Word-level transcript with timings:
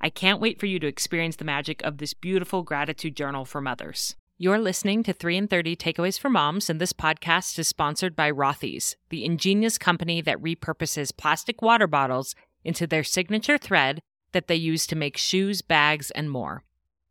I 0.00 0.10
can't 0.10 0.40
wait 0.40 0.60
for 0.60 0.66
you 0.66 0.78
to 0.80 0.86
experience 0.86 1.36
the 1.36 1.44
magic 1.44 1.82
of 1.82 1.98
this 1.98 2.14
beautiful 2.14 2.62
gratitude 2.62 3.16
journal 3.16 3.44
for 3.44 3.60
mothers. 3.60 4.14
You're 4.38 4.58
listening 4.58 5.02
to 5.04 5.14
3 5.14 5.36
in 5.38 5.48
30 5.48 5.76
Takeaways 5.76 6.20
for 6.20 6.28
Moms, 6.28 6.68
and 6.68 6.78
this 6.78 6.92
podcast 6.92 7.58
is 7.58 7.68
sponsored 7.68 8.14
by 8.14 8.30
Rothy's, 8.30 8.94
the 9.08 9.24
ingenious 9.24 9.78
company 9.78 10.20
that 10.20 10.42
repurposes 10.42 11.16
plastic 11.16 11.62
water 11.62 11.86
bottles 11.86 12.34
into 12.62 12.86
their 12.86 13.02
signature 13.02 13.56
thread 13.56 14.02
that 14.32 14.46
they 14.46 14.54
use 14.54 14.86
to 14.88 14.96
make 14.96 15.16
shoes, 15.16 15.62
bags, 15.62 16.10
and 16.10 16.30
more. 16.30 16.64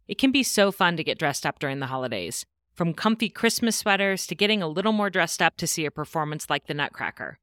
It 0.07 0.19
can 0.19 0.31
be 0.31 0.43
so 0.43 0.71
fun 0.71 0.97
to 0.97 1.03
get 1.03 1.17
dressed 1.17 1.47
up 1.47 1.57
during 1.57 1.79
the 1.79 1.87
holidays, 1.87 2.45
from 2.75 2.93
comfy 2.93 3.29
Christmas 3.29 3.75
sweaters 3.75 4.27
to 4.27 4.35
getting 4.35 4.61
a 4.61 4.67
little 4.67 4.91
more 4.91 5.09
dressed 5.09 5.41
up 5.41 5.57
to 5.57 5.65
see 5.65 5.85
a 5.85 5.91
performance 5.91 6.47
like 6.47 6.67
the 6.67 6.75
Nutcracker. 6.75 7.39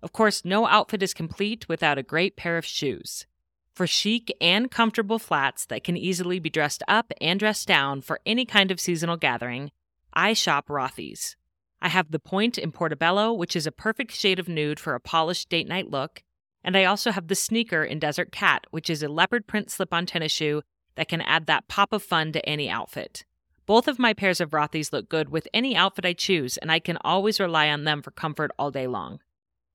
Of 0.00 0.12
course, 0.12 0.44
no 0.44 0.68
outfit 0.68 1.02
is 1.02 1.12
complete 1.12 1.68
without 1.68 1.98
a 1.98 2.04
great 2.04 2.36
pair 2.36 2.56
of 2.56 2.64
shoes. 2.64 3.26
For 3.74 3.88
chic 3.88 4.32
and 4.40 4.70
comfortable 4.70 5.18
flats 5.18 5.66
that 5.66 5.82
can 5.82 5.96
easily 5.96 6.38
be 6.38 6.48
dressed 6.48 6.84
up 6.86 7.12
and 7.20 7.40
dressed 7.40 7.66
down 7.66 8.02
for 8.02 8.20
any 8.24 8.46
kind 8.46 8.70
of 8.70 8.78
seasonal 8.78 9.16
gathering, 9.16 9.72
I 10.12 10.32
shop 10.32 10.68
Rothy's. 10.68 11.34
I 11.82 11.88
have 11.88 12.12
the 12.12 12.20
Point 12.20 12.56
in 12.56 12.70
Portobello, 12.70 13.32
which 13.32 13.56
is 13.56 13.66
a 13.66 13.72
perfect 13.72 14.12
shade 14.12 14.38
of 14.38 14.48
nude 14.48 14.78
for 14.78 14.94
a 14.94 15.00
polished 15.00 15.48
date 15.48 15.66
night 15.66 15.90
look, 15.90 16.22
and 16.62 16.76
I 16.76 16.84
also 16.84 17.10
have 17.10 17.26
the 17.26 17.34
sneaker 17.34 17.82
in 17.82 17.98
Desert 17.98 18.30
Cat, 18.30 18.64
which 18.70 18.88
is 18.88 19.02
a 19.02 19.08
leopard 19.08 19.48
print 19.48 19.72
slip 19.72 19.92
on 19.92 20.06
tennis 20.06 20.30
shoe 20.30 20.62
that 20.94 21.08
can 21.08 21.20
add 21.20 21.46
that 21.46 21.66
pop 21.66 21.92
of 21.92 22.02
fun 22.04 22.30
to 22.30 22.48
any 22.48 22.70
outfit. 22.70 23.24
Both 23.66 23.88
of 23.88 23.98
my 23.98 24.12
pairs 24.12 24.40
of 24.40 24.52
Rothy's 24.52 24.92
look 24.92 25.08
good 25.08 25.30
with 25.30 25.48
any 25.52 25.74
outfit 25.74 26.06
I 26.06 26.12
choose, 26.12 26.58
and 26.58 26.70
I 26.70 26.78
can 26.78 26.96
always 27.00 27.40
rely 27.40 27.68
on 27.70 27.82
them 27.82 28.02
for 28.02 28.12
comfort 28.12 28.52
all 28.56 28.70
day 28.70 28.86
long. 28.86 29.18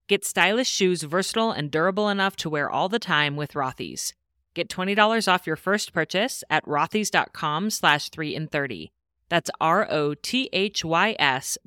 Get 0.10 0.26
stylish 0.26 0.68
shoes 0.68 1.04
versatile 1.04 1.52
and 1.52 1.70
durable 1.70 2.10
enough 2.10 2.36
to 2.38 2.50
wear 2.50 2.68
all 2.68 2.90
the 2.90 2.98
time 2.98 3.36
with 3.36 3.52
Rothy's. 3.54 4.16
Get 4.56 4.68
$20 4.68 5.32
off 5.32 5.46
your 5.46 5.56
first 5.56 5.94
purchase 5.94 6.44
at 6.50 6.66
rothys.com 6.66 7.70
slash 7.70 8.10
3 8.10 8.34
in 8.34 8.48
30. 8.48 8.92
That's 9.30 9.52
R-O-T-H-Y-S 9.62 10.18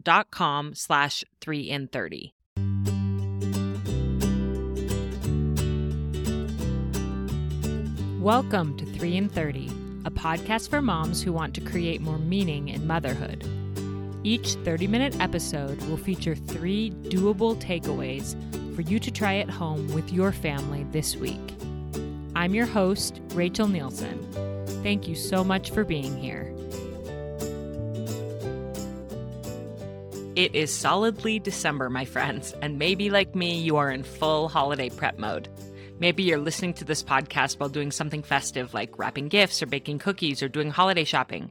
dot 0.03 0.33
com 0.33 0.75
slash 0.75 1.23
3 1.41 1.71
in 1.71 1.87
30. 1.87 2.35
Welcome 8.21 8.77
to 8.77 8.85
3 8.87 9.17
in 9.19 9.29
30, 9.29 9.69
a 10.05 10.11
podcast 10.11 10.69
for 10.69 10.83
moms 10.83 11.23
who 11.23 11.33
want 11.33 11.55
to 11.55 11.61
create 11.61 12.01
more 12.01 12.19
meaning 12.19 12.71
in 12.71 12.89
motherhood. 12.89 13.62
Each 14.25 14.55
30 14.55 14.87
minute 14.87 15.21
episode 15.21 15.83
will 15.83 15.97
feature 15.97 16.37
three 16.37 16.91
doable 16.91 17.61
takeaways 17.61 18.37
for 18.77 18.83
you 18.83 19.01
to 19.01 19.11
try 19.11 19.37
at 19.37 19.51
home 19.51 19.93
with 19.93 20.13
your 20.13 20.31
family 20.31 20.87
this 20.93 21.17
week. 21.17 21.41
I'm 22.37 22.55
your 22.55 22.67
host, 22.67 23.21
Rachel 23.35 23.67
Nielsen. 23.67 24.65
Thank 24.85 25.09
you 25.09 25.17
so 25.17 25.43
much 25.43 25.71
for 25.71 25.85
being 25.85 26.17
here. 26.17 26.55
It 30.37 30.55
is 30.55 30.73
solidly 30.73 31.41
December, 31.41 31.91
my 31.91 32.05
friends, 32.05 32.55
and 32.63 32.79
maybe 32.79 33.11
like 33.11 33.35
me, 33.35 33.59
you 33.59 33.77
are 33.77 33.91
in 33.91 34.05
full 34.05 34.49
holiday 34.49 34.89
prep 34.89 35.19
mode. 35.19 35.49
Maybe 35.99 36.23
you're 36.23 36.39
listening 36.39 36.75
to 36.75 36.85
this 36.85 37.03
podcast 37.03 37.59
while 37.59 37.69
doing 37.69 37.91
something 37.91 38.23
festive 38.23 38.73
like 38.73 38.99
wrapping 38.99 39.29
gifts 39.29 39.63
or 39.63 39.67
baking 39.67 39.99
cookies 39.99 40.43
or 40.43 40.49
doing 40.49 40.71
holiday 40.71 41.05
shopping. 41.05 41.51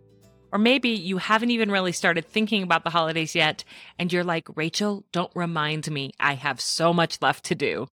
Or 0.51 0.59
maybe 0.59 0.89
you 0.89 1.17
haven't 1.17 1.51
even 1.51 1.71
really 1.71 1.91
started 1.91 2.25
thinking 2.25 2.63
about 2.63 2.83
the 2.83 2.89
holidays 2.89 3.35
yet 3.35 3.63
and 3.97 4.11
you're 4.11 4.23
like, 4.23 4.47
Rachel, 4.55 5.05
don't 5.11 5.31
remind 5.35 5.89
me. 5.89 6.11
I 6.19 6.33
have 6.33 6.59
so 6.59 6.93
much 6.93 7.21
left 7.21 7.45
to 7.45 7.55
do. 7.55 7.87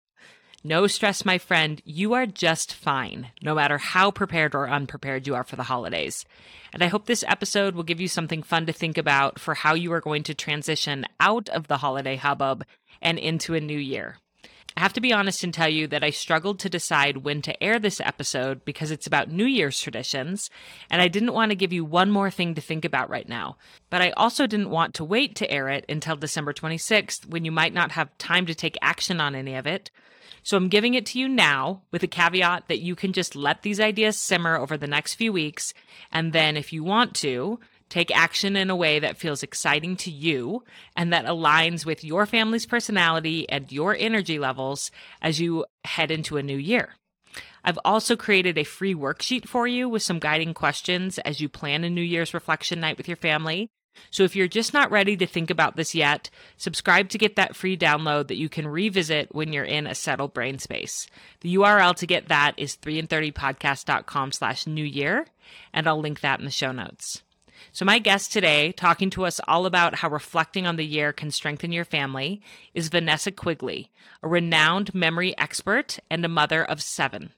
No 0.63 0.87
stress, 0.87 1.23
my 1.25 1.37
friend. 1.37 1.79
You 1.85 2.13
are 2.13 2.25
just 2.25 2.73
fine, 2.73 3.27
no 3.43 3.53
matter 3.53 3.77
how 3.77 4.09
prepared 4.09 4.55
or 4.55 4.67
unprepared 4.67 5.27
you 5.27 5.35
are 5.35 5.43
for 5.43 5.55
the 5.55 5.63
holidays. 5.63 6.25
And 6.73 6.81
I 6.81 6.87
hope 6.87 7.05
this 7.05 7.23
episode 7.27 7.75
will 7.75 7.83
give 7.83 8.01
you 8.01 8.07
something 8.07 8.41
fun 8.41 8.65
to 8.65 8.73
think 8.73 8.97
about 8.97 9.37
for 9.37 9.53
how 9.53 9.75
you 9.75 9.93
are 9.93 10.01
going 10.01 10.23
to 10.23 10.33
transition 10.33 11.05
out 11.19 11.49
of 11.49 11.67
the 11.67 11.77
holiday 11.77 12.15
hubbub 12.15 12.65
and 12.99 13.19
into 13.19 13.53
a 13.53 13.59
new 13.59 13.77
year. 13.77 14.17
I 14.77 14.81
have 14.81 14.93
to 14.93 15.01
be 15.01 15.13
honest 15.13 15.41
and 15.43 15.53
tell 15.53 15.69
you 15.69 15.87
that 15.87 16.03
I 16.03 16.09
struggled 16.09 16.59
to 16.59 16.69
decide 16.69 17.17
when 17.17 17.41
to 17.43 17.63
air 17.63 17.79
this 17.79 18.01
episode 18.01 18.65
because 18.65 18.91
it's 18.91 19.07
about 19.07 19.31
New 19.31 19.45
Year's 19.45 19.79
traditions, 19.79 20.49
and 20.89 21.01
I 21.01 21.07
didn't 21.07 21.33
want 21.33 21.51
to 21.51 21.55
give 21.55 21.71
you 21.71 21.85
one 21.85 22.11
more 22.11 22.29
thing 22.29 22.55
to 22.55 22.61
think 22.61 22.83
about 22.83 23.09
right 23.09 23.27
now. 23.27 23.55
But 23.89 24.01
I 24.01 24.09
also 24.11 24.47
didn't 24.47 24.69
want 24.69 24.93
to 24.95 25.05
wait 25.05 25.33
to 25.37 25.49
air 25.49 25.69
it 25.69 25.85
until 25.87 26.17
December 26.17 26.51
26th 26.51 27.25
when 27.29 27.45
you 27.45 27.53
might 27.53 27.73
not 27.73 27.93
have 27.93 28.17
time 28.17 28.45
to 28.47 28.55
take 28.55 28.77
action 28.81 29.21
on 29.21 29.33
any 29.33 29.55
of 29.55 29.65
it. 29.65 29.91
So 30.43 30.57
I'm 30.57 30.67
giving 30.67 30.93
it 30.93 31.05
to 31.07 31.19
you 31.19 31.29
now 31.29 31.81
with 31.91 32.03
a 32.03 32.07
caveat 32.07 32.67
that 32.67 32.81
you 32.81 32.95
can 32.95 33.13
just 33.13 33.35
let 33.35 33.61
these 33.61 33.79
ideas 33.79 34.17
simmer 34.17 34.57
over 34.57 34.77
the 34.77 34.87
next 34.87 35.13
few 35.13 35.31
weeks, 35.31 35.73
and 36.11 36.33
then 36.33 36.57
if 36.57 36.73
you 36.73 36.83
want 36.83 37.13
to, 37.15 37.61
Take 37.95 38.13
action 38.13 38.57
in 38.57 38.69
a 38.69 38.75
way 38.75 38.99
that 38.99 39.15
feels 39.15 39.41
exciting 39.41 39.95
to 39.95 40.11
you 40.11 40.65
and 40.97 41.13
that 41.13 41.23
aligns 41.23 41.85
with 41.85 42.03
your 42.03 42.25
family's 42.25 42.65
personality 42.65 43.47
and 43.47 43.71
your 43.71 43.95
energy 43.97 44.37
levels 44.37 44.91
as 45.21 45.39
you 45.39 45.63
head 45.85 46.11
into 46.11 46.35
a 46.35 46.43
new 46.43 46.57
year. 46.57 46.95
I've 47.63 47.79
also 47.85 48.17
created 48.17 48.57
a 48.57 48.65
free 48.65 48.93
worksheet 48.93 49.47
for 49.47 49.65
you 49.65 49.87
with 49.87 50.03
some 50.03 50.19
guiding 50.19 50.53
questions 50.53 51.19
as 51.19 51.39
you 51.39 51.47
plan 51.47 51.85
a 51.85 51.89
New 51.89 52.01
Year's 52.01 52.33
reflection 52.33 52.81
night 52.81 52.97
with 52.97 53.07
your 53.07 53.15
family. 53.15 53.69
So 54.11 54.23
if 54.23 54.35
you're 54.35 54.49
just 54.49 54.73
not 54.73 54.91
ready 54.91 55.15
to 55.15 55.25
think 55.25 55.49
about 55.49 55.77
this 55.77 55.95
yet, 55.95 56.29
subscribe 56.57 57.07
to 57.11 57.17
get 57.17 57.37
that 57.37 57.55
free 57.55 57.77
download 57.77 58.27
that 58.27 58.35
you 58.35 58.49
can 58.49 58.67
revisit 58.67 59.33
when 59.33 59.53
you're 59.53 59.63
in 59.63 59.87
a 59.87 59.95
settled 59.95 60.33
brain 60.33 60.59
space. 60.59 61.07
The 61.39 61.55
URL 61.55 61.95
to 61.95 62.05
get 62.05 62.27
that 62.27 62.55
is 62.57 62.75
3in30podcast.com 62.75 64.33
slash 64.33 64.67
new 64.67 64.83
year, 64.83 65.27
and 65.73 65.87
I'll 65.87 66.01
link 66.01 66.19
that 66.19 66.39
in 66.39 66.45
the 66.45 66.51
show 66.51 66.73
notes. 66.73 67.21
So, 67.71 67.85
my 67.85 67.99
guest 67.99 68.31
today, 68.31 68.71
talking 68.71 69.09
to 69.11 69.25
us 69.25 69.39
all 69.47 69.65
about 69.65 69.95
how 69.95 70.09
reflecting 70.09 70.65
on 70.65 70.75
the 70.75 70.85
year 70.85 71.13
can 71.13 71.31
strengthen 71.31 71.71
your 71.71 71.85
family, 71.85 72.41
is 72.73 72.89
Vanessa 72.89 73.31
Quigley, 73.31 73.91
a 74.23 74.27
renowned 74.27 74.93
memory 74.93 75.37
expert 75.37 75.99
and 76.09 76.23
a 76.23 76.29
mother 76.29 76.63
of 76.63 76.81
seven. 76.81 77.31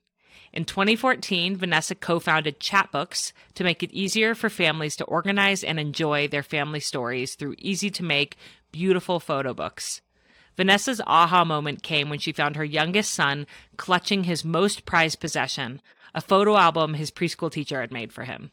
In 0.54 0.66
2014, 0.66 1.58
Vanessa 1.58 1.96
co 1.96 2.20
founded 2.20 2.60
Chatbooks 2.60 3.32
to 3.56 3.64
make 3.64 3.84
it 3.84 3.92
easier 3.92 4.34
for 4.34 4.50
families 4.50 4.96
to 4.96 5.06
organize 5.06 5.64
and 5.64 5.80
enjoy 5.80 6.28
their 6.28 6.44
family 6.44 6.80
stories 6.80 7.36
through 7.36 7.56
easy 7.58 7.90
to 7.92 8.04
make, 8.04 8.38
beautiful 8.72 9.20
photo 9.20 9.54
books. 9.54 10.02
Vanessa's 10.56 11.02
aha 11.06 11.46
moment 11.46 11.84
came 11.84 12.10
when 12.10 12.18
she 12.20 12.32
found 12.32 12.56
her 12.56 12.66
youngest 12.66 13.14
son 13.14 13.46
clutching 13.78 14.24
his 14.24 14.44
most 14.44 14.86
prized 14.86 15.20
possession, 15.20 15.82
a 16.16 16.22
photo 16.22 16.58
album 16.58 16.96
his 16.96 17.12
preschool 17.12 17.52
teacher 17.52 17.80
had 17.80 17.92
made 17.92 18.12
for 18.12 18.24
him. 18.24 18.50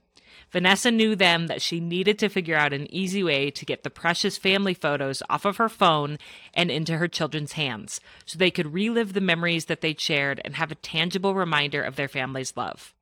Vanessa 0.50 0.90
knew 0.90 1.16
then 1.16 1.46
that 1.46 1.62
she 1.62 1.80
needed 1.80 2.18
to 2.18 2.28
figure 2.28 2.56
out 2.56 2.72
an 2.72 2.92
easy 2.94 3.22
way 3.22 3.50
to 3.50 3.64
get 3.64 3.82
the 3.82 3.90
precious 3.90 4.38
family 4.38 4.74
photos 4.74 5.22
off 5.28 5.44
of 5.44 5.56
her 5.56 5.68
phone 5.68 6.18
and 6.52 6.70
into 6.70 6.98
her 6.98 7.08
children's 7.08 7.52
hands 7.52 8.00
so 8.24 8.38
they 8.38 8.50
could 8.50 8.72
relive 8.72 9.12
the 9.12 9.20
memories 9.20 9.66
that 9.66 9.80
they'd 9.80 10.00
shared 10.00 10.40
and 10.44 10.56
have 10.56 10.70
a 10.70 10.76
tangible 10.76 11.34
reminder 11.34 11.82
of 11.82 11.96
their 11.96 12.08
family's 12.08 12.56
love. 12.56 12.94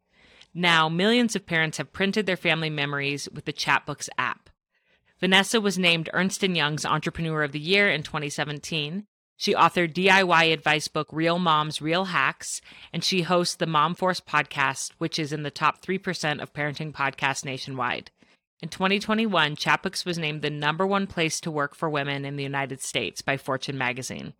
Now, 0.55 0.89
millions 0.89 1.35
of 1.35 1.47
parents 1.47 1.79
have 1.79 1.93
printed 1.93 2.27
their 2.27 2.37
family 2.37 2.71
memories 2.71 3.29
with 3.33 3.47
the 3.47 3.53
Chatbooks 3.53 4.09
app. 4.19 4.51
Vanessa 5.19 5.61
was 5.61 5.79
named 5.79 6.11
Ernst 6.13 6.43
& 6.43 6.43
Young's 6.43 6.85
Entrepreneur 6.85 7.43
of 7.43 7.53
the 7.53 7.61
Year 7.61 7.89
in 7.89 8.03
2017. 8.03 9.07
She 9.43 9.55
authored 9.55 9.93
DIY 9.93 10.53
advice 10.53 10.87
book 10.87 11.09
Real 11.11 11.41
Moms, 11.41 11.83
Real 11.83 12.05
Hacks, 12.05 12.61
and 12.93 13.03
she 13.03 13.23
hosts 13.23 13.57
the 13.57 13.67
Mom 13.67 13.97
Force 13.97 14.21
podcast, 14.21 14.93
which 14.99 15.19
is 15.19 15.33
in 15.33 15.43
the 15.43 15.51
top 15.51 15.83
3% 15.83 16.41
of 16.41 16.53
parenting 16.53 16.93
podcasts 16.93 17.45
nationwide. 17.45 18.13
In 18.61 18.69
2021, 18.69 19.57
Chatbooks 19.57 20.07
was 20.07 20.17
named 20.17 20.43
the 20.43 20.51
number 20.51 20.87
one 20.87 21.09
place 21.09 21.41
to 21.41 21.51
work 21.51 21.75
for 21.75 21.91
women 21.91 22.25
in 22.25 22.37
the 22.37 22.45
United 22.45 22.81
States 22.81 23.21
by 23.21 23.37
Fortune 23.37 23.77
magazine. 23.77 24.35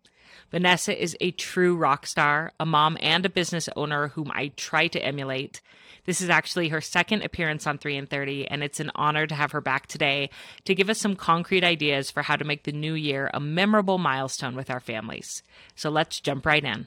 Vanessa 0.53 0.95
is 0.95 1.17
a 1.19 1.31
true 1.31 1.75
rock 1.75 2.05
star, 2.05 2.51
a 2.59 2.65
mom 2.65 2.95
and 3.01 3.25
a 3.25 3.29
business 3.29 3.67
owner 3.75 4.09
whom 4.09 4.29
I 4.35 4.49
try 4.49 4.85
to 4.85 5.03
emulate. 5.03 5.61
This 6.05 6.21
is 6.21 6.29
actually 6.29 6.69
her 6.69 6.79
second 6.79 7.23
appearance 7.23 7.65
on 7.65 7.79
3 7.79 7.97
in 7.97 8.05
30, 8.05 8.47
and 8.49 8.63
it's 8.63 8.79
an 8.79 8.91
honor 8.93 9.25
to 9.25 9.33
have 9.33 9.51
her 9.53 9.61
back 9.61 9.87
today 9.87 10.29
to 10.65 10.75
give 10.75 10.91
us 10.91 10.99
some 10.99 11.15
concrete 11.15 11.63
ideas 11.63 12.11
for 12.11 12.21
how 12.21 12.35
to 12.35 12.45
make 12.45 12.65
the 12.65 12.71
new 12.71 12.93
year 12.93 13.31
a 13.33 13.39
memorable 13.39 13.97
milestone 13.97 14.55
with 14.55 14.69
our 14.69 14.79
families. 14.79 15.41
So 15.73 15.89
let's 15.89 16.19
jump 16.19 16.45
right 16.45 16.63
in. 16.63 16.85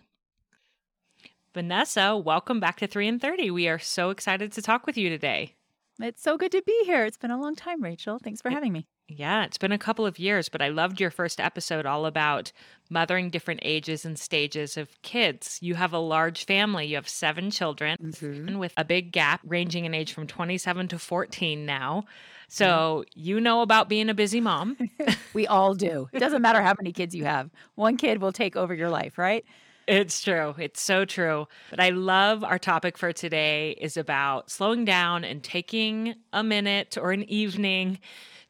Vanessa, 1.52 2.16
welcome 2.16 2.60
back 2.60 2.76
to 2.76 2.86
3 2.86 3.08
in 3.08 3.18
30. 3.18 3.50
We 3.50 3.66
are 3.66 3.80
so 3.80 4.10
excited 4.10 4.52
to 4.52 4.62
talk 4.62 4.86
with 4.86 4.96
you 4.96 5.08
today. 5.08 5.54
It's 5.98 6.22
so 6.22 6.38
good 6.38 6.52
to 6.52 6.62
be 6.62 6.82
here. 6.84 7.04
It's 7.04 7.18
been 7.18 7.32
a 7.32 7.40
long 7.40 7.56
time, 7.56 7.82
Rachel. 7.82 8.20
Thanks 8.22 8.40
for 8.40 8.50
having 8.50 8.72
me. 8.72 8.86
Yeah, 9.08 9.44
it's 9.44 9.58
been 9.58 9.72
a 9.72 9.78
couple 9.78 10.04
of 10.04 10.18
years, 10.18 10.48
but 10.48 10.60
I 10.60 10.68
loved 10.68 11.00
your 11.00 11.10
first 11.10 11.40
episode 11.40 11.86
all 11.86 12.06
about 12.06 12.50
mothering 12.90 13.30
different 13.30 13.60
ages 13.62 14.04
and 14.04 14.18
stages 14.18 14.76
of 14.76 15.00
kids. 15.02 15.58
You 15.62 15.76
have 15.76 15.92
a 15.92 15.98
large 15.98 16.44
family. 16.44 16.86
You 16.86 16.96
have 16.96 17.08
seven 17.08 17.52
children 17.52 17.96
mm-hmm. 18.02 18.58
with 18.58 18.72
a 18.76 18.84
big 18.84 19.12
gap 19.12 19.40
ranging 19.44 19.84
in 19.84 19.94
age 19.94 20.12
from 20.12 20.26
27 20.26 20.88
to 20.88 20.98
14 20.98 21.64
now. 21.64 22.04
So 22.48 23.04
you 23.14 23.40
know 23.40 23.62
about 23.62 23.88
being 23.88 24.08
a 24.08 24.14
busy 24.14 24.40
mom. 24.40 24.76
we 25.34 25.46
all 25.46 25.74
do. 25.74 26.08
It 26.12 26.18
doesn't 26.18 26.42
matter 26.42 26.60
how 26.60 26.74
many 26.76 26.92
kids 26.92 27.14
you 27.14 27.24
have, 27.24 27.50
one 27.76 27.96
kid 27.96 28.20
will 28.20 28.32
take 28.32 28.56
over 28.56 28.74
your 28.74 28.90
life, 28.90 29.18
right? 29.18 29.44
It's 29.86 30.20
true. 30.20 30.54
It's 30.58 30.80
so 30.80 31.04
true. 31.04 31.46
But 31.70 31.78
I 31.78 31.90
love 31.90 32.42
our 32.42 32.58
topic 32.58 32.98
for 32.98 33.12
today 33.12 33.76
is 33.80 33.96
about 33.96 34.50
slowing 34.50 34.84
down 34.84 35.22
and 35.22 35.44
taking 35.44 36.16
a 36.32 36.42
minute 36.42 36.98
or 37.00 37.12
an 37.12 37.22
evening 37.30 38.00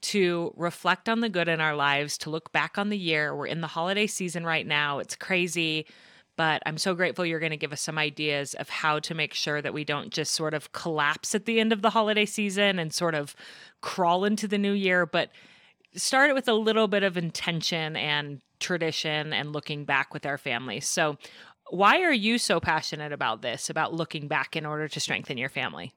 to 0.03 0.53
reflect 0.57 1.09
on 1.09 1.21
the 1.21 1.29
good 1.29 1.49
in 1.49 1.61
our 1.61 1.75
lives, 1.75 2.19
to 2.19 2.31
look 2.31 2.53
back 2.53 2.79
on 2.79 2.91
the 2.91 2.99
year. 2.99 3.35
We're 3.35 3.47
in 3.47 3.61
the 3.61 3.67
holiday 3.67 4.07
season 4.07 4.45
right 4.45 4.67
now. 4.67 4.99
It's 4.99 5.17
crazy, 5.17 5.87
but 6.37 6.63
I'm 6.67 6.79
so 6.79 6.95
grateful 6.95 7.25
you're 7.25 7.41
going 7.41 7.51
to 7.51 7.57
give 7.57 7.73
us 7.73 7.81
some 7.81 7.99
ideas 7.99 8.55
of 8.55 8.69
how 8.69 8.99
to 9.01 9.15
make 9.15 9.35
sure 9.35 9.63
that 9.63 9.75
we 9.75 9.85
don't 9.85 10.13
just 10.13 10.33
sort 10.33 10.55
of 10.55 10.73
collapse 10.73 11.35
at 11.35 11.47
the 11.47 11.61
end 11.61 11.73
of 11.73 11.83
the 11.83 11.91
holiday 11.91 12.27
season 12.27 12.79
and 12.79 12.93
sort 12.93 13.15
of 13.15 13.35
crawl 13.81 14.25
into 14.25 14.47
the 14.47 14.59
new 14.59 14.73
year, 14.73 15.07
but 15.07 15.31
start 15.95 16.31
it 16.31 16.35
with 16.35 16.49
a 16.49 16.55
little 16.55 16.89
bit 16.89 17.03
of 17.03 17.17
intention 17.17 17.97
and 17.97 18.41
tradition 18.61 19.33
and 19.33 19.53
looking 19.53 19.85
back 19.85 20.13
with 20.13 20.27
our 20.27 20.39
families. 20.39 20.89
So, 20.89 21.17
why 21.71 22.03
are 22.03 22.13
you 22.13 22.39
so 22.39 22.61
passionate 22.61 23.13
about 23.13 23.43
this, 23.43 23.69
about 23.69 23.93
looking 23.93 24.29
back 24.29 24.55
in 24.55 24.65
order 24.65 24.87
to 24.87 25.01
strengthen 25.01 25.37
your 25.37 25.49
family? 25.49 25.93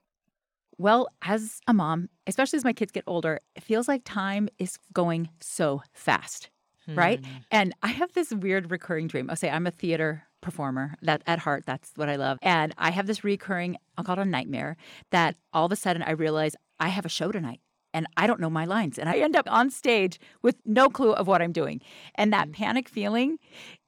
Well, 0.80 1.08
as 1.20 1.60
a 1.66 1.74
mom, 1.74 2.08
especially 2.26 2.56
as 2.56 2.64
my 2.64 2.72
kids 2.72 2.90
get 2.90 3.04
older, 3.06 3.38
it 3.54 3.62
feels 3.62 3.86
like 3.86 4.00
time 4.02 4.48
is 4.58 4.78
going 4.94 5.28
so 5.38 5.82
fast, 5.92 6.48
hmm. 6.86 6.94
right? 6.94 7.22
And 7.50 7.74
I 7.82 7.88
have 7.88 8.14
this 8.14 8.32
weird 8.32 8.70
recurring 8.70 9.06
dream. 9.06 9.28
I'll 9.28 9.36
say 9.36 9.50
I'm 9.50 9.66
a 9.66 9.70
theater 9.70 10.24
performer 10.40 10.94
that 11.02 11.20
at 11.26 11.38
heart 11.38 11.64
that's 11.66 11.92
what 11.96 12.08
i 12.08 12.16
love 12.16 12.38
and 12.40 12.74
i 12.78 12.90
have 12.90 13.06
this 13.06 13.22
recurring 13.22 13.76
i'll 13.98 14.04
call 14.04 14.18
it 14.18 14.22
a 14.22 14.24
nightmare 14.24 14.74
that 15.10 15.36
all 15.52 15.66
of 15.66 15.72
a 15.72 15.76
sudden 15.76 16.02
i 16.02 16.12
realize 16.12 16.56
i 16.78 16.88
have 16.88 17.04
a 17.04 17.10
show 17.10 17.30
tonight 17.30 17.60
and 17.92 18.06
I 18.16 18.26
don't 18.26 18.40
know 18.40 18.48
my 18.48 18.64
lines. 18.64 18.98
And 18.98 19.08
I 19.08 19.18
end 19.18 19.34
up 19.34 19.50
on 19.50 19.68
stage 19.68 20.20
with 20.42 20.56
no 20.64 20.88
clue 20.88 21.12
of 21.12 21.26
what 21.26 21.42
I'm 21.42 21.50
doing. 21.50 21.80
And 22.14 22.32
that 22.32 22.46
hmm. 22.46 22.52
panic 22.52 22.88
feeling 22.88 23.38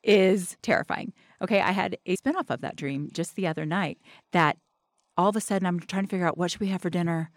is 0.02 0.56
terrifying. 0.60 1.12
Okay, 1.40 1.60
I 1.60 1.70
had 1.70 1.96
a 2.04 2.16
spinoff 2.16 2.50
of 2.50 2.60
that 2.62 2.76
dream 2.76 3.08
just 3.12 3.36
the 3.36 3.46
other 3.46 3.64
night 3.64 3.98
that 4.32 4.56
all 5.16 5.28
of 5.28 5.36
a 5.36 5.40
sudden 5.40 5.66
I'm 5.66 5.80
trying 5.80 6.04
to 6.04 6.08
figure 6.08 6.26
out 6.26 6.38
what 6.38 6.50
should 6.50 6.60
we 6.60 6.68
have 6.68 6.82
for 6.82 6.90
dinner. 6.90 7.30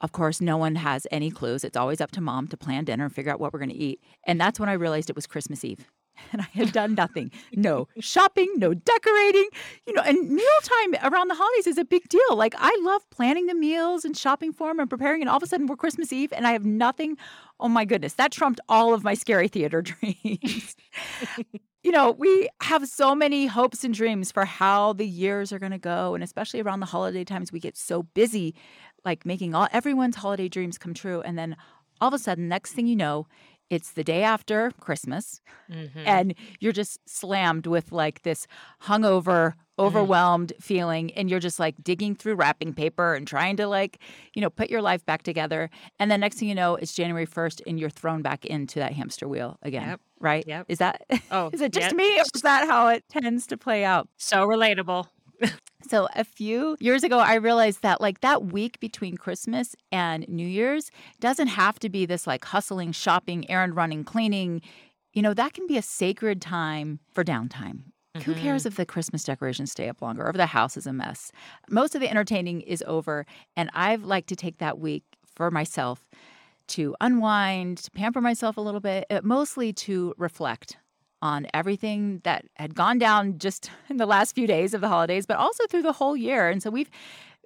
Of 0.00 0.12
course, 0.12 0.40
no 0.40 0.56
one 0.56 0.76
has 0.76 1.06
any 1.10 1.30
clues. 1.30 1.64
It's 1.64 1.76
always 1.76 2.00
up 2.00 2.10
to 2.12 2.20
mom 2.20 2.48
to 2.48 2.56
plan 2.56 2.84
dinner 2.84 3.04
and 3.04 3.14
figure 3.14 3.32
out 3.32 3.40
what 3.40 3.52
we're 3.52 3.58
going 3.58 3.70
to 3.70 3.76
eat. 3.76 4.00
And 4.24 4.40
that's 4.40 4.60
when 4.60 4.68
I 4.68 4.74
realized 4.74 5.08
it 5.08 5.16
was 5.16 5.26
Christmas 5.26 5.64
Eve. 5.64 5.86
And 6.32 6.42
I 6.42 6.48
had 6.52 6.72
done 6.72 6.94
nothing. 6.94 7.30
No 7.54 7.88
shopping, 8.00 8.52
no 8.56 8.74
decorating. 8.74 9.48
You 9.86 9.94
know, 9.94 10.02
and 10.02 10.28
mealtime 10.28 11.12
around 11.12 11.28
the 11.28 11.34
holidays 11.34 11.66
is 11.66 11.78
a 11.78 11.84
big 11.84 12.08
deal. 12.08 12.36
Like 12.36 12.54
I 12.58 12.76
love 12.82 13.08
planning 13.10 13.46
the 13.46 13.54
meals 13.54 14.04
and 14.04 14.16
shopping 14.16 14.52
for 14.52 14.68
them 14.68 14.80
and 14.80 14.90
preparing. 14.90 15.22
And 15.22 15.30
all 15.30 15.36
of 15.36 15.42
a 15.42 15.46
sudden 15.46 15.66
we're 15.66 15.76
Christmas 15.76 16.12
Eve 16.12 16.32
and 16.32 16.46
I 16.46 16.52
have 16.52 16.64
nothing. 16.64 17.16
Oh 17.58 17.68
my 17.68 17.84
goodness, 17.84 18.14
that 18.14 18.32
trumped 18.32 18.60
all 18.68 18.92
of 18.92 19.04
my 19.04 19.14
scary 19.14 19.48
theater 19.48 19.82
dreams 20.22 20.76
you 21.86 21.92
know, 21.92 22.10
we 22.10 22.48
have 22.62 22.88
so 22.88 23.14
many 23.14 23.46
hopes 23.46 23.84
and 23.84 23.94
dreams 23.94 24.32
for 24.32 24.44
how 24.44 24.92
the 24.92 25.06
years 25.06 25.52
are 25.52 25.60
going 25.60 25.70
to 25.70 25.78
go. 25.78 26.16
And 26.16 26.24
especially 26.24 26.60
around 26.60 26.80
the 26.80 26.86
holiday 26.86 27.22
times, 27.22 27.52
we 27.52 27.60
get 27.60 27.76
so 27.76 28.02
busy, 28.02 28.56
like 29.04 29.24
making 29.24 29.54
all 29.54 29.68
everyone's 29.70 30.16
holiday 30.16 30.48
dreams 30.48 30.78
come 30.78 30.94
true. 30.94 31.20
And 31.20 31.38
then 31.38 31.56
all 32.00 32.08
of 32.08 32.14
a 32.14 32.18
sudden, 32.18 32.48
next 32.48 32.72
thing 32.72 32.88
you 32.88 32.96
know, 32.96 33.28
it's 33.70 33.92
the 33.92 34.04
day 34.04 34.22
after 34.22 34.70
Christmas, 34.80 35.40
mm-hmm. 35.70 35.98
and 36.04 36.34
you're 36.60 36.72
just 36.72 37.00
slammed 37.08 37.66
with 37.66 37.92
like 37.92 38.22
this 38.22 38.46
hungover, 38.84 39.52
mm-hmm. 39.52 39.82
overwhelmed 39.82 40.52
mm-hmm. 40.52 40.62
feeling, 40.62 41.12
and 41.14 41.28
you're 41.28 41.40
just 41.40 41.58
like 41.58 41.74
digging 41.82 42.14
through 42.14 42.36
wrapping 42.36 42.72
paper 42.72 43.14
and 43.14 43.26
trying 43.26 43.56
to 43.56 43.66
like, 43.66 43.98
you 44.34 44.42
know, 44.42 44.50
put 44.50 44.70
your 44.70 44.82
life 44.82 45.04
back 45.04 45.22
together. 45.22 45.68
And 45.98 46.10
then 46.10 46.20
next 46.20 46.38
thing 46.38 46.48
you 46.48 46.54
know, 46.54 46.76
it's 46.76 46.94
January 46.94 47.26
1st, 47.26 47.62
and 47.66 47.80
you're 47.80 47.90
thrown 47.90 48.22
back 48.22 48.44
into 48.44 48.78
that 48.78 48.92
hamster 48.92 49.26
wheel 49.26 49.58
again. 49.62 49.88
Yep. 49.88 50.00
Right? 50.18 50.44
Yep. 50.46 50.66
Is 50.68 50.78
that 50.78 51.02
oh 51.30 51.50
is 51.52 51.60
it 51.60 51.72
just 51.72 51.88
yep. 51.88 51.96
me 51.96 52.18
or 52.18 52.24
is 52.34 52.42
that 52.42 52.68
how 52.68 52.88
it 52.88 53.04
tends 53.08 53.46
to 53.48 53.56
play 53.56 53.84
out? 53.84 54.08
So 54.16 54.46
relatable. 54.46 55.08
So 55.88 56.08
a 56.16 56.24
few 56.24 56.76
years 56.80 57.04
ago, 57.04 57.18
I 57.20 57.34
realized 57.34 57.82
that 57.82 58.00
like 58.00 58.20
that 58.20 58.46
week 58.46 58.80
between 58.80 59.16
Christmas 59.16 59.76
and 59.92 60.26
New 60.28 60.46
Year's 60.46 60.90
doesn't 61.20 61.46
have 61.46 61.78
to 61.78 61.88
be 61.88 62.06
this 62.06 62.26
like 62.26 62.44
hustling, 62.44 62.90
shopping, 62.90 63.48
errand 63.48 63.76
running, 63.76 64.02
cleaning. 64.02 64.62
You 65.12 65.22
know, 65.22 65.32
that 65.34 65.52
can 65.52 65.68
be 65.68 65.78
a 65.78 65.82
sacred 65.82 66.42
time 66.42 66.98
for 67.12 67.22
downtime. 67.22 67.84
Mm-hmm. 68.16 68.20
Who 68.22 68.34
cares 68.34 68.66
if 68.66 68.76
the 68.76 68.86
Christmas 68.86 69.22
decorations 69.22 69.70
stay 69.70 69.88
up 69.88 70.02
longer 70.02 70.24
or 70.24 70.30
if 70.30 70.36
the 70.36 70.46
house 70.46 70.76
is 70.76 70.86
a 70.86 70.92
mess? 70.92 71.30
Most 71.70 71.94
of 71.94 72.00
the 72.00 72.10
entertaining 72.10 72.62
is 72.62 72.82
over. 72.86 73.24
And 73.56 73.70
I've 73.72 74.02
liked 74.02 74.28
to 74.30 74.36
take 74.36 74.58
that 74.58 74.78
week 74.78 75.04
for 75.24 75.50
myself 75.52 76.04
to 76.68 76.96
unwind, 77.00 77.78
to 77.78 77.90
pamper 77.92 78.20
myself 78.20 78.56
a 78.56 78.60
little 78.60 78.80
bit, 78.80 79.06
uh, 79.08 79.20
mostly 79.22 79.72
to 79.72 80.14
reflect 80.18 80.78
on 81.26 81.46
everything 81.52 82.20
that 82.24 82.44
had 82.54 82.74
gone 82.74 82.98
down 82.98 83.38
just 83.38 83.70
in 83.90 83.96
the 83.96 84.06
last 84.06 84.34
few 84.34 84.46
days 84.46 84.74
of 84.74 84.80
the 84.80 84.88
holidays, 84.88 85.26
but 85.26 85.36
also 85.36 85.66
through 85.66 85.82
the 85.82 85.92
whole 85.92 86.16
year. 86.16 86.48
And 86.48 86.62
so 86.62 86.70
we've 86.70 86.90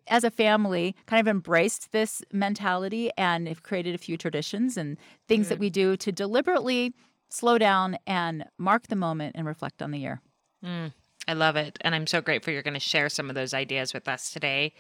as 0.08 0.24
a 0.24 0.30
family 0.30 0.94
kind 1.06 1.20
of 1.20 1.30
embraced 1.30 1.92
this 1.92 2.22
mentality 2.32 3.10
and 3.16 3.46
have 3.48 3.62
created 3.62 3.94
a 3.94 3.98
few 3.98 4.16
traditions 4.16 4.76
and 4.76 4.98
things 5.28 5.46
mm. 5.46 5.50
that 5.50 5.58
we 5.58 5.70
do 5.70 5.96
to 5.96 6.10
deliberately 6.10 6.92
slow 7.28 7.58
down 7.58 7.96
and 8.06 8.44
mark 8.58 8.88
the 8.88 8.96
moment 8.96 9.36
and 9.36 9.46
reflect 9.46 9.80
on 9.82 9.92
the 9.92 9.98
year. 9.98 10.20
Mm, 10.64 10.92
I 11.28 11.34
love 11.34 11.56
it. 11.56 11.78
And 11.82 11.94
I'm 11.94 12.06
so 12.06 12.20
grateful 12.20 12.52
you're 12.52 12.62
going 12.62 12.74
to 12.74 12.80
share 12.80 13.08
some 13.08 13.28
of 13.28 13.36
those 13.36 13.54
ideas 13.54 13.94
with 13.94 14.08
us 14.08 14.30
today. 14.30 14.74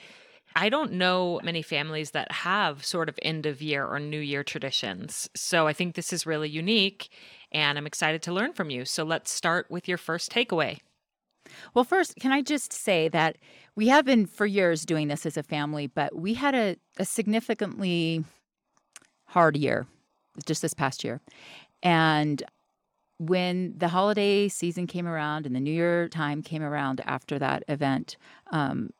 I 0.56 0.68
don't 0.68 0.92
know 0.92 1.40
many 1.42 1.62
families 1.62 2.10
that 2.10 2.30
have 2.32 2.84
sort 2.84 3.08
of 3.08 3.18
end 3.22 3.46
of 3.46 3.62
year 3.62 3.86
or 3.86 3.98
new 4.00 4.20
year 4.20 4.42
traditions. 4.42 5.30
So 5.34 5.66
I 5.66 5.72
think 5.72 5.94
this 5.94 6.12
is 6.12 6.26
really 6.26 6.48
unique 6.48 7.08
and 7.52 7.78
I'm 7.78 7.86
excited 7.86 8.22
to 8.22 8.32
learn 8.32 8.52
from 8.52 8.70
you. 8.70 8.84
So 8.84 9.04
let's 9.04 9.30
start 9.30 9.70
with 9.70 9.88
your 9.88 9.98
first 9.98 10.32
takeaway. 10.32 10.78
Well, 11.74 11.84
first, 11.84 12.14
can 12.16 12.32
I 12.32 12.42
just 12.42 12.72
say 12.72 13.08
that 13.08 13.36
we 13.74 13.88
have 13.88 14.04
been 14.04 14.26
for 14.26 14.46
years 14.46 14.84
doing 14.84 15.08
this 15.08 15.26
as 15.26 15.36
a 15.36 15.42
family, 15.42 15.86
but 15.86 16.14
we 16.14 16.34
had 16.34 16.54
a, 16.54 16.76
a 16.98 17.04
significantly 17.04 18.24
hard 19.26 19.56
year 19.56 19.86
just 20.46 20.62
this 20.62 20.74
past 20.74 21.02
year. 21.02 21.20
And 21.82 22.42
when 23.18 23.74
the 23.76 23.88
holiday 23.88 24.48
season 24.48 24.86
came 24.86 25.06
around 25.06 25.46
and 25.46 25.54
the 25.54 25.60
New 25.60 25.72
Year 25.72 26.08
time 26.08 26.42
came 26.42 26.62
around 26.62 27.00
after 27.04 27.38
that 27.38 27.62
event, 27.68 28.16
um, 28.50 28.90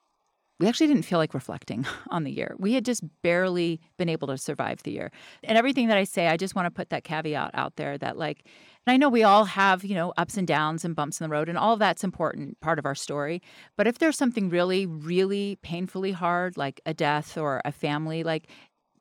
we 0.61 0.69
actually 0.69 0.89
didn't 0.89 1.05
feel 1.05 1.19
like 1.19 1.33
reflecting 1.33 1.87
on 2.11 2.25
the 2.25 2.31
year. 2.31 2.55
We 2.59 2.75
had 2.75 2.85
just 2.85 3.03
barely 3.23 3.81
been 3.97 4.11
able 4.11 4.29
to 4.29 4.39
survive 4.39 4.83
the 4.83 4.93
year. 4.93 5.11
And 5.43 5.57
everything 5.57 5.89
that 5.89 5.97
I 5.97 6.05
say, 6.05 6.29
I 6.29 6.37
just 6.37 6.55
want 6.55 6.67
to 6.67 6.71
put 6.71 6.91
that 6.91 7.03
caveat 7.03 7.51
out 7.55 7.77
there 7.77 7.97
that, 7.99 8.19
like, 8.19 8.45
and 8.87 8.95
I 8.95 8.97
know 8.97 9.09
we 9.09 9.25
all 9.25 9.47
have, 9.47 9.85
you 9.85 9.95
know, 9.95 10.13
ups 10.17 10.37
and 10.37 10.47
downs 10.47 10.85
and 10.85 10.95
bumps 10.95 11.21
in 11.21 11.25
the 11.25 11.35
road, 11.35 11.49
and 11.49 11.59
all 11.59 11.73
of 11.73 11.79
that's 11.79 12.05
important 12.05 12.61
part 12.61 12.79
of 12.79 12.87
our 12.87 12.95
story. 12.95 13.43
But 13.77 13.87
if 13.87 13.99
there's 13.99 14.17
something 14.17 14.51
really, 14.51 14.87
really 14.87 15.59
painfully 15.63 16.13
hard, 16.13 16.57
like 16.57 16.81
a 16.87 16.95
death 16.95 17.37
or 17.37 17.63
a 17.65 17.73
family, 17.73 18.23
like 18.23 18.49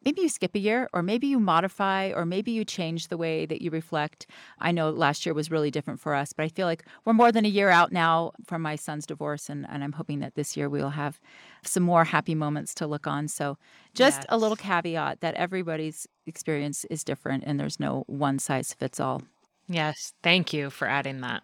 maybe 0.03 0.21
you 0.21 0.29
skip 0.29 0.55
a 0.55 0.59
year 0.59 0.89
or 0.93 1.03
maybe 1.03 1.27
you 1.27 1.39
modify 1.39 2.11
or 2.11 2.25
maybe 2.25 2.51
you 2.51 2.63
change 2.63 3.07
the 3.07 3.17
way 3.17 3.45
that 3.45 3.61
you 3.61 3.69
reflect. 3.71 4.27
I 4.59 4.71
know 4.71 4.89
last 4.89 5.25
year 5.25 5.33
was 5.33 5.51
really 5.51 5.71
different 5.71 5.99
for 5.99 6.15
us, 6.15 6.33
but 6.33 6.43
I 6.43 6.49
feel 6.49 6.67
like 6.67 6.85
we're 7.05 7.13
more 7.13 7.31
than 7.31 7.45
a 7.45 7.49
year 7.49 7.69
out 7.69 7.91
now 7.91 8.31
from 8.45 8.61
my 8.61 8.75
son's 8.75 9.05
divorce 9.05 9.49
and, 9.49 9.65
and 9.69 9.83
I'm 9.83 9.93
hoping 9.93 10.19
that 10.19 10.35
this 10.35 10.55
year 10.55 10.69
we'll 10.69 10.91
have 10.91 11.19
some 11.63 11.83
more 11.83 12.05
happy 12.05 12.35
moments 12.35 12.73
to 12.75 12.87
look 12.87 13.07
on. 13.07 13.27
So 13.27 13.57
just 13.93 14.19
yes. 14.19 14.25
a 14.29 14.37
little 14.37 14.57
caveat 14.57 15.21
that 15.21 15.35
everybody's 15.35 16.07
experience 16.25 16.85
is 16.85 17.03
different 17.03 17.43
and 17.45 17.59
there's 17.59 17.79
no 17.79 18.03
one 18.07 18.39
size 18.39 18.73
fits 18.73 18.99
all. 18.99 19.23
Yes, 19.67 20.13
thank 20.23 20.51
you 20.51 20.69
for 20.69 20.87
adding 20.87 21.21
that. 21.21 21.43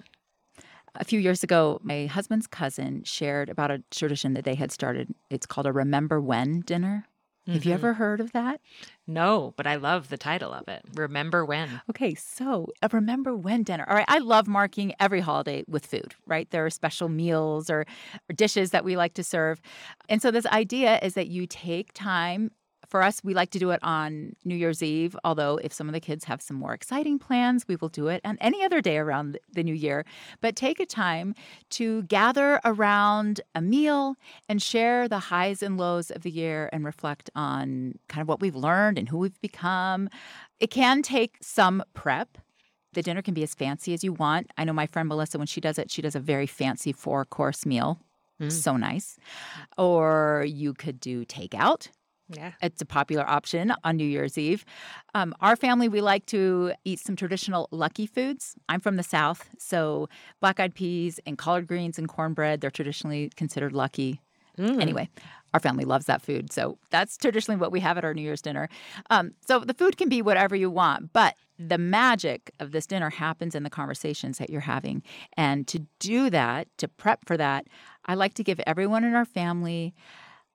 A 0.96 1.04
few 1.04 1.20
years 1.20 1.44
ago, 1.44 1.80
my 1.84 2.06
husband's 2.06 2.48
cousin 2.48 3.04
shared 3.04 3.50
about 3.50 3.70
a 3.70 3.84
tradition 3.92 4.34
that 4.34 4.46
they 4.46 4.56
had 4.56 4.72
started. 4.72 5.14
It's 5.30 5.46
called 5.46 5.68
a 5.68 5.74
Remember 5.74 6.22
When 6.22 6.62
dinner. 6.62 7.06
Have 7.54 7.66
you 7.66 7.72
Mhm. 7.72 7.76
ever 7.76 7.94
heard 7.94 8.20
of 8.22 8.32
that? 8.34 8.62
No, 9.08 9.54
but 9.58 9.66
I 9.68 9.76
love 9.76 10.10
the 10.10 10.18
title 10.18 10.52
of 10.54 10.68
it. 10.68 10.84
Remember 10.94 11.46
when? 11.46 11.82
Okay, 11.90 12.16
so 12.16 12.68
a 12.82 12.90
remember 12.92 13.36
when 13.36 13.64
dinner. 13.64 13.86
All 13.88 13.96
right, 13.96 14.06
I 14.08 14.18
love 14.20 14.48
marking 14.48 14.94
every 15.00 15.20
holiday 15.20 15.64
with 15.68 15.86
food, 15.86 16.16
right? 16.26 16.50
There 16.50 16.66
are 16.66 16.70
special 16.72 17.10
meals 17.10 17.70
or, 17.70 17.86
or 18.30 18.34
dishes 18.34 18.72
that 18.72 18.84
we 18.84 18.98
like 18.98 19.14
to 19.16 19.24
serve. 19.24 19.62
And 20.10 20.22
so 20.22 20.32
this 20.32 20.46
idea 20.48 21.00
is 21.04 21.14
that 21.14 21.28
you 21.28 21.46
take 21.46 21.94
time. 21.94 22.52
For 22.88 23.02
us, 23.02 23.22
we 23.24 23.34
like 23.34 23.52
to 23.52 23.60
do 23.60 23.72
it 23.72 23.80
on 23.84 24.36
New 24.44 24.56
Year's 24.56 24.84
Eve, 24.84 25.16
although 25.24 25.58
if 25.58 25.74
some 25.74 25.88
of 25.88 25.94
the 25.94 26.00
kids 26.00 26.26
have 26.26 26.42
some 26.42 26.58
more 26.58 26.74
exciting 26.74 27.20
plans, 27.20 27.68
we 27.68 27.76
will 27.76 27.90
do 27.90 28.08
it 28.08 28.22
on 28.24 28.38
any 28.42 28.64
other 28.64 28.82
day 28.82 28.98
around 28.98 29.38
the 29.52 29.64
new 29.64 29.74
year. 29.74 30.06
But 30.42 30.56
take 30.56 30.80
a 30.80 30.86
time 30.86 31.36
to 31.72 32.04
gather 32.04 32.60
around 32.64 33.42
a 33.54 33.62
meal 33.62 34.16
and 34.48 34.62
share 34.62 35.08
the 35.08 35.20
highs 35.20 35.64
and 35.64 35.78
lows 35.78 36.12
of 36.12 36.22
the 36.22 36.32
year 36.32 36.70
and 36.72 36.86
reflect 36.86 37.30
on 37.36 37.98
kind 38.08 38.22
of 38.22 38.28
what 38.28 38.40
we've 38.40 38.56
learned 38.56 38.98
and 38.98 39.10
who 39.10 39.18
we've 39.18 39.42
become. 39.42 40.10
It 40.60 40.72
can 40.72 41.02
take 41.02 41.38
some 41.42 41.84
prep. 41.94 42.38
The 42.94 43.02
dinner 43.02 43.22
can 43.22 43.34
be 43.34 43.44
as 43.44 43.54
fancy 43.54 43.94
as 43.94 44.04
you 44.04 44.14
want. 44.14 44.52
I 44.58 44.64
know 44.64 44.74
my 44.74 44.88
friend 44.88 45.10
Melissa, 45.10 45.38
when 45.38 45.48
she 45.48 45.60
does 45.60 45.78
it, 45.78 45.92
she 45.92 46.02
does 46.02 46.16
a 46.16 46.20
very 46.20 46.48
fancy 46.48 46.94
four 46.94 47.26
course 47.26 47.66
meal. 47.66 48.00
Mm. 48.42 48.52
So 48.52 48.78
nice. 48.78 49.18
Or 49.78 50.46
you 50.48 50.74
could 50.74 51.00
do 51.00 51.26
takeout. 51.26 51.90
Yeah. 52.30 52.54
It's 52.62 52.82
a 52.82 52.86
popular 52.86 53.28
option 53.30 53.74
on 53.84 53.98
New 53.98 54.06
Year's 54.06 54.38
Eve. 54.38 54.66
Um, 55.14 55.34
our 55.42 55.56
family, 55.56 55.88
we 55.88 56.02
like 56.02 56.26
to 56.28 56.74
eat 56.84 57.00
some 57.00 57.16
traditional 57.16 57.68
lucky 57.72 58.08
foods. 58.08 58.56
I'm 58.68 58.80
from 58.80 58.96
the 58.96 59.04
South, 59.04 59.50
so 59.60 60.10
black 60.42 60.60
eyed 60.60 60.74
peas 60.74 61.20
and 61.28 61.38
collard 61.38 61.68
greens 61.68 62.00
and 62.00 62.08
cornbread, 62.08 62.62
they're 62.62 62.72
traditionally 62.72 63.32
considered 63.36 63.74
lucky. 63.74 64.22
Mm. 64.58 64.82
Anyway, 64.82 65.10
our 65.54 65.60
family 65.60 65.86
loves 65.86 66.06
that 66.06 66.22
food. 66.22 66.52
So 66.52 66.78
that's 66.90 67.18
traditionally 67.18 67.60
what 67.60 67.72
we 67.72 67.80
have 67.82 67.98
at 67.98 68.06
our 68.06 68.14
New 68.14 68.22
Year's 68.22 68.42
dinner. 68.42 68.70
Um, 69.10 69.34
so 69.46 69.60
the 69.60 69.74
food 69.74 69.98
can 69.98 70.10
be 70.10 70.22
whatever 70.22 70.56
you 70.56 70.70
want, 70.70 71.14
but 71.14 71.36
the 71.58 71.78
magic 71.78 72.52
of 72.60 72.72
this 72.72 72.86
dinner 72.86 73.10
happens 73.10 73.56
in 73.56 73.64
the 73.64 73.70
conversations 73.70 74.38
that 74.38 74.50
you're 74.50 74.62
having. 74.62 75.04
And 75.38 75.68
to 75.68 75.86
do 76.00 76.30
that, 76.30 76.68
to 76.78 76.88
prep 76.88 77.26
for 77.26 77.38
that, 77.38 77.68
I 78.06 78.16
like 78.16 78.34
to 78.36 78.44
give 78.44 78.60
everyone 78.66 79.04
in 79.04 79.14
our 79.14 79.26
family 79.26 79.94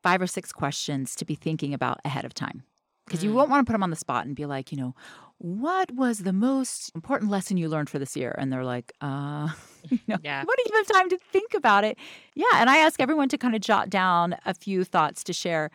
five 0.02 0.21
or 0.23 0.26
six 0.26 0.52
questions 0.52 1.14
to 1.16 1.25
be 1.25 1.35
thinking 1.35 1.75
about 1.75 2.00
ahead 2.04 2.25
of 2.25 2.35
time. 2.35 2.62
Because 3.07 3.25
you 3.25 3.30
Mm. 3.30 3.35
won't 3.35 3.50
want 3.50 3.66
to 3.66 3.69
put 3.69 3.75
them 3.75 3.83
on 3.83 3.90
the 3.90 3.97
spot 3.97 4.25
and 4.26 4.37
be 4.37 4.47
like, 4.47 4.71
you 4.71 4.78
know, 4.78 4.95
what 5.38 5.90
was 5.92 6.19
the 6.21 6.33
most 6.33 6.92
important 6.95 7.28
lesson 7.30 7.57
you 7.57 7.69
learned 7.69 7.90
for 7.90 7.99
this 7.99 8.14
year? 8.16 8.35
And 8.38 8.52
they're 8.52 8.64
like, 8.64 8.92
uh, 9.00 9.49
you 9.90 9.99
know, 10.07 10.19
Yeah. 10.23 10.42
you 10.42 10.47
want 10.47 10.59
to 10.64 10.71
give 10.71 10.75
them 10.87 10.97
time 10.97 11.09
to 11.09 11.19
think 11.33 11.54
about 11.54 11.83
it. 11.83 11.99
Yeah. 12.35 12.45
And 12.54 12.71
I 12.71 12.76
ask 12.76 13.00
everyone 13.00 13.28
to 13.30 13.38
kind 13.38 13.57
of 13.57 13.62
jot 13.62 13.90
down 13.90 14.37
a 14.47 14.54
few 14.54 14.85
thoughts 14.85 15.25
to 15.25 15.33
share. 15.33 15.71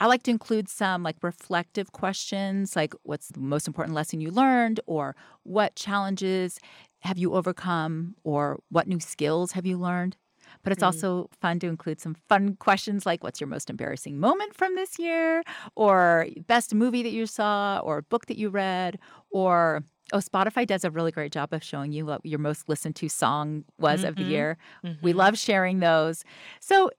I 0.00 0.06
like 0.06 0.24
to 0.24 0.30
include 0.32 0.68
some 0.68 1.02
like 1.04 1.16
reflective 1.22 1.92
questions, 1.92 2.74
like 2.74 2.92
what's 3.04 3.28
the 3.28 3.40
most 3.40 3.68
important 3.68 3.94
lesson 3.94 4.20
you 4.20 4.30
learned, 4.32 4.80
or 4.86 5.14
what 5.44 5.76
challenges 5.76 6.58
have 7.00 7.18
you 7.18 7.34
overcome, 7.34 8.16
or 8.24 8.58
what 8.70 8.88
new 8.88 8.98
skills 9.00 9.52
have 9.52 9.64
you 9.64 9.76
learned? 9.78 10.16
But 10.62 10.72
it's 10.72 10.82
also 10.82 11.28
fun 11.40 11.58
to 11.60 11.68
include 11.68 12.00
some 12.00 12.14
fun 12.28 12.56
questions 12.56 13.06
like 13.06 13.22
what's 13.24 13.40
your 13.40 13.48
most 13.48 13.70
embarrassing 13.70 14.18
moment 14.18 14.54
from 14.54 14.74
this 14.74 14.98
year, 14.98 15.42
or 15.76 16.26
best 16.46 16.74
movie 16.74 17.02
that 17.02 17.12
you 17.12 17.26
saw, 17.26 17.80
or 17.82 18.02
book 18.02 18.26
that 18.26 18.36
you 18.38 18.50
read, 18.50 18.98
or 19.30 19.82
oh, 20.12 20.18
Spotify 20.18 20.66
does 20.66 20.84
a 20.84 20.90
really 20.90 21.12
great 21.12 21.32
job 21.32 21.52
of 21.52 21.62
showing 21.62 21.92
you 21.92 22.04
what 22.06 22.24
your 22.26 22.38
most 22.40 22.68
listened 22.68 22.96
to 22.96 23.08
song 23.08 23.64
was 23.78 24.04
of 24.04 24.16
the 24.16 24.24
Mhm. 24.24 24.26
year. 24.26 24.58
We 25.02 25.12
Mhm. 25.12 25.14
love 25.14 25.38
sharing 25.38 25.78
those. 25.80 26.24
So, 26.60 26.90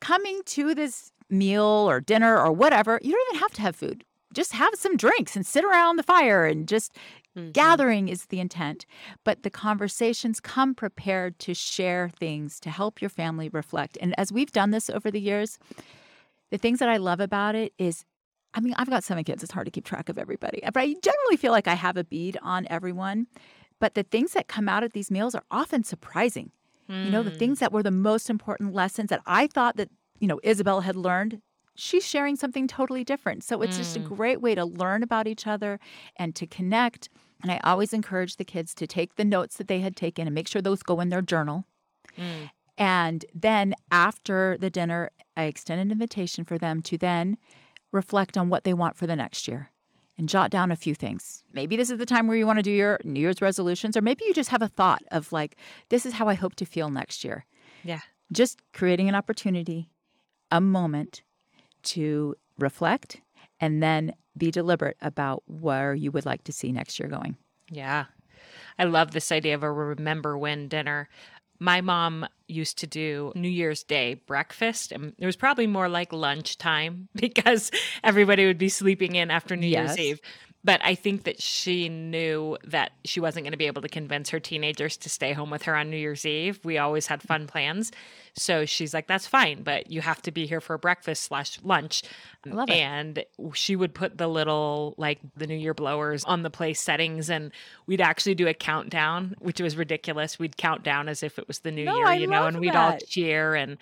coming 0.00 0.42
to 0.46 0.74
this 0.74 1.12
meal 1.30 1.62
or 1.64 2.00
dinner 2.00 2.38
or 2.38 2.52
whatever, 2.52 3.00
you 3.02 3.12
don't 3.12 3.28
even 3.30 3.40
have 3.40 3.52
to 3.54 3.62
have 3.62 3.76
food. 3.76 4.04
Just 4.34 4.52
have 4.52 4.74
some 4.76 4.96
drinks 4.96 5.36
and 5.36 5.46
sit 5.46 5.64
around 5.64 5.96
the 5.96 6.02
fire 6.02 6.44
and 6.46 6.68
just 6.68 6.96
Mhm. 7.36 7.52
gathering 7.52 8.08
is 8.08 8.26
the 8.26 8.40
intent. 8.40 8.86
But 9.24 9.42
the 9.42 9.50
conversations 9.50 10.40
come 10.40 10.74
prepared 10.74 11.38
to 11.40 11.54
share 11.54 12.08
things 12.10 12.60
to 12.60 12.70
help 12.70 13.00
your 13.02 13.10
family 13.10 13.48
reflect. 13.48 13.98
And 14.00 14.14
as 14.18 14.32
we've 14.32 14.52
done 14.52 14.70
this 14.70 14.90
over 14.90 15.10
the 15.10 15.20
years, 15.20 15.58
the 16.50 16.58
things 16.58 16.78
that 16.80 16.88
I 16.88 16.98
love 16.98 17.20
about 17.20 17.54
it 17.54 17.72
is 17.78 18.04
I 18.56 18.60
mean, 18.60 18.74
I've 18.78 18.88
got 18.88 19.02
seven 19.04 19.24
kids. 19.24 19.42
It's 19.42 19.52
hard 19.52 19.66
to 19.66 19.72
keep 19.72 19.84
track 19.84 20.08
of 20.08 20.16
everybody. 20.16 20.60
But 20.62 20.76
I 20.78 20.94
generally 21.02 21.36
feel 21.36 21.52
like 21.52 21.66
I 21.68 21.74
have 21.74 21.96
a 21.96 22.04
bead 22.04 22.38
on 22.40 22.66
everyone. 22.70 23.26
But 23.80 23.94
the 23.94 24.04
things 24.04 24.32
that 24.34 24.46
come 24.48 24.68
out 24.68 24.84
at 24.84 24.92
these 24.92 25.10
meals 25.10 25.34
are 25.34 25.42
often 25.50 25.82
surprising. 25.84 26.52
You 27.02 27.10
know, 27.10 27.24
the 27.24 27.32
Mm. 27.32 27.38
things 27.38 27.58
that 27.58 27.72
were 27.72 27.82
the 27.82 27.90
most 27.90 28.30
important 28.30 28.72
lessons 28.72 29.10
that 29.10 29.22
I 29.26 29.48
thought 29.48 29.76
that, 29.76 29.90
you 30.20 30.28
know, 30.28 30.40
Isabel 30.44 30.82
had 30.82 30.96
learned, 30.96 31.42
she's 31.74 32.06
sharing 32.06 32.36
something 32.36 32.68
totally 32.68 33.02
different. 33.02 33.42
So 33.42 33.60
it's 33.60 33.76
just 33.76 33.96
a 33.96 34.00
Mm. 34.00 34.04
great 34.04 34.40
way 34.40 34.54
to 34.54 34.64
learn 34.64 35.02
about 35.02 35.26
each 35.26 35.46
other 35.48 35.80
and 36.16 36.36
to 36.36 36.46
connect. 36.46 37.08
And 37.42 37.52
I 37.52 37.60
always 37.62 37.92
encourage 37.92 38.36
the 38.36 38.44
kids 38.44 38.74
to 38.74 38.86
take 38.86 39.16
the 39.16 39.24
notes 39.24 39.56
that 39.56 39.68
they 39.68 39.80
had 39.80 39.96
taken 39.96 40.26
and 40.26 40.34
make 40.34 40.48
sure 40.48 40.62
those 40.62 40.82
go 40.82 41.00
in 41.00 41.10
their 41.10 41.22
journal. 41.22 41.64
Mm. 42.18 42.50
And 42.78 43.24
then 43.34 43.74
after 43.90 44.56
the 44.58 44.70
dinner, 44.70 45.10
I 45.36 45.44
extend 45.44 45.80
an 45.80 45.92
invitation 45.92 46.44
for 46.44 46.58
them 46.58 46.82
to 46.82 46.98
then 46.98 47.36
reflect 47.92 48.36
on 48.36 48.48
what 48.48 48.64
they 48.64 48.74
want 48.74 48.96
for 48.96 49.06
the 49.06 49.16
next 49.16 49.46
year 49.46 49.70
and 50.16 50.28
jot 50.28 50.50
down 50.50 50.70
a 50.70 50.76
few 50.76 50.94
things. 50.94 51.44
Maybe 51.52 51.76
this 51.76 51.90
is 51.90 51.98
the 51.98 52.06
time 52.06 52.26
where 52.26 52.36
you 52.36 52.46
want 52.46 52.58
to 52.58 52.62
do 52.62 52.70
your 52.70 52.98
New 53.04 53.20
Year's 53.20 53.42
resolutions, 53.42 53.96
or 53.96 54.00
maybe 54.00 54.24
you 54.24 54.34
just 54.34 54.50
have 54.50 54.62
a 54.62 54.68
thought 54.68 55.02
of 55.10 55.32
like, 55.32 55.56
this 55.88 56.06
is 56.06 56.14
how 56.14 56.28
I 56.28 56.34
hope 56.34 56.54
to 56.56 56.64
feel 56.64 56.88
next 56.88 57.24
year. 57.24 57.44
Yeah. 57.82 58.00
Just 58.32 58.60
creating 58.72 59.08
an 59.08 59.14
opportunity, 59.14 59.90
a 60.50 60.60
moment 60.60 61.22
to 61.84 62.36
reflect 62.58 63.20
and 63.64 63.82
then 63.82 64.12
be 64.36 64.50
deliberate 64.50 64.98
about 65.00 65.42
where 65.46 65.94
you 65.94 66.10
would 66.10 66.26
like 66.26 66.44
to 66.44 66.52
see 66.52 66.70
next 66.70 66.98
year 66.98 67.08
going. 67.08 67.34
Yeah. 67.70 68.04
I 68.78 68.84
love 68.84 69.12
this 69.12 69.32
idea 69.32 69.54
of 69.54 69.62
a 69.62 69.72
remember 69.72 70.36
when 70.36 70.68
dinner. 70.68 71.08
My 71.58 71.80
mom 71.80 72.26
used 72.46 72.76
to 72.80 72.86
do 72.86 73.32
New 73.34 73.48
Year's 73.48 73.82
Day 73.82 74.20
breakfast, 74.26 74.92
and 74.92 75.14
it 75.18 75.24
was 75.24 75.36
probably 75.36 75.66
more 75.66 75.88
like 75.88 76.12
lunchtime 76.12 77.08
because 77.14 77.70
everybody 78.02 78.44
would 78.44 78.58
be 78.58 78.68
sleeping 78.68 79.14
in 79.14 79.30
after 79.30 79.56
New 79.56 79.66
Yes. 79.66 79.96
Year's 79.96 79.98
Eve. 80.10 80.20
But 80.64 80.80
I 80.82 80.94
think 80.94 81.24
that 81.24 81.42
she 81.42 81.90
knew 81.90 82.56
that 82.64 82.92
she 83.04 83.20
wasn't 83.20 83.44
going 83.44 83.52
to 83.52 83.58
be 83.58 83.66
able 83.66 83.82
to 83.82 83.88
convince 83.88 84.30
her 84.30 84.40
teenagers 84.40 84.96
to 84.96 85.10
stay 85.10 85.34
home 85.34 85.50
with 85.50 85.64
her 85.64 85.76
on 85.76 85.90
New 85.90 85.98
Year's 85.98 86.24
Eve. 86.24 86.58
We 86.64 86.78
always 86.78 87.06
had 87.06 87.22
fun 87.22 87.46
plans. 87.46 87.92
So 88.34 88.64
she's 88.64 88.94
like, 88.94 89.06
that's 89.06 89.26
fine, 89.26 89.62
but 89.62 89.90
you 89.90 90.00
have 90.00 90.22
to 90.22 90.32
be 90.32 90.46
here 90.46 90.62
for 90.62 90.78
breakfast 90.78 91.24
slash 91.24 91.58
lunch. 91.62 92.02
I 92.46 92.50
love 92.50 92.70
it. 92.70 92.76
And 92.76 93.24
she 93.52 93.76
would 93.76 93.94
put 93.94 94.16
the 94.16 94.26
little, 94.26 94.94
like 94.96 95.20
the 95.36 95.46
New 95.46 95.54
Year 95.54 95.74
blowers 95.74 96.24
on 96.24 96.42
the 96.42 96.50
place 96.50 96.80
settings, 96.80 97.28
and 97.28 97.52
we'd 97.86 98.00
actually 98.00 98.34
do 98.34 98.48
a 98.48 98.54
countdown, 98.54 99.36
which 99.40 99.60
was 99.60 99.76
ridiculous. 99.76 100.38
We'd 100.38 100.56
count 100.56 100.82
down 100.82 101.10
as 101.10 101.22
if 101.22 101.38
it 101.38 101.46
was 101.46 101.58
the 101.58 101.70
new 101.72 101.84
No, 101.84 101.96
year, 101.96 102.06
I 102.06 102.14
you 102.14 102.26
know, 102.26 102.46
and 102.46 102.58
we'd 102.58 102.74
all 102.74 102.96
cheer. 103.06 103.54
And 103.54 103.76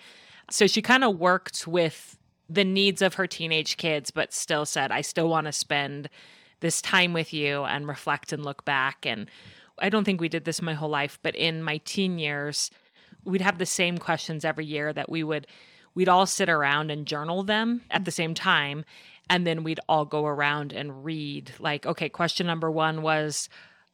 so 0.50 0.66
she 0.66 0.82
kind 0.82 1.04
of 1.04 1.18
worked 1.18 1.66
with 1.66 2.18
the 2.50 2.64
needs 2.64 3.00
of 3.00 3.14
her 3.14 3.28
teenage 3.28 3.76
kids, 3.76 4.10
but 4.10 4.32
still 4.32 4.66
said, 4.66 4.90
I 4.90 5.00
still 5.00 5.28
want 5.28 5.46
to 5.46 5.52
spend 5.52 6.10
this 6.62 6.80
time 6.80 7.12
with 7.12 7.34
you 7.34 7.64
and 7.64 7.86
reflect 7.86 8.32
and 8.32 8.44
look 8.44 8.64
back. 8.64 9.04
And 9.04 9.30
I 9.78 9.90
don't 9.90 10.04
think 10.04 10.20
we 10.20 10.30
did 10.30 10.46
this 10.46 10.62
my 10.62 10.74
whole 10.74 10.88
life, 10.88 11.18
but 11.22 11.36
in 11.36 11.62
my 11.62 11.78
teen 11.84 12.18
years, 12.18 12.70
we'd 13.24 13.42
have 13.42 13.58
the 13.58 13.66
same 13.66 13.98
questions 13.98 14.44
every 14.44 14.64
year 14.64 14.92
that 14.92 15.10
we 15.10 15.22
would 15.22 15.46
we'd 15.94 16.08
all 16.08 16.24
sit 16.24 16.48
around 16.48 16.90
and 16.90 17.06
journal 17.06 17.42
them 17.42 17.82
at 17.90 18.06
the 18.06 18.10
same 18.10 18.32
time. 18.32 18.84
And 19.28 19.46
then 19.46 19.62
we'd 19.62 19.80
all 19.88 20.06
go 20.06 20.24
around 20.24 20.72
and 20.72 21.04
read 21.04 21.52
like 21.58 21.84
okay 21.84 22.08
question 22.08 22.46
number 22.46 22.70
1 22.70 23.02
was 23.02 23.48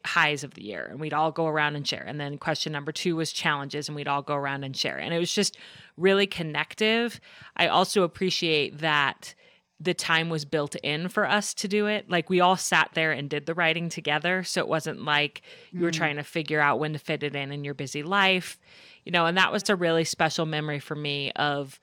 highs 0.04 0.44
of 0.44 0.54
the 0.54 0.62
year 0.62 0.86
and 0.90 1.00
we'd 1.00 1.12
all 1.12 1.32
go 1.32 1.46
around 1.46 1.74
and 1.74 1.86
share. 1.86 2.04
And 2.06 2.20
then 2.20 2.38
question 2.38 2.72
number 2.72 2.92
2 2.92 3.16
was 3.16 3.32
challenges 3.32 3.88
and 3.88 3.96
we'd 3.96 4.08
all 4.08 4.22
go 4.22 4.34
around 4.34 4.64
and 4.64 4.76
share. 4.76 4.96
And 4.96 5.12
it 5.12 5.18
was 5.18 5.32
just 5.32 5.56
really 5.96 6.26
connective. 6.26 7.20
I 7.56 7.66
also 7.66 8.04
appreciate 8.04 8.78
that 8.78 9.34
the 9.80 9.94
time 9.94 10.28
was 10.28 10.44
built 10.44 10.74
in 10.76 11.08
for 11.08 11.28
us 11.28 11.54
to 11.54 11.68
do 11.68 11.86
it. 11.86 12.10
Like 12.10 12.28
we 12.28 12.40
all 12.40 12.56
sat 12.56 12.90
there 12.94 13.12
and 13.12 13.30
did 13.30 13.46
the 13.46 13.54
writing 13.54 13.88
together. 13.88 14.42
So 14.42 14.60
it 14.60 14.68
wasn't 14.68 15.04
like 15.04 15.42
you 15.72 15.80
were 15.84 15.90
Mm. 15.90 15.96
trying 15.96 16.16
to 16.16 16.24
figure 16.24 16.60
out 16.60 16.80
when 16.80 16.94
to 16.94 16.98
fit 16.98 17.22
it 17.22 17.36
in 17.36 17.52
in 17.52 17.62
your 17.64 17.74
busy 17.74 18.02
life, 18.02 18.58
you 19.04 19.12
know, 19.12 19.26
and 19.26 19.36
that 19.38 19.52
was 19.52 19.68
a 19.70 19.76
really 19.76 20.02
special 20.04 20.46
memory 20.46 20.80
for 20.80 20.96
me 20.96 21.30
of 21.36 21.78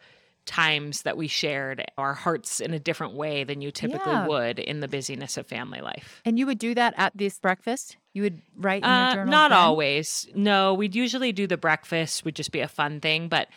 times 0.45 1.01
that 1.03 1.17
we 1.17 1.27
shared 1.27 1.83
our 1.97 2.13
hearts 2.13 2.59
in 2.59 2.71
a 2.73 2.79
different 2.79 3.13
way 3.15 3.43
than 3.43 3.61
you 3.61 3.71
typically 3.71 4.11
Yeah. 4.11 4.27
would 4.27 4.59
in 4.59 4.79
the 4.79 4.87
busyness 4.87 5.37
of 5.37 5.47
family 5.47 5.81
life. 5.81 6.21
And 6.23 6.37
you 6.37 6.45
would 6.45 6.59
do 6.59 6.75
that 6.75 6.93
at 6.97 7.13
this 7.17 7.39
breakfast? 7.39 7.97
You 8.13 8.21
would 8.23 8.41
write 8.55 8.83
in 8.83 8.89
your 8.89 9.05
Uh, 9.07 9.13
journal? 9.13 9.31
not 9.31 9.49
then? 9.49 9.57
always. 9.57 10.27
No, 10.35 10.73
we'd 10.75 10.93
usually 10.95 11.31
do 11.31 11.47
the 11.47 11.57
breakfast, 11.57 12.25
would 12.25 12.35
just 12.35 12.51
be 12.51 12.59
a 12.59 12.67
fun 12.67 12.99
thing. 13.01 13.27
But 13.27 13.47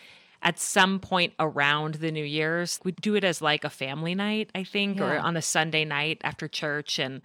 at 0.43 0.59
some 0.59 1.01
point 1.01 1.33
around 1.39 1.95
the 1.95 2.13
New 2.13 2.25
Year's, 2.25 2.79
we'd 2.85 2.97
do 2.97 3.15
it 3.17 3.25
as 3.25 3.43
like 3.43 3.65
a 3.65 3.71
family 3.71 4.15
night, 4.15 4.51
I 4.55 4.65
think, 4.65 5.01
or 5.01 5.19
on 5.19 5.37
a 5.37 5.43
Sunday 5.43 5.85
night 5.85 6.21
after 6.23 6.47
church. 6.47 6.99
And 6.99 7.23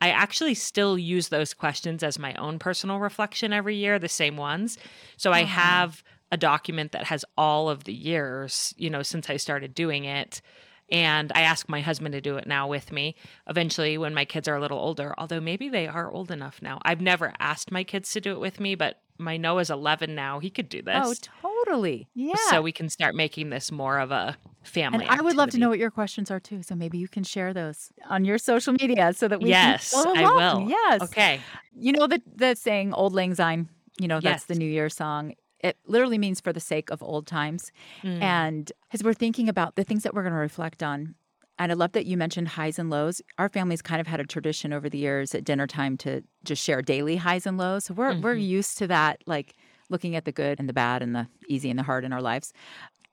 I 0.00 0.10
actually 0.10 0.54
still 0.54 0.98
use 0.98 1.28
those 1.28 1.54
questions 1.54 2.02
as 2.02 2.18
my 2.18 2.34
own 2.34 2.58
personal 2.58 2.98
reflection 2.98 3.52
every 3.52 3.76
year, 3.76 3.98
the 3.98 4.08
same 4.08 4.36
ones. 4.36 4.78
So 5.16 5.30
I 5.32 5.42
uh-huh. 5.42 5.60
have 5.60 6.02
a 6.32 6.36
document 6.36 6.92
that 6.92 7.04
has 7.04 7.24
all 7.36 7.68
of 7.68 7.84
the 7.84 7.92
years, 7.92 8.74
you 8.76 8.90
know, 8.90 9.02
since 9.02 9.28
I 9.28 9.36
started 9.36 9.74
doing 9.74 10.04
it. 10.04 10.40
And 10.90 11.32
I 11.34 11.42
ask 11.42 11.68
my 11.68 11.80
husband 11.80 12.12
to 12.12 12.20
do 12.20 12.36
it 12.36 12.46
now 12.46 12.68
with 12.68 12.92
me 12.92 13.16
eventually 13.48 13.96
when 13.96 14.14
my 14.14 14.24
kids 14.24 14.46
are 14.48 14.56
a 14.56 14.60
little 14.60 14.78
older, 14.78 15.14
although 15.16 15.40
maybe 15.40 15.68
they 15.68 15.86
are 15.86 16.10
old 16.10 16.30
enough 16.30 16.60
now. 16.60 16.78
I've 16.82 17.00
never 17.00 17.32
asked 17.38 17.72
my 17.72 17.84
kids 17.84 18.12
to 18.12 18.20
do 18.20 18.32
it 18.32 18.40
with 18.40 18.60
me, 18.60 18.74
but 18.74 19.00
my 19.18 19.36
Noah's 19.36 19.70
11 19.70 20.14
now. 20.14 20.40
He 20.40 20.50
could 20.50 20.68
do 20.68 20.82
oh, 20.86 21.10
this. 21.10 21.28
Oh, 21.42 21.64
totally. 21.64 22.08
Yeah. 22.14 22.34
So 22.50 22.62
we 22.62 22.72
can 22.72 22.88
start 22.88 23.14
making 23.14 23.50
this 23.50 23.70
more 23.70 23.98
of 23.98 24.10
a 24.10 24.36
family. 24.62 25.06
And 25.06 25.20
I 25.20 25.22
would 25.22 25.36
love 25.36 25.50
to 25.50 25.58
know 25.58 25.68
what 25.68 25.78
your 25.78 25.90
questions 25.90 26.30
are 26.30 26.40
too. 26.40 26.62
So 26.62 26.74
maybe 26.74 26.98
you 26.98 27.08
can 27.08 27.24
share 27.24 27.52
those 27.54 27.90
on 28.08 28.24
your 28.24 28.38
social 28.38 28.72
media 28.72 29.12
so 29.14 29.28
that 29.28 29.40
we 29.40 29.50
Yes, 29.50 29.92
can 29.92 30.04
follow 30.04 30.16
I 30.16 30.54
will. 30.54 30.68
Yes. 30.68 31.02
Okay. 31.02 31.40
You 31.76 31.92
know 31.92 32.06
the 32.06 32.22
the 32.34 32.54
saying 32.54 32.92
"Auld 32.92 33.12
Lang 33.12 33.34
Syne." 33.34 33.68
You 34.00 34.08
know 34.08 34.20
that's 34.20 34.42
Yes. 34.42 34.44
the 34.44 34.54
New 34.54 34.68
Year 34.68 34.88
song. 34.88 35.34
It 35.64 35.78
literally 35.86 36.18
means 36.18 36.40
for 36.40 36.52
the 36.52 36.60
sake 36.60 36.90
of 36.90 37.02
old 37.02 37.26
times. 37.26 37.72
Mm. 38.02 38.22
And 38.22 38.72
as 38.92 39.02
we're 39.02 39.14
thinking 39.14 39.48
about 39.48 39.76
the 39.76 39.84
things 39.84 40.02
that 40.04 40.14
we're 40.14 40.22
going 40.22 40.34
to 40.34 40.38
reflect 40.38 40.82
on, 40.82 41.14
and 41.58 41.72
I 41.72 41.74
love 41.74 41.92
that 41.92 42.04
you 42.06 42.16
mentioned 42.16 42.48
highs 42.48 42.78
and 42.78 42.90
lows. 42.90 43.22
Our 43.38 43.48
family's 43.48 43.80
kind 43.80 44.00
of 44.00 44.06
had 44.06 44.20
a 44.20 44.24
tradition 44.26 44.72
over 44.72 44.90
the 44.90 44.98
years 44.98 45.34
at 45.34 45.44
dinner 45.44 45.66
time 45.66 45.96
to 45.98 46.22
just 46.44 46.62
share 46.62 46.82
daily 46.82 47.16
highs 47.16 47.46
and 47.46 47.56
lows. 47.56 47.84
So 47.86 47.94
we're 47.94 48.14
we're 48.20 48.34
Mhm. 48.36 48.48
used 48.58 48.76
to 48.78 48.86
that, 48.88 49.22
like 49.26 49.54
looking 49.88 50.16
at 50.16 50.24
the 50.24 50.32
good 50.32 50.58
and 50.60 50.68
the 50.68 50.72
bad 50.72 51.02
and 51.02 51.14
the 51.14 51.28
easy 51.48 51.70
and 51.70 51.78
the 51.78 51.84
hard 51.84 52.04
in 52.04 52.12
our 52.12 52.20
lives. 52.22 52.52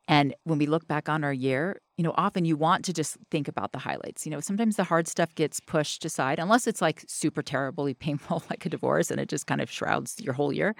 And 0.08 0.34
when 0.44 0.58
we 0.60 0.66
look 0.66 0.88
back 0.88 1.08
on 1.08 1.24
our 1.24 1.34
year, 1.34 1.82
you 1.98 2.04
know, 2.04 2.14
often 2.18 2.44
you 2.46 2.58
want 2.58 2.84
to 2.86 2.94
just 2.94 3.18
think 3.30 3.48
about 3.48 3.72
the 3.72 3.80
highlights. 3.80 4.26
You 4.26 4.32
know, 4.32 4.40
sometimes 4.42 4.76
the 4.76 4.84
hard 4.84 5.08
stuff 5.08 5.34
gets 5.36 5.60
pushed 5.60 6.04
aside, 6.06 6.40
unless 6.40 6.68
it's 6.68 6.82
like 6.82 7.04
super 7.08 7.44
terribly 7.44 7.94
painful, 8.06 8.44
like 8.50 8.66
a 8.66 8.70
divorce, 8.70 9.12
and 9.12 9.20
it 9.22 9.30
just 9.30 9.48
kind 9.48 9.62
of 9.62 9.70
shrouds 9.72 10.20
your 10.20 10.34
whole 10.34 10.52
year. 10.52 10.76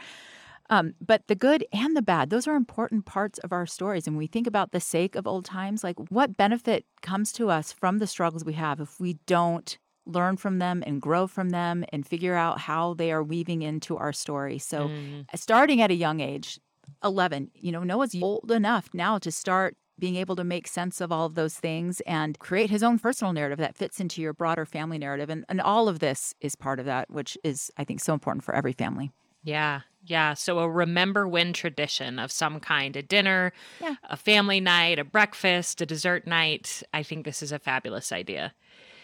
Um, 0.72 0.94
but 1.06 1.28
the 1.28 1.36
good 1.36 1.66
and 1.74 1.96
the 1.98 2.02
bad, 2.02 2.30
those 2.30 2.48
are 2.48 2.56
important 2.56 3.06
parts 3.06 3.38
of 3.40 3.52
our 3.52 3.66
stories. 3.66 4.08
And 4.08 4.18
we 4.18 4.26
think 4.26 4.48
about 4.48 4.72
the 4.72 4.80
sake 4.80 5.16
of 5.16 5.28
old 5.28 5.46
times, 5.46 5.84
like 5.84 6.00
what 6.10 6.38
benefit 6.38 6.86
comes 7.02 7.32
to 7.34 7.50
us 7.50 7.72
from 7.74 8.00
the 8.00 8.08
struggles 8.08 8.46
we 8.46 8.54
have 8.54 8.80
if 8.80 9.00
we 9.00 9.20
don't 9.28 9.78
learn 10.06 10.38
from 10.38 10.60
them 10.60 10.82
and 10.88 11.02
grow 11.02 11.28
from 11.28 11.50
them 11.52 11.84
and 11.92 12.08
figure 12.08 12.36
out 12.36 12.60
how 12.62 12.94
they 12.96 13.12
are 13.12 13.22
weaving 13.22 13.62
into 13.62 13.98
our 13.98 14.14
story. 14.14 14.58
So, 14.58 14.88
Mm. 14.88 15.26
starting 15.36 15.82
at 15.82 15.92
a 15.92 15.94
young 15.94 16.22
age, 16.22 16.60
11, 17.04 17.52
you 17.54 17.72
know, 17.72 17.84
Noah's 17.84 18.16
old 18.22 18.52
enough 18.52 18.90
now 18.94 19.20
to 19.20 19.32
start 19.32 19.76
being 20.00 20.16
able 20.16 20.36
to 20.38 20.44
make 20.44 20.68
sense 20.68 21.02
of 21.02 21.12
all 21.12 21.28
of 21.28 21.36
those 21.36 21.56
things 21.56 22.02
and 22.08 22.40
create 22.40 22.70
his 22.72 22.82
own 22.82 22.98
personal 22.98 23.34
narrative 23.34 23.60
that 23.60 23.76
fits 23.78 24.00
into 24.00 24.22
your 24.22 24.34
broader 24.34 24.66
family 24.66 24.98
narrative. 24.98 25.30
And, 25.30 25.46
and 25.50 25.62
all 25.62 25.88
of 25.88 26.00
this 26.00 26.34
is 26.42 26.56
part 26.56 26.80
of 26.80 26.86
that, 26.86 27.12
which 27.12 27.38
is, 27.44 27.70
I 27.78 27.84
think, 27.84 28.00
so 28.00 28.14
important 28.14 28.44
for 28.44 28.56
every 28.56 28.74
family. 28.74 29.12
Yeah. 29.44 29.82
Yeah. 30.04 30.34
So 30.34 30.60
a 30.60 30.70
remember 30.70 31.28
when 31.28 31.54
tradition 31.54 32.18
of 32.20 32.32
some 32.32 32.60
kind 32.60 32.96
a 32.96 33.02
dinner, 33.02 33.54
Yeah. 33.80 33.96
a 34.10 34.18
family 34.18 34.60
night, 34.60 35.00
a 35.00 35.04
breakfast, 35.04 35.82
a 35.82 35.86
dessert 35.86 36.26
night. 36.26 36.82
I 36.94 37.04
think 37.04 37.26
this 37.26 37.44
is 37.44 37.52
a 37.52 37.60
fabulous 37.60 38.12
idea. 38.12 38.54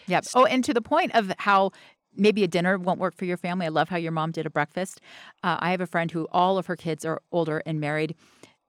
Yep. 0.06 0.24
Oh, 0.34 0.44
and 0.44 0.64
to 0.64 0.74
the 0.74 0.80
point 0.80 1.14
of 1.14 1.32
how 1.38 1.70
maybe 2.16 2.42
a 2.42 2.48
dinner 2.48 2.78
won't 2.78 2.98
work 2.98 3.14
for 3.14 3.26
your 3.26 3.36
family. 3.36 3.66
I 3.66 3.68
love 3.68 3.88
how 3.88 3.96
your 3.96 4.12
mom 4.12 4.32
did 4.32 4.46
a 4.46 4.50
breakfast. 4.50 5.00
Uh, 5.44 5.56
I 5.60 5.70
have 5.70 5.80
a 5.80 5.86
friend 5.86 6.10
who 6.10 6.26
all 6.32 6.58
of 6.58 6.66
her 6.66 6.76
kids 6.76 7.04
are 7.04 7.22
older 7.30 7.62
and 7.64 7.78
married. 7.80 8.16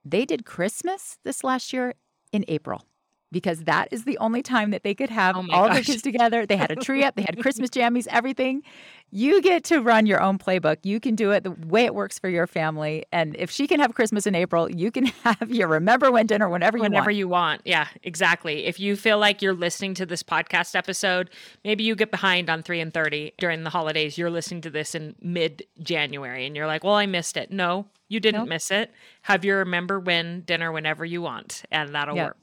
They 0.06 0.26
did 0.26 0.46
Christmas 0.46 1.18
this 1.24 1.44
last 1.44 1.74
year 1.74 1.96
in 2.32 2.46
April 2.48 2.84
because 3.32 3.64
that 3.66 3.88
is 3.92 4.04
the 4.06 4.18
only 4.18 4.42
time 4.42 4.72
that 4.72 4.84
they 4.84 4.96
could 4.96 5.10
have 5.10 5.36
Oh 5.36 5.46
all 5.52 5.70
their 5.70 5.84
kids 5.84 6.02
together. 6.02 6.46
They 6.46 6.56
had 6.58 6.72
a 6.72 6.76
tree 6.76 7.04
up, 7.04 7.16
they 7.16 7.22
had 7.24 7.40
Christmas 7.40 7.70
jammies, 7.70 8.08
everything. 8.10 8.64
You 9.12 9.42
get 9.42 9.64
to 9.66 9.80
run 9.82 10.06
your 10.06 10.22
own 10.22 10.38
playbook. 10.38 10.78
You 10.84 11.00
can 11.00 11.16
do 11.16 11.32
it 11.32 11.44
the 11.44 11.50
way 11.52 11.86
it 11.86 11.96
works 11.96 12.20
for 12.20 12.30
your 12.30 12.46
family. 12.46 13.06
And 13.12 13.36
if 13.38 13.50
she 13.50 13.66
can 13.68 13.80
have 13.80 13.96
Christmas 13.96 14.28
in 14.28 14.36
April, 14.36 14.70
you 14.70 14.92
can 14.92 15.06
have 15.24 15.50
your 15.50 15.68
remember 15.68 16.12
when 16.12 16.28
dinner 16.28 16.48
whenever 16.48 16.78
you 16.78 16.84
Whenever 16.84 17.06
want. 17.06 17.18
you 17.18 17.28
want. 17.28 17.62
Yeah, 17.66 17.88
exactly. 18.04 18.66
If 18.66 18.80
you 18.80 18.96
feel 18.96 19.18
like 19.18 19.42
you're 19.42 19.54
listening 19.56 19.96
to 19.96 20.06
this 20.06 20.22
podcast 20.22 20.76
episode, 20.76 21.32
maybe 21.64 21.84
you 21.84 21.96
get 21.96 22.12
behind 22.12 22.50
on 22.52 22.62
3 22.62 22.80
in 22.82 22.92
30 22.92 23.34
during 23.40 23.64
the 23.64 23.72
holidays. 23.72 24.16
You're 24.18 24.30
listening 24.30 24.62
to 24.62 24.70
this 24.70 24.94
in 24.94 25.16
mid 25.22 25.64
January 25.82 26.46
and 26.46 26.56
you're 26.56 26.68
like, 26.68 26.84
well, 26.84 26.94
I 26.96 27.08
missed 27.08 27.36
it. 27.36 27.52
No, 27.52 27.88
you 28.10 28.20
didn't 28.20 28.42
Nope. 28.42 28.50
miss 28.50 28.70
it. 28.70 28.92
Have 29.24 29.44
your 29.44 29.58
remember 29.60 30.00
when 30.00 30.42
dinner 30.42 30.72
whenever 30.72 31.04
you 31.04 31.22
want, 31.24 31.64
and 31.72 31.96
that'll 31.96 32.16
Yep. 32.16 32.26
work. 32.28 32.38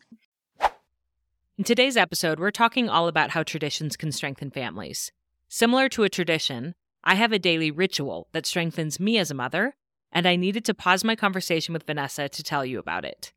In 1.59 1.65
today's 1.65 1.97
episode, 1.97 2.39
we're 2.39 2.51
talking 2.51 2.91
all 2.91 3.09
about 3.09 3.31
how 3.31 3.43
traditions 3.43 3.97
can 3.97 4.13
strengthen 4.13 4.51
families. 4.51 5.11
Similar 5.49 5.89
to 5.89 6.03
a 6.03 6.11
tradition, 6.11 6.75
I 7.03 7.15
have 7.15 7.33
a 7.33 7.39
daily 7.39 7.71
ritual 7.71 8.29
that 8.33 8.45
strengthens 8.45 9.01
me 9.01 9.17
as 9.17 9.31
a 9.31 9.35
mother, 9.35 9.75
and 10.13 10.29
I 10.29 10.37
needed 10.37 10.67
to 10.67 10.75
pause 10.75 11.03
my 11.03 11.17
conversation 11.17 11.73
with 11.73 11.87
Vanessa 11.87 12.29
to 12.29 12.43
tell 12.43 12.63
you 12.63 12.79
about 12.79 13.07
it. 13.07 13.33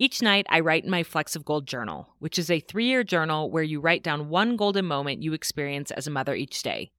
Each 0.00 0.20
night, 0.20 0.46
I 0.50 0.58
write 0.58 0.82
in 0.82 0.90
my 0.90 1.04
Flecks 1.04 1.36
of 1.36 1.44
Gold 1.44 1.68
journal, 1.68 2.08
which 2.18 2.40
is 2.40 2.50
a 2.50 2.58
three 2.58 2.86
year 2.86 3.04
journal 3.04 3.48
where 3.48 3.62
you 3.62 3.78
write 3.78 4.02
down 4.02 4.30
one 4.30 4.56
golden 4.56 4.86
moment 4.86 5.22
you 5.22 5.32
experience 5.32 5.92
as 5.92 6.08
a 6.08 6.10
mother 6.10 6.34
each 6.34 6.64
day. 6.64 6.90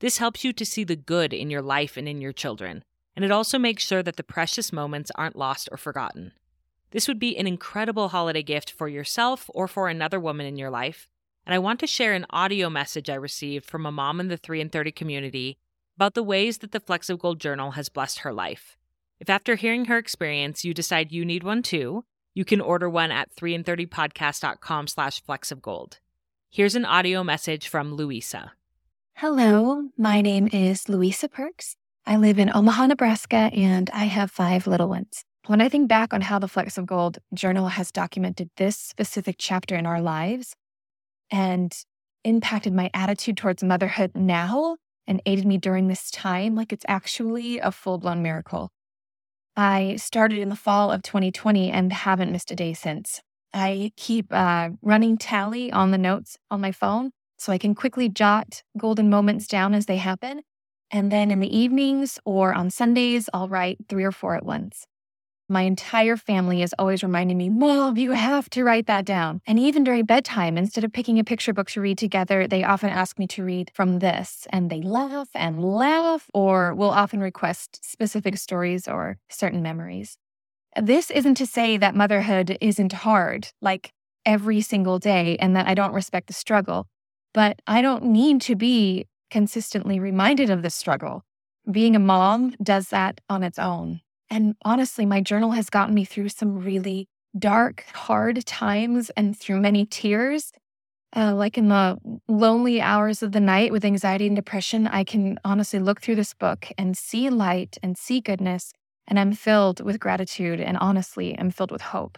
This 0.00 0.18
helps 0.18 0.44
you 0.44 0.52
to 0.52 0.66
see 0.66 0.84
the 0.84 0.96
good 0.96 1.32
in 1.32 1.48
your 1.48 1.62
life 1.62 1.96
and 1.96 2.06
in 2.06 2.20
your 2.20 2.34
children, 2.34 2.84
and 3.16 3.24
it 3.24 3.30
also 3.30 3.58
makes 3.58 3.86
sure 3.86 4.02
that 4.02 4.16
the 4.16 4.22
precious 4.22 4.70
moments 4.70 5.10
aren't 5.14 5.36
lost 5.36 5.70
or 5.72 5.78
forgotten. 5.78 6.32
This 6.90 7.06
would 7.06 7.18
be 7.18 7.36
an 7.36 7.46
incredible 7.46 8.08
holiday 8.08 8.42
gift 8.42 8.70
for 8.70 8.88
yourself 8.88 9.48
or 9.54 9.68
for 9.68 9.88
another 9.88 10.18
woman 10.18 10.46
in 10.46 10.56
your 10.56 10.70
life, 10.70 11.08
and 11.46 11.54
I 11.54 11.58
want 11.58 11.80
to 11.80 11.86
share 11.86 12.14
an 12.14 12.26
audio 12.30 12.68
message 12.68 13.08
I 13.08 13.14
received 13.14 13.64
from 13.64 13.86
a 13.86 13.92
mom 13.92 14.20
in 14.20 14.28
the 14.28 14.36
3 14.36 14.60
in 14.60 14.68
30 14.68 14.92
community 14.92 15.58
about 15.96 16.14
the 16.14 16.22
ways 16.22 16.58
that 16.58 16.72
the 16.72 16.82
of 17.08 17.18
Gold 17.18 17.40
journal 17.40 17.72
has 17.72 17.88
blessed 17.88 18.20
her 18.20 18.32
life. 18.32 18.76
If 19.20 19.30
after 19.30 19.54
hearing 19.54 19.84
her 19.84 19.98
experience 19.98 20.64
you 20.64 20.74
decide 20.74 21.12
you 21.12 21.24
need 21.24 21.44
one 21.44 21.62
too, 21.62 22.04
you 22.34 22.44
can 22.44 22.60
order 22.60 22.88
one 22.88 23.12
at 23.12 23.34
3in30podcast.com 23.36 24.86
slash 24.86 25.22
flecks. 25.22 25.52
Here's 26.48 26.74
an 26.74 26.84
audio 26.84 27.22
message 27.22 27.68
from 27.68 27.94
Louisa. 27.94 28.52
Hello, 29.14 29.90
my 29.98 30.20
name 30.20 30.48
is 30.52 30.88
Louisa 30.88 31.28
Perks. 31.28 31.76
I 32.06 32.16
live 32.16 32.38
in 32.38 32.50
Omaha, 32.52 32.86
Nebraska, 32.86 33.50
and 33.52 33.90
I 33.90 34.04
have 34.04 34.30
five 34.30 34.66
little 34.66 34.88
ones. 34.88 35.24
When 35.46 35.60
I 35.60 35.68
think 35.68 35.88
back 35.88 36.12
on 36.12 36.20
how 36.20 36.38
the 36.38 36.48
Flecks 36.48 36.76
of 36.76 36.86
Gold 36.86 37.18
journal 37.32 37.68
has 37.68 37.90
documented 37.90 38.50
this 38.56 38.76
specific 38.76 39.36
chapter 39.38 39.74
in 39.74 39.86
our 39.86 40.00
lives 40.00 40.54
and 41.30 41.72
impacted 42.24 42.74
my 42.74 42.90
attitude 42.92 43.38
towards 43.38 43.62
motherhood 43.62 44.12
now 44.14 44.76
and 45.06 45.22
aided 45.24 45.46
me 45.46 45.56
during 45.56 45.88
this 45.88 46.10
time, 46.10 46.54
like 46.54 46.72
it's 46.72 46.84
actually 46.86 47.58
a 47.58 47.72
full 47.72 47.96
blown 47.96 48.22
miracle. 48.22 48.70
I 49.56 49.96
started 49.96 50.38
in 50.38 50.50
the 50.50 50.56
fall 50.56 50.92
of 50.92 51.02
2020 51.02 51.70
and 51.70 51.92
haven't 51.92 52.30
missed 52.30 52.50
a 52.50 52.56
day 52.56 52.74
since. 52.74 53.20
I 53.52 53.92
keep 53.96 54.32
uh, 54.32 54.70
running 54.82 55.18
tally 55.18 55.72
on 55.72 55.90
the 55.90 55.98
notes 55.98 56.36
on 56.50 56.60
my 56.60 56.70
phone 56.70 57.10
so 57.38 57.50
I 57.52 57.58
can 57.58 57.74
quickly 57.74 58.08
jot 58.08 58.62
golden 58.78 59.08
moments 59.08 59.46
down 59.46 59.74
as 59.74 59.86
they 59.86 59.96
happen. 59.96 60.42
And 60.90 61.10
then 61.10 61.30
in 61.30 61.40
the 61.40 61.56
evenings 61.56 62.18
or 62.24 62.52
on 62.52 62.70
Sundays, 62.70 63.28
I'll 63.32 63.48
write 63.48 63.78
three 63.88 64.04
or 64.04 64.12
four 64.12 64.36
at 64.36 64.44
once. 64.44 64.86
My 65.50 65.62
entire 65.62 66.16
family 66.16 66.62
is 66.62 66.74
always 66.78 67.02
reminding 67.02 67.36
me, 67.36 67.50
Mom, 67.50 67.98
you 67.98 68.12
have 68.12 68.48
to 68.50 68.64
write 68.64 68.86
that 68.86 69.04
down. 69.04 69.42
And 69.46 69.58
even 69.58 69.84
during 69.84 70.06
bedtime, 70.06 70.56
instead 70.56 70.84
of 70.84 70.92
picking 70.92 71.18
a 71.18 71.24
picture 71.24 71.52
book 71.52 71.68
to 71.72 71.80
read 71.82 71.98
together, 71.98 72.46
they 72.46 72.64
often 72.64 72.88
ask 72.88 73.18
me 73.18 73.26
to 73.26 73.44
read 73.44 73.70
from 73.74 73.98
this. 73.98 74.46
And 74.50 74.70
they 74.70 74.80
laugh 74.80 75.28
and 75.34 75.62
laugh, 75.62 76.30
or 76.32 76.74
will 76.74 76.90
often 76.90 77.20
request 77.20 77.80
specific 77.82 78.38
stories 78.38 78.88
or 78.88 79.18
certain 79.28 79.60
memories. 79.60 80.16
This 80.80 81.10
isn't 81.10 81.34
to 81.34 81.46
say 81.46 81.76
that 81.76 81.94
motherhood 81.94 82.56
isn't 82.60 82.92
hard, 82.92 83.48
like 83.60 83.92
every 84.24 84.60
single 84.62 84.98
day, 84.98 85.36
and 85.38 85.56
that 85.56 85.66
I 85.66 85.74
don't 85.74 85.92
respect 85.92 86.28
the 86.28 86.32
struggle 86.32 86.86
but 87.32 87.60
I 87.66 87.82
don't 87.82 88.04
need 88.04 88.40
to 88.42 88.56
be 88.56 89.06
consistently 89.30 90.00
reminded 90.00 90.50
of 90.50 90.62
the 90.62 90.70
struggle. 90.70 91.24
Being 91.70 91.94
a 91.94 92.00
mom 92.00 92.54
does 92.62 92.88
that 92.88 93.20
on 93.28 93.42
its 93.42 93.58
own. 93.58 94.00
And 94.30 94.54
honestly, 94.64 95.04
my 95.04 95.20
journal 95.20 95.50
has 95.52 95.68
gotten 95.70 95.94
me 95.94 96.04
through 96.04 96.28
some 96.28 96.60
really 96.60 97.08
dark, 97.38 97.84
hard 97.92 98.44
times 98.46 99.10
and 99.16 99.36
through 99.36 99.60
many 99.60 99.84
tears. 99.84 100.52
Uh, 101.14 101.34
like 101.34 101.58
in 101.58 101.68
the 101.68 101.98
lonely 102.28 102.80
hours 102.80 103.20
of 103.20 103.32
the 103.32 103.40
night 103.40 103.72
with 103.72 103.84
anxiety 103.84 104.28
and 104.28 104.36
depression, 104.36 104.86
I 104.86 105.02
can 105.02 105.40
honestly 105.44 105.80
look 105.80 106.00
through 106.00 106.14
this 106.14 106.34
book 106.34 106.68
and 106.78 106.96
see 106.96 107.28
light 107.28 107.78
and 107.82 107.98
see 107.98 108.20
goodness. 108.20 108.72
And 109.08 109.18
I'm 109.18 109.32
filled 109.32 109.80
with 109.80 109.98
gratitude. 109.98 110.60
And 110.60 110.78
honestly, 110.78 111.36
I'm 111.36 111.50
filled 111.50 111.72
with 111.72 111.82
hope. 111.82 112.16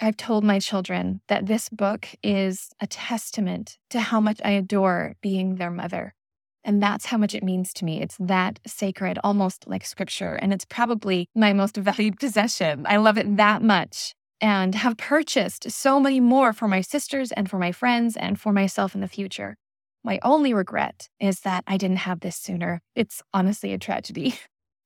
I've 0.00 0.16
told 0.16 0.44
my 0.44 0.60
children 0.60 1.20
that 1.28 1.46
this 1.46 1.68
book 1.68 2.08
is 2.22 2.70
a 2.80 2.86
testament 2.86 3.76
to 3.90 4.00
how 4.00 4.20
much 4.20 4.40
I 4.44 4.52
adore 4.52 5.16
being 5.20 5.56
their 5.56 5.70
mother. 5.70 6.14
And 6.64 6.82
that's 6.82 7.06
how 7.06 7.16
much 7.16 7.34
it 7.34 7.42
means 7.42 7.72
to 7.74 7.84
me. 7.84 8.02
It's 8.02 8.16
that 8.20 8.60
sacred, 8.66 9.18
almost 9.24 9.66
like 9.66 9.84
scripture. 9.84 10.34
And 10.34 10.52
it's 10.52 10.64
probably 10.64 11.28
my 11.34 11.52
most 11.52 11.76
valued 11.78 12.18
possession. 12.18 12.86
I 12.88 12.96
love 12.96 13.18
it 13.18 13.36
that 13.36 13.62
much 13.62 14.14
and 14.40 14.74
have 14.74 14.96
purchased 14.96 15.70
so 15.70 16.00
many 16.00 16.20
more 16.20 16.52
for 16.52 16.66
my 16.66 16.80
sisters 16.80 17.32
and 17.32 17.48
for 17.50 17.58
my 17.58 17.72
friends 17.72 18.16
and 18.16 18.40
for 18.40 18.52
myself 18.52 18.94
in 18.94 19.00
the 19.00 19.08
future. 19.08 19.56
My 20.02 20.18
only 20.22 20.54
regret 20.54 21.08
is 21.20 21.40
that 21.40 21.62
I 21.66 21.76
didn't 21.76 21.98
have 21.98 22.20
this 22.20 22.36
sooner. 22.36 22.80
It's 22.94 23.22
honestly 23.32 23.72
a 23.72 23.78
tragedy. 23.78 24.34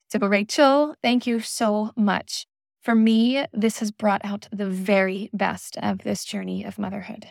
So, 0.09 0.21
Rachel, 0.29 0.95
thank 1.03 1.27
you 1.27 1.41
so 1.41 1.91
much. 1.97 2.47
For 2.83 2.95
me, 2.95 3.45
this 3.53 3.81
has 3.81 3.91
brought 3.91 4.25
out 4.25 4.47
the 4.53 4.69
very 4.69 5.29
best 5.33 5.77
of 5.79 6.05
this 6.05 6.25
journey 6.25 6.63
of 6.63 6.79
motherhood. 6.79 7.31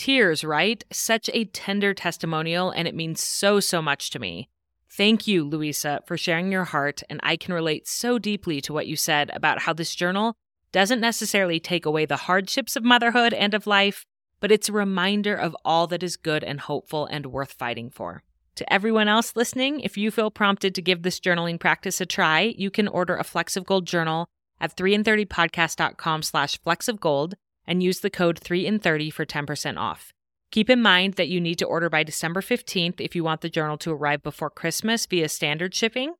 Tears, 0.00 0.44
right? 0.44 0.82
Such 0.90 1.28
a 1.34 1.44
tender 1.44 1.92
testimonial, 1.92 2.70
and 2.70 2.88
it 2.88 2.94
means 2.94 3.22
so, 3.22 3.60
so 3.60 3.82
much 3.82 4.08
to 4.08 4.18
me. 4.18 4.48
Thank 4.88 5.26
you, 5.26 5.44
Louisa, 5.44 6.00
for 6.06 6.16
sharing 6.16 6.50
your 6.50 6.64
heart, 6.64 7.02
and 7.10 7.20
I 7.22 7.36
can 7.36 7.52
relate 7.52 7.86
so 7.86 8.18
deeply 8.18 8.62
to 8.62 8.72
what 8.72 8.86
you 8.86 8.96
said 8.96 9.30
about 9.34 9.58
how 9.58 9.74
this 9.74 9.94
journal 9.94 10.36
doesn't 10.72 11.02
necessarily 11.02 11.60
take 11.60 11.84
away 11.84 12.06
the 12.06 12.16
hardships 12.16 12.76
of 12.76 12.82
motherhood 12.82 13.34
and 13.34 13.52
of 13.52 13.66
life, 13.66 14.06
but 14.40 14.50
it's 14.50 14.70
a 14.70 14.72
reminder 14.72 15.34
of 15.34 15.54
all 15.66 15.86
that 15.88 16.02
is 16.02 16.16
good 16.16 16.42
and 16.42 16.60
hopeful 16.60 17.04
and 17.04 17.26
worth 17.26 17.52
fighting 17.52 17.90
for. 17.90 18.22
To 18.54 18.72
everyone 18.72 19.06
else 19.06 19.36
listening, 19.36 19.80
if 19.80 19.98
you 19.98 20.10
feel 20.10 20.30
prompted 20.30 20.74
to 20.76 20.82
give 20.82 21.02
this 21.02 21.20
journaling 21.20 21.60
practice 21.60 22.00
a 22.00 22.06
try, 22.06 22.54
you 22.56 22.70
can 22.70 22.88
order 22.88 23.16
a 23.16 23.22
Flecks 23.22 23.54
of 23.54 23.66
Gold 23.66 23.86
journal 23.86 24.30
at 24.58 24.74
3in30podcast.com 24.78 26.22
slash 26.22 26.58
flecks 26.62 26.88
of 26.88 27.00
gold 27.00 27.34
and 27.66 27.82
use 27.82 28.00
the 28.00 28.10
code 28.10 28.40
3in30 28.40 29.12
for 29.12 29.24
10% 29.24 29.78
off. 29.78 30.12
Keep 30.50 30.68
in 30.68 30.82
mind 30.82 31.14
that 31.14 31.28
you 31.28 31.40
need 31.40 31.56
to 31.56 31.64
order 31.64 31.88
by 31.88 32.02
December 32.02 32.40
15th 32.40 33.00
if 33.00 33.14
you 33.14 33.22
want 33.22 33.40
the 33.40 33.48
journal 33.48 33.78
to 33.78 33.92
arrive 33.92 34.22
before 34.22 34.50
Christmas 34.50 35.06
via 35.06 35.28
standard 35.28 35.74
shipping, 35.74 36.14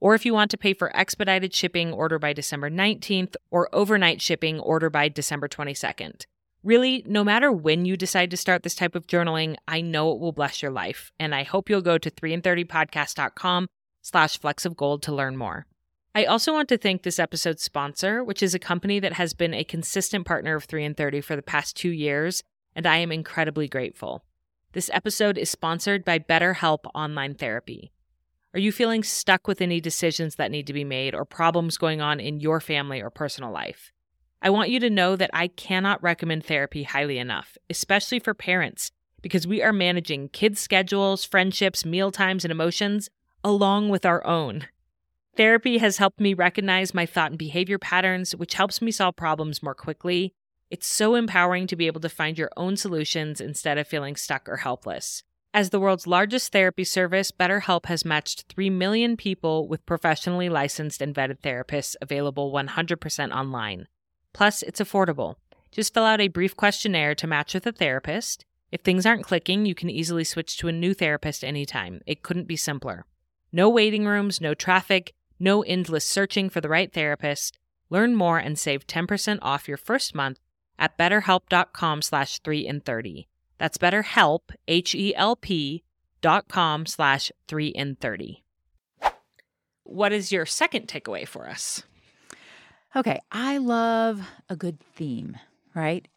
or 0.00 0.14
if 0.14 0.24
you 0.24 0.32
want 0.32 0.50
to 0.50 0.56
pay 0.56 0.72
for 0.72 0.94
expedited 0.96 1.54
shipping, 1.54 1.92
order 1.92 2.18
by 2.18 2.32
December 2.32 2.70
19th, 2.70 3.36
or 3.50 3.68
overnight 3.74 4.22
shipping, 4.22 4.58
order 4.58 4.88
by 4.88 5.08
December 5.08 5.48
22nd. 5.48 6.24
Really, 6.62 7.04
no 7.06 7.22
matter 7.22 7.52
when 7.52 7.84
you 7.84 7.94
decide 7.94 8.30
to 8.30 8.38
start 8.38 8.62
this 8.62 8.74
type 8.74 8.94
of 8.94 9.06
journaling, 9.06 9.56
I 9.68 9.82
know 9.82 10.12
it 10.12 10.18
will 10.18 10.32
bless 10.32 10.62
your 10.62 10.70
life, 10.70 11.12
and 11.20 11.34
I 11.34 11.42
hope 11.42 11.68
you'll 11.68 11.82
go 11.82 11.98
to 11.98 12.10
3in30podcast.com 12.10 13.66
slash 14.00 14.38
flecks 14.38 14.64
of 14.64 14.76
gold 14.76 15.02
to 15.02 15.14
learn 15.14 15.36
more. 15.36 15.66
I 16.16 16.26
also 16.26 16.52
want 16.52 16.68
to 16.68 16.78
thank 16.78 17.02
this 17.02 17.18
episode's 17.18 17.64
sponsor, 17.64 18.22
which 18.22 18.40
is 18.40 18.54
a 18.54 18.60
company 18.60 19.00
that 19.00 19.14
has 19.14 19.34
been 19.34 19.52
a 19.52 19.64
consistent 19.64 20.24
partner 20.24 20.54
of 20.54 20.62
3 20.62 20.84
in 20.84 20.94
30 20.94 21.20
for 21.20 21.34
the 21.34 21.42
past 21.42 21.76
two 21.76 21.90
years, 21.90 22.44
and 22.76 22.86
I 22.86 22.98
am 22.98 23.10
incredibly 23.10 23.66
grateful. 23.66 24.24
This 24.74 24.88
episode 24.92 25.36
is 25.36 25.50
sponsored 25.50 26.04
by 26.04 26.20
BetterHelp 26.20 26.84
Online 26.94 27.34
Therapy. 27.34 27.90
Are 28.54 28.60
you 28.60 28.70
feeling 28.70 29.02
stuck 29.02 29.48
with 29.48 29.60
any 29.60 29.80
decisions 29.80 30.36
that 30.36 30.52
need 30.52 30.68
to 30.68 30.72
be 30.72 30.84
made 30.84 31.16
or 31.16 31.24
problems 31.24 31.76
going 31.78 32.00
on 32.00 32.20
in 32.20 32.38
your 32.38 32.60
family 32.60 33.02
or 33.02 33.10
personal 33.10 33.50
life? 33.50 33.90
I 34.40 34.50
want 34.50 34.70
you 34.70 34.78
to 34.80 34.90
know 34.90 35.16
that 35.16 35.30
I 35.32 35.48
cannot 35.48 36.00
recommend 36.00 36.44
therapy 36.44 36.84
highly 36.84 37.18
enough, 37.18 37.58
especially 37.68 38.20
for 38.20 38.34
parents, 38.34 38.92
because 39.20 39.48
we 39.48 39.64
are 39.64 39.72
managing 39.72 40.28
kids' 40.28 40.60
schedules, 40.60 41.24
friendships, 41.24 41.84
meal 41.84 42.12
times, 42.12 42.44
and 42.44 42.52
emotions 42.52 43.10
along 43.42 43.88
with 43.88 44.06
our 44.06 44.24
own. 44.24 44.68
Therapy 45.36 45.78
has 45.78 45.96
helped 45.96 46.20
me 46.20 46.32
recognize 46.32 46.94
my 46.94 47.06
thought 47.06 47.32
and 47.32 47.38
behavior 47.38 47.78
patterns, 47.78 48.36
which 48.36 48.54
helps 48.54 48.80
me 48.80 48.92
solve 48.92 49.16
problems 49.16 49.64
more 49.64 49.74
quickly. 49.74 50.32
It's 50.70 50.86
so 50.86 51.16
empowering 51.16 51.66
to 51.66 51.76
be 51.76 51.88
able 51.88 52.00
to 52.02 52.08
find 52.08 52.38
your 52.38 52.50
own 52.56 52.76
solutions 52.76 53.40
instead 53.40 53.76
of 53.76 53.88
feeling 53.88 54.14
stuck 54.14 54.48
or 54.48 54.58
helpless. 54.58 55.24
As 55.52 55.70
the 55.70 55.80
world's 55.80 56.06
largest 56.06 56.52
therapy 56.52 56.84
service, 56.84 57.32
BetterHelp 57.32 57.86
has 57.86 58.04
matched 58.04 58.44
3 58.48 58.70
million 58.70 59.16
people 59.16 59.66
with 59.66 59.86
professionally 59.86 60.48
licensed 60.48 61.02
and 61.02 61.14
vetted 61.14 61.40
therapists 61.40 61.96
available 62.00 62.52
100% 62.52 63.32
online. 63.32 63.88
Plus, 64.32 64.62
it's 64.62 64.80
affordable. 64.80 65.36
Just 65.72 65.94
fill 65.94 66.04
out 66.04 66.20
a 66.20 66.28
brief 66.28 66.56
questionnaire 66.56 67.14
to 67.16 67.26
match 67.26 67.54
with 67.54 67.66
a 67.66 67.72
therapist. 67.72 68.44
If 68.70 68.82
things 68.82 69.04
aren't 69.04 69.24
clicking, 69.24 69.66
you 69.66 69.74
can 69.74 69.90
easily 69.90 70.24
switch 70.24 70.56
to 70.58 70.68
a 70.68 70.72
new 70.72 70.94
therapist 70.94 71.44
anytime. 71.44 72.00
It 72.06 72.22
couldn't 72.22 72.48
be 72.48 72.56
simpler. 72.56 73.04
No 73.52 73.68
waiting 73.68 74.06
rooms, 74.06 74.40
no 74.40 74.54
traffic, 74.54 75.12
no 75.44 75.62
endless 75.62 76.04
searching 76.04 76.50
for 76.50 76.60
the 76.60 76.68
right 76.68 76.92
therapist. 76.92 77.58
Learn 77.90 78.16
more 78.16 78.38
and 78.38 78.58
save 78.58 78.86
10% 78.86 79.38
off 79.42 79.68
your 79.68 79.76
first 79.76 80.14
month 80.14 80.40
at 80.78 80.98
betterhelp.com 80.98 82.02
slash 82.02 82.40
3 82.40 82.66
in 82.66 82.80
30. 82.80 83.28
That's 83.58 83.78
betterhelp, 83.78 84.40
H-E-L-P 84.66 85.84
dot 86.20 86.48
com 86.48 86.86
slash 86.86 87.30
3 87.46 87.68
in 87.68 87.96
30. 87.96 88.42
What 89.84 90.12
is 90.12 90.32
your 90.32 90.46
second 90.46 90.88
takeaway 90.88 91.28
for 91.28 91.48
us? 91.48 91.84
Okay, 92.96 93.20
I 93.30 93.58
love 93.58 94.26
a 94.48 94.56
good 94.56 94.80
theme, 94.80 95.36
right? 95.74 96.08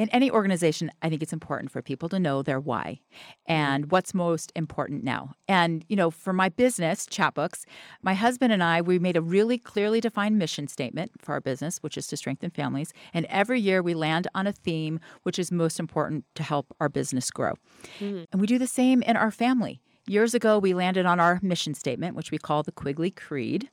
In 0.00 0.08
any 0.08 0.30
organization, 0.30 0.90
I 1.02 1.10
think 1.10 1.22
it's 1.22 1.34
important 1.34 1.70
for 1.70 1.82
people 1.82 2.08
to 2.08 2.18
know 2.18 2.42
their 2.42 2.58
why 2.58 3.00
and 3.44 3.90
what's 3.90 4.14
most 4.14 4.50
important 4.56 5.04
now. 5.04 5.34
And, 5.46 5.84
you 5.90 5.96
know, 5.96 6.10
for 6.10 6.32
my 6.32 6.48
business, 6.48 7.04
Chatbooks, 7.04 7.66
my 8.00 8.14
husband 8.14 8.50
and 8.50 8.62
I, 8.62 8.80
we 8.80 8.98
made 8.98 9.18
a 9.18 9.20
really 9.20 9.58
clearly 9.58 10.00
defined 10.00 10.38
mission 10.38 10.68
statement 10.68 11.10
for 11.18 11.32
our 11.32 11.40
business, 11.42 11.82
which 11.82 11.98
is 11.98 12.06
to 12.06 12.16
strengthen 12.16 12.48
families. 12.48 12.94
And 13.12 13.26
every 13.26 13.60
year 13.60 13.82
we 13.82 13.92
land 13.92 14.26
on 14.34 14.46
a 14.46 14.52
theme 14.52 15.00
which 15.24 15.38
is 15.38 15.52
most 15.52 15.78
important 15.78 16.24
to 16.36 16.42
help 16.42 16.74
our 16.80 16.88
business 16.88 17.30
grow. 17.30 17.52
Mm-hmm. 17.98 18.22
And 18.32 18.40
we 18.40 18.46
do 18.46 18.58
the 18.58 18.66
same 18.66 19.02
in 19.02 19.18
our 19.18 19.30
family. 19.30 19.82
Years 20.06 20.32
ago, 20.32 20.58
we 20.58 20.72
landed 20.72 21.04
on 21.04 21.20
our 21.20 21.38
mission 21.42 21.74
statement, 21.74 22.16
which 22.16 22.30
we 22.30 22.38
call 22.38 22.62
the 22.62 22.72
Quigley 22.72 23.10
Creed. 23.10 23.68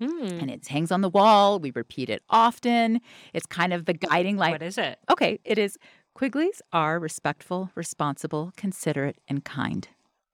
Mm. 0.00 0.42
And 0.42 0.50
it 0.50 0.66
hangs 0.66 0.90
on 0.90 1.00
the 1.00 1.10
wall. 1.10 1.58
We 1.58 1.72
repeat 1.74 2.08
it 2.08 2.22
often. 2.30 3.00
It's 3.34 3.46
kind 3.46 3.72
of 3.72 3.84
the 3.84 3.92
guiding 3.92 4.36
light. 4.36 4.52
What 4.52 4.62
is 4.62 4.78
it? 4.78 4.98
Okay, 5.10 5.40
it 5.44 5.58
is 5.58 5.78
Quigleys 6.16 6.60
are 6.72 6.98
respectful, 6.98 7.70
responsible, 7.74 8.52
considerate, 8.56 9.18
and 9.28 9.44
kind. 9.44 9.88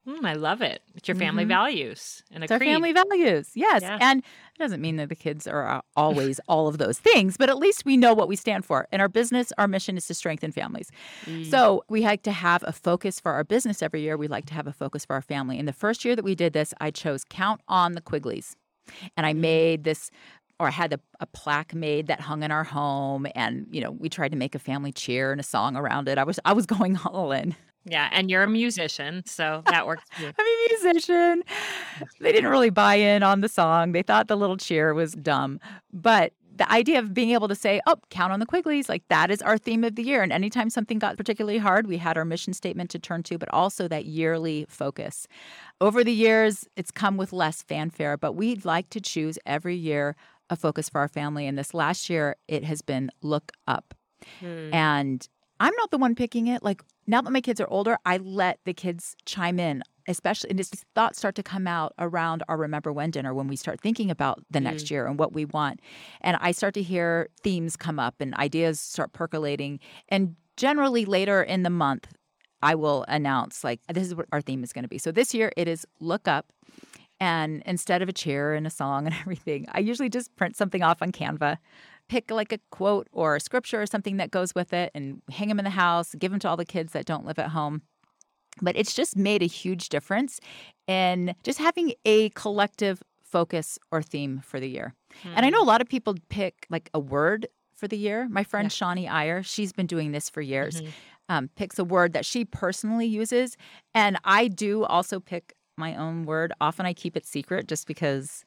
Mm, 0.07 0.25
I 0.25 0.35
love 0.35 0.63
it. 0.63 0.83
It's 0.95 1.09
your 1.09 1.17
family 1.17 1.43
mm-hmm. 1.43 1.49
values 1.49 2.23
and 2.31 2.45
it's 2.45 2.53
our 2.53 2.61
family 2.61 2.93
values. 2.93 3.51
Yes. 3.55 3.83
Yeah. 3.83 3.99
And 4.01 4.21
it 4.21 4.59
doesn't 4.59 4.81
mean 4.81 4.97
that 4.97 5.09
the 5.09 5.17
kids 5.17 5.49
are 5.49 5.83
always 5.97 6.39
all 6.49 6.69
of 6.69 6.79
those 6.79 6.99
things, 6.99 7.37
but 7.37 7.49
at 7.51 7.59
least 7.59 7.85
we 7.85 7.97
know 7.97 8.15
what 8.15 8.29
we 8.29 8.37
stand 8.37 8.65
for. 8.65 8.87
In 8.93 9.01
our 9.01 9.09
business, 9.09 9.53
our 9.59 9.67
mission 9.67 9.97
is 9.97 10.07
to 10.07 10.15
strengthen 10.15 10.53
families. 10.53 10.91
Mm. 11.25 11.51
So 11.51 11.83
we 11.89 12.03
like 12.03 12.23
to 12.23 12.33
have 12.33 12.63
a 12.67 12.73
focus 12.73 13.19
for 13.19 13.33
our 13.33 13.43
business 13.43 13.83
every 13.83 14.03
year. 14.03 14.17
We 14.17 14.29
like 14.29 14.47
to 14.47 14.55
have 14.55 14.69
a 14.69 14.73
focus 14.73 15.05
for 15.05 15.15
our 15.15 15.23
family. 15.23 15.59
In 15.59 15.67
the 15.67 15.73
first 15.73 16.05
year 16.05 16.15
that 16.15 16.25
we 16.25 16.37
did 16.37 16.53
this, 16.53 16.73
I 16.81 16.93
chose 16.93 17.25
Count 17.29 17.61
on 17.67 17.93
the 17.93 18.01
Quigleys. 18.01 18.55
And 19.17 19.27
I 19.27 19.33
mm-hmm. 19.33 19.41
made 19.41 19.85
this 19.85 20.11
or 20.59 20.69
I 20.69 20.71
had 20.71 20.95
a, 20.95 21.01
a, 21.21 21.27
plaque 21.27 21.75
made 21.75 22.07
that 22.07 22.19
hung 22.19 22.43
in 22.43 22.51
our 22.51 22.65
home 22.65 23.27
and 23.35 23.67
you 23.71 23.81
know 23.81 23.91
we 23.91 24.09
tried 24.09 24.31
to 24.31 24.39
make 24.39 24.55
a 24.55 24.59
family 24.59 24.91
cheer 24.91 25.31
and 25.31 25.41
a 25.41 25.45
song 25.45 25.77
around 25.77 26.09
it. 26.09 26.19
I 26.19 26.25
was 26.25 26.41
i 26.45 26.53
was 26.53 26.67
going 26.67 26.97
all 27.05 27.33
in. 27.33 27.55
Yeah 27.85 28.09
and 28.13 28.31
you're 28.31 28.43
a 28.43 28.49
musician 28.49 29.23
so 29.27 29.63
that 29.67 29.87
works 29.87 30.05
i'm 30.19 30.33
a 30.39 30.69
musician. 30.71 31.43
They 32.21 32.33
didn't 32.33 32.51
really 32.51 32.71
buy 32.71 32.95
in 32.95 33.23
on 33.23 33.41
the 33.43 33.49
song. 33.49 33.93
They 33.93 34.03
thought 34.03 34.29
the 34.29 34.37
little 34.37 34.57
cheer 34.57 34.95
was 34.95 35.13
dumb. 35.13 35.61
But 35.93 36.33
the 36.57 36.71
idea 36.71 36.99
of 36.99 37.13
being 37.13 37.31
able 37.31 37.49
to 37.49 37.55
say, 37.55 37.81
oh, 37.87 37.97
count 38.11 38.33
on 38.33 38.41
the 38.41 38.47
Quigleys, 38.47 38.89
like 38.89 39.07
that 39.09 39.31
is 39.31 39.43
our 39.43 39.59
theme 39.59 39.85
of 39.85 39.95
the 39.95 40.03
year. 40.03 40.23
And 40.23 40.33
anytime 40.33 40.71
something 40.71 40.99
got 40.99 41.17
particularly 41.17 41.59
hard, 41.59 41.87
we 41.87 41.99
had 41.99 42.17
our 42.17 42.25
mission 42.25 42.53
statement 42.53 42.91
to 42.91 42.99
turn 42.99 43.23
to, 43.25 43.39
but 43.39 43.49
also 43.53 43.89
that 43.89 44.07
yearly 44.07 44.67
focus. 44.69 45.29
Over 45.81 46.03
the 46.03 46.13
years, 46.13 46.67
it's 46.77 46.91
come 46.91 47.17
with 47.17 47.33
less 47.33 47.63
fanfare, 47.63 48.17
but 48.17 48.33
we'd 48.33 48.65
like 48.65 48.91
to 48.91 49.01
choose 49.01 49.39
every 49.45 49.77
year 49.77 50.17
a 50.49 50.57
focus 50.57 50.89
for 50.89 51.01
our 51.01 51.09
family. 51.09 51.47
And 51.47 51.59
this 51.59 51.75
last 51.75 52.09
year, 52.09 52.37
it 52.49 52.65
has 52.65 52.81
been 52.81 53.11
look 53.23 53.53
up. 53.67 53.95
Hmm. 54.41 54.73
And 54.73 55.29
I'm 55.61 55.75
not 55.77 55.91
the 55.91 55.99
one 55.99 56.15
picking 56.15 56.47
it. 56.47 56.63
Like 56.63 56.83
now 57.07 57.21
that 57.23 57.33
my 57.33 57.41
kids 57.41 57.61
are 57.61 57.69
older, 57.69 57.99
I 58.05 58.19
let 58.19 58.61
the 58.65 58.75
kids 58.75 59.17
chime 59.25 59.59
in 59.59 59.83
especially 60.09 60.51
and 60.51 60.59
these 60.59 60.71
thoughts 60.95 61.19
start 61.19 61.35
to 61.35 61.43
come 61.43 61.67
out 61.67 61.93
around 61.99 62.43
our 62.49 62.57
remember 62.57 62.93
when 62.93 63.11
dinner 63.11 63.35
when 63.35 63.49
we 63.49 63.57
start 63.57 63.81
thinking 63.81 64.11
about 64.11 64.43
the 64.51 64.59
mm. 64.59 64.65
next 64.65 64.91
year 64.91 65.07
and 65.07 65.19
what 65.19 65.33
we 65.33 65.45
want 65.45 65.81
and 66.21 66.37
i 66.41 66.53
start 66.53 66.75
to 66.75 66.83
hear 66.83 67.29
themes 67.43 67.77
come 67.77 67.99
up 67.99 68.15
and 68.21 68.35
ideas 68.35 68.81
start 68.81 69.13
percolating 69.13 69.79
and 70.09 70.37
generally 70.57 71.05
later 71.05 71.43
in 71.43 71.63
the 71.63 71.71
month 71.71 72.09
i 72.63 72.75
will 72.75 73.05
announce 73.09 73.65
like 73.65 73.81
this 73.93 74.07
is 74.07 74.15
what 74.15 74.27
our 74.33 74.41
theme 74.41 74.63
is 74.63 74.73
going 74.73 74.85
to 74.85 74.89
be 74.89 74.99
so 74.99 75.11
this 75.11 75.35
year 75.35 75.53
it 75.57 75.69
is 75.69 75.87
look 76.01 76.29
up 76.29 76.47
and 77.19 77.63
instead 77.65 78.03
of 78.03 78.09
a 78.09 78.13
chair 78.13 78.55
and 78.55 78.67
a 78.67 78.71
song 78.71 79.07
and 79.07 79.15
everything 79.21 79.67
i 79.73 79.79
usually 79.79 80.09
just 80.09 80.35
print 80.37 80.57
something 80.57 80.83
off 80.83 81.03
on 81.03 81.13
canva 81.13 81.59
pick 82.09 82.31
like 82.31 82.53
a 82.53 82.59
quote 82.71 83.09
or 83.13 83.35
a 83.35 83.41
scripture 83.41 83.83
or 83.83 83.87
something 83.87 84.17
that 84.17 84.31
goes 84.31 84.55
with 84.55 84.73
it 84.73 84.93
and 84.95 85.21
hang 85.31 85.49
them 85.49 85.59
in 85.59 85.65
the 85.65 85.71
house 85.71 86.15
give 86.19 86.31
them 86.31 86.41
to 86.41 86.49
all 86.49 86.57
the 86.57 86.65
kids 86.65 86.93
that 86.93 87.05
don't 87.05 87.27
live 87.27 87.39
at 87.39 87.49
home 87.49 87.83
but 88.61 88.77
it's 88.77 88.95
just 88.95 89.17
made 89.17 89.43
a 89.43 89.47
huge 89.47 89.89
difference 89.89 90.41
in 90.87 91.35
just 91.43 91.59
having 91.59 91.95
a 92.05 92.31
collective 92.31 93.03
focus 93.23 93.79
or 93.91 94.03
theme 94.03 94.41
for 94.45 94.61
the 94.61 94.69
year. 94.69 94.95
Mm. 95.25 95.33
And 95.37 95.47
I 95.47 95.51
know 95.51 95.59
a 95.59 95.63
hmm. 95.63 95.69
lot 95.69 95.81
of 95.81 95.89
people 95.89 96.15
pick 96.29 96.67
like 96.71 96.89
a 96.95 97.01
word 97.01 97.49
for 97.75 97.89
the 97.89 97.97
year. 97.97 98.29
My 98.29 98.45
friend 98.45 98.67
yeah. 98.67 98.71
Shawnee 98.71 99.09
Iyer, 99.09 99.43
she's 99.43 99.73
been 99.73 99.87
doing 99.87 100.13
this 100.13 100.31
for 100.31 100.41
years, 100.41 100.81
mm-hmm. 100.81 100.91
um, 101.29 101.51
picks 101.57 101.79
a 101.79 101.85
word 101.85 102.13
that 102.15 102.25
she 102.25 102.45
personally 102.45 103.07
uses. 103.07 103.57
And 103.95 104.17
I 104.25 104.49
do 104.49 104.85
also 104.85 105.21
pick 105.21 105.55
my 105.77 105.95
own 105.97 106.25
word. 106.25 106.53
Often 106.61 106.87
I 106.87 106.95
keep 106.95 107.17
it 107.17 107.27
secret 107.27 107.69
just 107.69 107.87
because, 107.87 108.45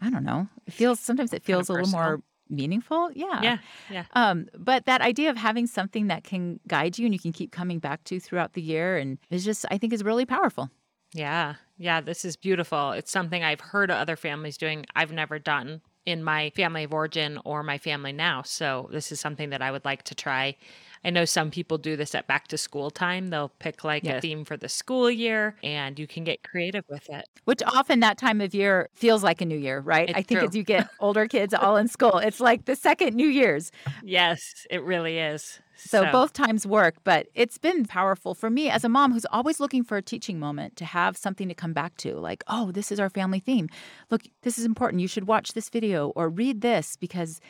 I 0.00 0.10
don't 0.10 0.24
know, 0.24 0.48
it 0.66 0.72
feels, 0.72 1.00
sometimes 1.00 1.34
it 1.34 1.42
feels 1.42 1.68
kind 1.68 1.80
of 1.80 1.82
a 1.82 1.86
little 1.86 1.98
more 1.98 2.22
meaningful. 2.50 3.10
Yeah. 3.14 3.42
Yeah. 3.42 3.58
Yeah. 3.90 4.04
Um, 4.12 4.48
but 4.56 4.86
that 4.86 5.00
idea 5.00 5.30
of 5.30 5.36
having 5.36 5.66
something 5.66 6.08
that 6.08 6.24
can 6.24 6.60
guide 6.66 6.98
you 6.98 7.06
and 7.06 7.14
you 7.14 7.20
can 7.20 7.32
keep 7.32 7.52
coming 7.52 7.78
back 7.78 8.04
to 8.04 8.20
throughout 8.20 8.54
the 8.54 8.62
year 8.62 8.96
and 8.96 9.18
is 9.30 9.44
just, 9.44 9.64
I 9.70 9.78
think, 9.78 9.92
is 9.92 10.04
really 10.04 10.26
powerful. 10.26 10.70
Yeah. 11.12 11.54
Yeah. 11.78 12.00
This 12.00 12.24
is 12.24 12.36
beautiful. 12.36 12.92
It's 12.92 13.10
something 13.10 13.42
I've 13.42 13.60
heard 13.60 13.90
other 13.90 14.16
families 14.16 14.56
doing. 14.56 14.86
I've 14.94 15.12
never 15.12 15.38
done 15.38 15.80
in 16.06 16.24
my 16.24 16.50
family 16.50 16.84
of 16.84 16.94
origin 16.94 17.38
or 17.44 17.62
my 17.62 17.78
family 17.78 18.12
now. 18.12 18.42
So 18.42 18.88
this 18.92 19.12
is 19.12 19.20
something 19.20 19.50
that 19.50 19.62
I 19.62 19.70
would 19.70 19.84
like 19.84 20.02
to 20.04 20.14
try. 20.14 20.56
I 21.04 21.10
know 21.10 21.24
some 21.24 21.50
people 21.50 21.78
do 21.78 21.96
this 21.96 22.14
at 22.14 22.26
back 22.26 22.48
to 22.48 22.58
school 22.58 22.90
time. 22.90 23.28
They'll 23.28 23.48
pick 23.58 23.84
like 23.84 24.04
Yes. 24.04 24.18
a 24.18 24.20
theme 24.20 24.44
for 24.44 24.56
the 24.56 24.68
school 24.68 25.10
year 25.10 25.56
and 25.62 25.98
you 25.98 26.06
can 26.06 26.24
get 26.24 26.42
creative 26.42 26.84
with 26.88 27.08
it. 27.08 27.24
Which 27.44 27.62
often 27.66 28.00
that 28.00 28.18
time 28.18 28.40
of 28.40 28.54
year 28.54 28.88
feels 28.94 29.24
like 29.24 29.40
a 29.40 29.46
new 29.46 29.56
year, 29.58 29.80
right? 29.80 30.08
It's 30.10 30.18
I 30.18 30.22
think 30.22 30.40
true. 30.40 30.48
as 30.48 30.54
you 30.54 30.62
get 30.62 30.88
older 31.00 31.26
kids 31.26 31.54
all 31.54 31.76
in 31.76 31.88
school, 31.88 32.18
it's 32.18 32.38
like 32.40 32.66
the 32.66 32.76
second 32.76 33.14
New 33.14 33.28
Year's. 33.28 33.72
Yes, 34.04 34.66
it 34.70 34.82
really 34.82 35.18
is. 35.18 35.60
So, 35.82 36.12
both 36.12 36.34
times 36.34 36.66
work, 36.66 36.96
but 37.04 37.28
it's 37.34 37.56
been 37.56 37.86
powerful 37.86 38.34
for 38.34 38.50
me 38.50 38.68
as 38.68 38.84
a 38.84 38.88
mom 38.90 39.12
who's 39.14 39.24
always 39.32 39.60
looking 39.60 39.82
for 39.82 39.96
a 39.96 40.02
teaching 40.02 40.38
moment 40.38 40.76
to 40.76 40.84
have 40.84 41.16
something 41.16 41.48
to 41.48 41.54
come 41.54 41.72
back 41.72 41.96
to. 41.98 42.16
Like, 42.16 42.44
oh, 42.48 42.70
this 42.70 42.92
is 42.92 43.00
our 43.00 43.08
family 43.08 43.40
theme. 43.40 43.70
Look, 44.10 44.24
this 44.42 44.58
is 44.58 44.66
important. 44.66 45.00
You 45.00 45.08
should 45.08 45.26
watch 45.26 45.54
this 45.54 45.70
video 45.70 46.10
or 46.10 46.28
read 46.28 46.60
this 46.60 46.96
because 46.96 47.40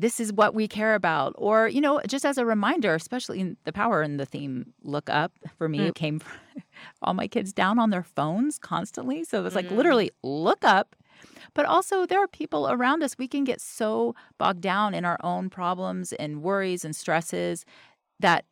this 0.00 0.18
is 0.18 0.32
what 0.32 0.54
we 0.54 0.66
care 0.66 0.94
about. 0.94 1.34
Or, 1.36 1.68
you 1.68 1.80
know, 1.80 2.00
just 2.08 2.24
as 2.24 2.38
a 2.38 2.46
reminder, 2.46 2.94
especially 2.94 3.38
in 3.38 3.56
the 3.64 3.72
power 3.72 4.02
in 4.02 4.16
the 4.16 4.24
theme 4.24 4.72
look 4.82 5.10
up 5.10 5.32
for 5.58 5.68
me 5.68 5.78
Mm. 5.78 5.94
came 5.94 6.18
from 6.18 6.38
all 7.02 7.14
my 7.14 7.28
kids 7.28 7.52
down 7.52 7.78
on 7.78 7.90
their 7.90 8.02
phones 8.02 8.58
constantly. 8.58 9.24
So 9.24 9.38
it 9.40 9.42
was 9.42 9.54
like 9.54 9.66
Mm. 9.66 9.76
literally 9.76 10.10
look 10.22 10.64
up. 10.64 10.96
But 11.54 11.66
also, 11.66 12.06
there 12.06 12.22
are 12.22 12.28
people 12.28 12.70
around 12.70 13.02
us. 13.02 13.16
We 13.18 13.28
can 13.28 13.44
get 13.44 13.60
so 13.60 14.14
bogged 14.38 14.62
down 14.62 14.94
in 14.94 15.04
our 15.04 15.18
own 15.22 15.50
problems 15.50 16.12
and 16.14 16.42
worries 16.42 16.84
and 16.84 16.96
stresses 16.96 17.64
that 18.20 18.44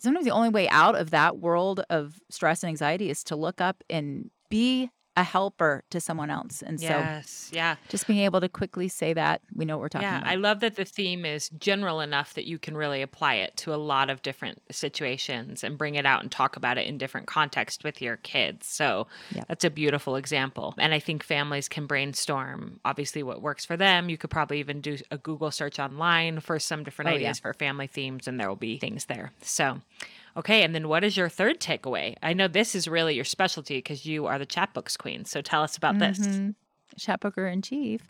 sometimes 0.00 0.24
the 0.24 0.30
only 0.30 0.48
way 0.50 0.68
out 0.68 0.94
of 0.94 1.10
that 1.10 1.38
world 1.38 1.84
of 1.90 2.20
stress 2.30 2.62
and 2.62 2.68
anxiety 2.68 3.10
is 3.10 3.24
to 3.24 3.36
look 3.36 3.60
up 3.60 3.82
and 3.90 4.30
be 4.50 4.90
a 5.16 5.22
helper 5.22 5.84
to 5.90 6.00
someone 6.00 6.30
else. 6.30 6.62
And 6.62 6.80
so 6.80 6.86
Yes. 6.86 7.50
Yeah. 7.52 7.76
just 7.90 8.06
being 8.06 8.20
able 8.20 8.40
to 8.40 8.48
quickly 8.48 8.88
say 8.88 9.12
that, 9.12 9.42
we 9.54 9.66
know 9.66 9.76
what 9.76 9.82
we're 9.82 9.88
talking 9.90 10.08
Yeah, 10.08 10.18
about. 10.18 10.30
I 10.30 10.36
love 10.36 10.60
that 10.60 10.76
the 10.76 10.86
theme 10.86 11.26
is 11.26 11.50
general 11.50 12.00
enough 12.00 12.32
that 12.32 12.46
you 12.46 12.58
can 12.58 12.76
really 12.76 13.02
apply 13.02 13.34
it 13.34 13.54
to 13.58 13.74
a 13.74 13.76
lot 13.76 14.08
of 14.08 14.22
different 14.22 14.62
situations 14.70 15.62
and 15.62 15.76
bring 15.76 15.96
it 15.96 16.06
out 16.06 16.22
and 16.22 16.32
talk 16.32 16.56
about 16.56 16.78
it 16.78 16.86
in 16.86 16.96
different 16.96 17.26
contexts 17.26 17.84
with 17.84 18.00
your 18.00 18.16
kids. 18.16 18.66
So 18.66 19.06
that's 19.48 19.64
a 19.64 19.70
beautiful 19.70 20.16
example. 20.16 20.74
And 20.78 20.94
I 20.94 20.98
think 20.98 21.22
families 21.22 21.68
can 21.68 21.86
brainstorm 21.86 22.80
obviously 22.84 23.22
what 23.22 23.42
works 23.42 23.64
for 23.66 23.76
them. 23.76 24.08
You 24.08 24.16
could 24.16 24.30
probably 24.30 24.60
even 24.60 24.80
do 24.80 24.96
a 25.10 25.18
Google 25.18 25.50
search 25.50 25.78
online 25.78 26.40
for 26.40 26.58
some 26.58 26.84
different 26.84 27.10
Oh, 27.10 27.12
yeah. 27.12 27.18
ideas 27.18 27.40
for 27.40 27.52
family 27.52 27.86
themes, 27.86 28.26
and 28.26 28.40
there 28.40 28.48
will 28.48 28.56
be 28.56 28.78
things 28.78 29.04
there. 29.06 29.32
So, 29.42 29.80
okay. 30.36 30.62
And 30.62 30.74
then 30.74 30.88
what 30.88 31.04
is 31.04 31.16
your 31.16 31.28
third 31.28 31.60
takeaway? 31.60 32.14
I 32.22 32.32
know 32.32 32.48
this 32.48 32.74
is 32.74 32.86
really 32.88 33.14
your 33.14 33.24
specialty 33.24 33.78
because 33.78 34.06
you 34.06 34.26
are 34.26 34.38
the 34.38 34.46
Chatbooks 34.46 34.96
queen. 34.98 35.24
So 35.24 35.40
tell 35.42 35.62
us 35.62 35.76
about 35.76 35.98
this. 35.98 36.18
Mhm. 36.18 36.54
Chatbooker 37.00 37.50
in 37.50 37.62
chief. 37.62 38.02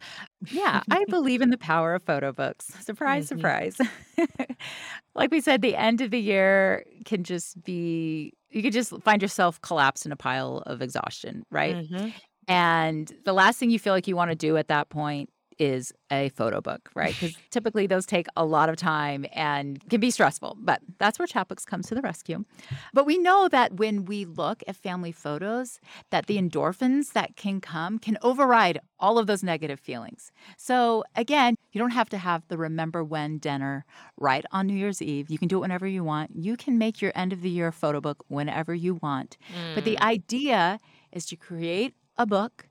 Yeah, 0.50 0.82
I 0.90 1.04
believe 1.08 1.40
in 1.40 1.50
the 1.50 1.58
power 1.58 1.94
of 1.94 2.02
photo 2.02 2.32
books. 2.32 2.66
Surprise, 2.84 3.26
Mhm. 3.26 3.28
surprise. 3.28 3.76
like 5.14 5.30
we 5.30 5.40
said, 5.40 5.62
the 5.62 5.76
end 5.76 6.00
of 6.00 6.10
the 6.10 6.18
year 6.20 6.84
can 7.04 7.22
just 7.24 7.62
be, 7.62 8.32
you 8.50 8.62
could 8.62 8.72
just 8.72 8.92
find 9.02 9.22
yourself 9.22 9.60
collapsed 9.62 10.04
in 10.06 10.12
a 10.12 10.16
pile 10.16 10.62
of 10.66 10.82
exhaustion, 10.82 11.44
right? 11.50 11.76
Mhm. 11.76 12.12
And 12.48 13.12
the 13.24 13.32
last 13.32 13.58
thing 13.58 13.70
you 13.70 13.78
feel 13.78 13.92
like 13.92 14.08
you 14.08 14.16
want 14.16 14.30
to 14.30 14.34
do 14.36 14.56
at 14.56 14.68
that 14.68 14.88
point 14.88 15.30
is 15.62 15.92
a 16.10 16.28
photo 16.30 16.60
book, 16.60 16.90
right? 16.94 17.14
Because 17.22 17.34
typically 17.50 17.86
those 17.86 18.06
take 18.06 18.26
a 18.36 18.44
lot 18.44 18.68
of 18.68 18.76
time 18.76 19.24
and 19.32 19.68
can 19.90 20.00
be 20.00 20.10
stressful. 20.10 20.56
But 20.60 20.80
that's 20.98 21.18
where 21.18 21.28
Chatbooks 21.28 21.64
comes 21.64 21.86
to 21.88 21.94
the 21.94 22.00
rescue. 22.02 22.44
But 22.92 23.06
we 23.06 23.16
know 23.18 23.48
that 23.48 23.74
when 23.82 24.04
we 24.04 24.24
look 24.24 24.62
at 24.66 24.74
family 24.76 25.12
photos, 25.12 25.78
that 26.10 26.26
the 26.26 26.36
endorphins 26.38 27.12
that 27.12 27.36
can 27.36 27.60
come 27.60 27.98
can 27.98 28.16
override 28.22 28.80
all 28.98 29.18
of 29.18 29.26
those 29.28 29.42
negative 29.42 29.78
feelings. 29.78 30.32
So 30.56 31.04
again, 31.14 31.54
you 31.72 31.78
don't 31.78 31.90
have 32.00 32.08
to 32.10 32.18
have 32.18 32.42
the 32.48 32.58
remember 32.58 33.04
when 33.04 33.38
dinner 33.38 33.84
right 34.16 34.44
on 34.50 34.66
New 34.66 34.74
Year's 34.74 35.00
Eve. 35.00 35.30
You 35.30 35.38
can 35.38 35.48
do 35.48 35.58
it 35.58 35.60
whenever 35.60 35.86
you 35.86 36.02
want. 36.02 36.30
You 36.34 36.56
can 36.56 36.76
make 36.78 37.00
your 37.02 37.12
end 37.14 37.32
of 37.32 37.40
the 37.42 37.50
year 37.50 37.70
photo 37.72 38.00
book 38.00 38.24
whenever 38.28 38.74
you 38.74 38.94
want. 39.06 39.36
But 39.74 39.84
the 39.84 39.96
Mm. 40.00 40.06
idea 40.16 40.78
is 41.12 41.24
to 41.26 41.36
create 41.36 41.94
a 42.16 42.26
book 42.26 42.68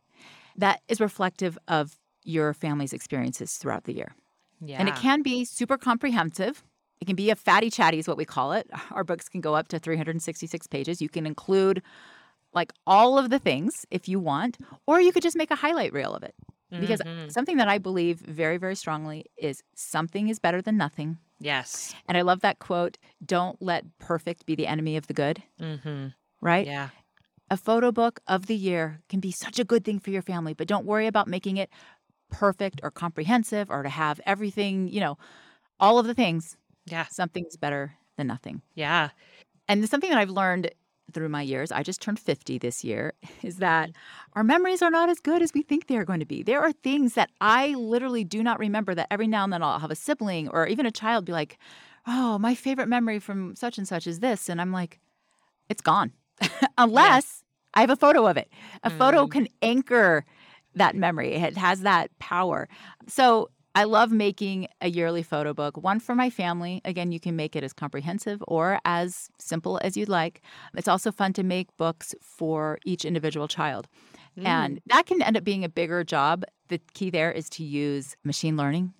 that 0.57 0.81
is 0.87 0.99
reflective 0.99 1.57
of 1.67 1.97
your 2.23 2.53
family's 2.53 2.93
experiences 2.93 3.53
throughout 3.57 3.83
the 3.85 3.93
year. 3.93 4.15
yeah. 4.63 4.77
And 4.79 4.87
it 4.89 4.95
can 4.95 5.21
be 5.23 5.43
super 5.45 5.77
comprehensive. 5.77 6.63
It 6.99 7.05
can 7.05 7.15
be 7.15 7.29
a 7.31 7.35
fatty 7.35 7.69
chatty, 7.71 7.97
is 7.99 8.07
what 8.07 8.17
we 8.17 8.25
call 8.25 8.51
it. 8.53 8.69
Our 8.91 9.03
books 9.03 9.27
can 9.27 9.41
go 9.41 9.55
up 9.55 9.67
to 9.69 9.79
366 9.79 10.67
pages. 10.67 11.01
You 11.01 11.09
can 11.09 11.25
include 11.25 11.81
like 12.53 12.71
all 12.85 13.17
of 13.17 13.29
the 13.29 13.39
things 13.39 13.85
if 13.89 14.07
you 14.07 14.19
want, 14.19 14.57
or 14.85 14.99
you 15.01 15.11
could 15.11 15.23
just 15.23 15.35
make 15.37 15.51
a 15.51 15.55
highlight 15.55 15.93
reel 15.93 16.13
of 16.13 16.21
it. 16.23 16.35
Because 16.69 17.01
Mhm. 17.01 17.31
something 17.31 17.57
that 17.57 17.67
I 17.67 17.79
believe 17.79 18.19
very, 18.19 18.57
very 18.57 18.75
strongly 18.75 19.25
is 19.35 19.61
something 19.75 20.29
is 20.29 20.39
better 20.39 20.61
than 20.61 20.77
nothing. 20.77 21.17
Yes. 21.39 21.93
And 22.07 22.17
I 22.17 22.21
love 22.21 22.41
that 22.41 22.59
quote 22.59 22.97
don't 23.25 23.61
let 23.61 23.97
perfect 23.99 24.45
be 24.45 24.55
the 24.55 24.67
enemy 24.67 24.95
of 24.95 25.07
the 25.07 25.13
good, 25.13 25.43
Mm-hmm. 25.59 26.07
right? 26.39 26.65
Yeah. 26.67 26.89
A 27.49 27.57
photo 27.57 27.91
book 27.91 28.21
of 28.27 28.45
the 28.45 28.55
year 28.55 29.01
can 29.09 29.19
be 29.19 29.31
such 29.31 29.59
a 29.59 29.65
good 29.65 29.83
thing 29.83 29.99
for 29.99 30.11
your 30.11 30.21
family, 30.21 30.53
but 30.53 30.67
don't 30.67 30.85
worry 30.85 31.07
about 31.07 31.27
making 31.27 31.57
it 31.57 31.69
perfect 32.31 32.79
or 32.83 32.89
comprehensive 32.91 33.69
or 33.69 33.83
to 33.83 33.89
have 33.89 34.19
everything, 34.25 34.87
you 34.87 34.99
know, 34.99 35.17
all 35.79 35.99
of 35.99 36.07
the 36.07 36.13
things. 36.15 36.57
Yeah. 36.85 37.05
Something's 37.11 37.57
better 37.57 37.93
than 38.17 38.27
nothing. 38.27 38.61
Yeah. 38.73 39.09
And 39.67 39.87
something 39.87 40.09
that 40.09 40.17
I've 40.19 40.29
learned 40.29 40.71
through 41.13 41.29
my 41.29 41.41
years, 41.41 41.71
I 41.71 41.83
just 41.83 42.01
turned 42.01 42.19
50 42.19 42.57
this 42.57 42.83
year, 42.83 43.13
is 43.43 43.57
that 43.57 43.91
our 44.33 44.43
memories 44.43 44.81
are 44.81 44.89
not 44.89 45.09
as 45.09 45.19
good 45.19 45.41
as 45.41 45.53
we 45.53 45.61
think 45.61 45.87
they 45.87 45.97
are 45.97 46.05
going 46.05 46.21
to 46.21 46.25
be. 46.25 46.41
There 46.41 46.61
are 46.61 46.71
things 46.71 47.13
that 47.13 47.29
I 47.41 47.73
literally 47.75 48.23
do 48.23 48.41
not 48.41 48.59
remember 48.59 48.95
that 48.95 49.07
every 49.11 49.27
now 49.27 49.43
and 49.43 49.53
then 49.53 49.61
I'll 49.61 49.79
have 49.79 49.91
a 49.91 49.95
sibling 49.95 50.47
or 50.49 50.67
even 50.67 50.85
a 50.85 50.91
child 50.91 51.25
be 51.25 51.31
like, 51.33 51.57
oh, 52.07 52.39
my 52.39 52.55
favorite 52.55 52.87
memory 52.87 53.19
from 53.19 53.55
such 53.55 53.77
and 53.77 53.87
such 53.87 54.07
is 54.07 54.19
this. 54.21 54.49
And 54.49 54.59
I'm 54.61 54.71
like, 54.71 54.99
it's 55.69 55.81
gone. 55.81 56.13
Unless 56.77 57.43
I 57.73 57.81
have 57.81 57.89
a 57.89 57.95
photo 57.95 58.25
of 58.27 58.37
it. 58.37 58.49
A 58.83 58.89
photo 58.89 59.25
Mm. 59.25 59.31
can 59.31 59.47
anchor 59.61 60.25
that 60.75 60.95
memory, 60.95 61.33
it 61.33 61.57
has 61.57 61.81
that 61.81 62.17
power. 62.19 62.67
So 63.07 63.49
I 63.73 63.85
love 63.85 64.11
making 64.11 64.67
a 64.81 64.89
yearly 64.89 65.23
photo 65.23 65.53
book, 65.53 65.77
one 65.77 65.99
for 65.99 66.13
my 66.13 66.29
family. 66.29 66.81
Again, 66.83 67.11
you 67.11 67.19
can 67.19 67.35
make 67.35 67.55
it 67.55 67.63
as 67.63 67.71
comprehensive 67.71 68.43
or 68.47 68.79
as 68.83 69.29
simple 69.39 69.79
as 69.81 69.95
you'd 69.95 70.09
like. 70.09 70.41
It's 70.75 70.89
also 70.89 71.11
fun 71.11 71.31
to 71.33 71.43
make 71.43 71.75
books 71.77 72.13
for 72.21 72.79
each 72.85 73.05
individual 73.05 73.47
child. 73.47 73.87
Mm. 74.37 74.45
And 74.45 74.81
that 74.87 75.05
can 75.05 75.21
end 75.21 75.37
up 75.37 75.43
being 75.43 75.63
a 75.63 75.69
bigger 75.69 76.03
job. 76.03 76.43
The 76.67 76.79
key 76.93 77.09
there 77.09 77.31
is 77.31 77.49
to 77.51 77.63
use 77.63 78.17
machine 78.23 78.57
learning. 78.57 78.93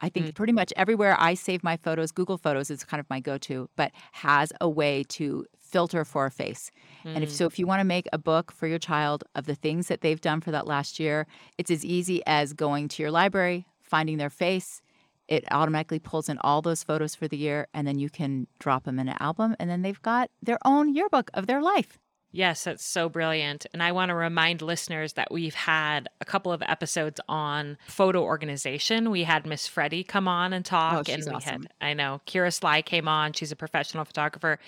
I 0.00 0.08
think 0.08 0.26
Mm. 0.26 0.34
pretty 0.34 0.52
much 0.52 0.72
everywhere 0.76 1.16
I 1.18 1.34
save 1.34 1.62
my 1.62 1.76
photos, 1.76 2.10
Google 2.10 2.36
Photos 2.36 2.70
is 2.70 2.84
kind 2.84 3.00
of 3.00 3.08
my 3.08 3.20
go 3.20 3.38
to, 3.38 3.68
but 3.76 3.92
has 4.12 4.52
a 4.60 4.68
way 4.68 5.04
to 5.10 5.46
filter 5.74 6.04
for 6.04 6.24
a 6.26 6.30
face. 6.30 6.70
And 7.04 7.22
if 7.24 7.30
Mm. 7.30 7.36
so, 7.38 7.44
if 7.50 7.58
you 7.58 7.66
want 7.70 7.80
to 7.80 7.84
make 7.96 8.06
a 8.12 8.18
book 8.30 8.46
for 8.58 8.66
your 8.72 8.78
child 8.78 9.18
of 9.38 9.44
the 9.50 9.56
things 9.64 9.88
that 9.88 10.00
they've 10.02 10.20
done 10.30 10.40
for 10.40 10.52
that 10.52 10.66
last 10.74 10.92
year, 11.04 11.26
it's 11.58 11.70
as 11.76 11.82
easy 11.96 12.18
as 12.26 12.52
going 12.64 12.84
to 12.92 13.02
your 13.02 13.10
library, 13.20 13.66
finding 13.82 14.16
their 14.18 14.30
face. 14.44 14.80
It 15.26 15.42
automatically 15.50 15.98
pulls 15.98 16.28
in 16.28 16.38
all 16.46 16.60
those 16.62 16.84
photos 16.84 17.14
for 17.18 17.26
the 17.28 17.36
year, 17.46 17.66
and 17.74 17.86
then 17.88 17.98
you 17.98 18.08
can 18.18 18.46
drop 18.64 18.84
them 18.84 18.98
in 19.02 19.08
an 19.08 19.16
album, 19.28 19.56
and 19.58 19.68
then 19.70 19.82
they've 19.82 20.02
got 20.12 20.30
their 20.48 20.58
own 20.64 20.94
yearbook 20.94 21.30
of 21.34 21.46
their 21.48 21.62
life. 21.72 21.98
Yes, 22.34 22.64
that's 22.64 22.84
so 22.84 23.08
brilliant. 23.08 23.64
And 23.72 23.80
I 23.80 23.92
want 23.92 24.08
to 24.08 24.14
remind 24.16 24.60
listeners 24.60 25.12
that 25.12 25.30
we've 25.30 25.54
had 25.54 26.08
a 26.20 26.24
couple 26.24 26.50
of 26.50 26.62
episodes 26.62 27.20
on 27.28 27.78
photo 27.86 28.24
organization. 28.24 29.12
We 29.12 29.22
had 29.22 29.46
Miss 29.46 29.68
Freddie 29.68 30.02
come 30.02 30.26
on 30.26 30.52
and 30.52 30.66
oh, 30.66 30.68
talk. 30.68 31.08
Oh, 31.08 31.12
and 31.12 31.24
we 31.24 31.30
awesome. 31.30 31.62
had, 31.62 31.72
I 31.80 31.94
know, 31.94 32.20
Kira 32.26 32.52
Sly 32.52 32.82
came 32.82 33.06
on. 33.06 33.34
She's 33.34 33.52
a 33.52 33.56
professional 33.56 34.04
photographer 34.04 34.58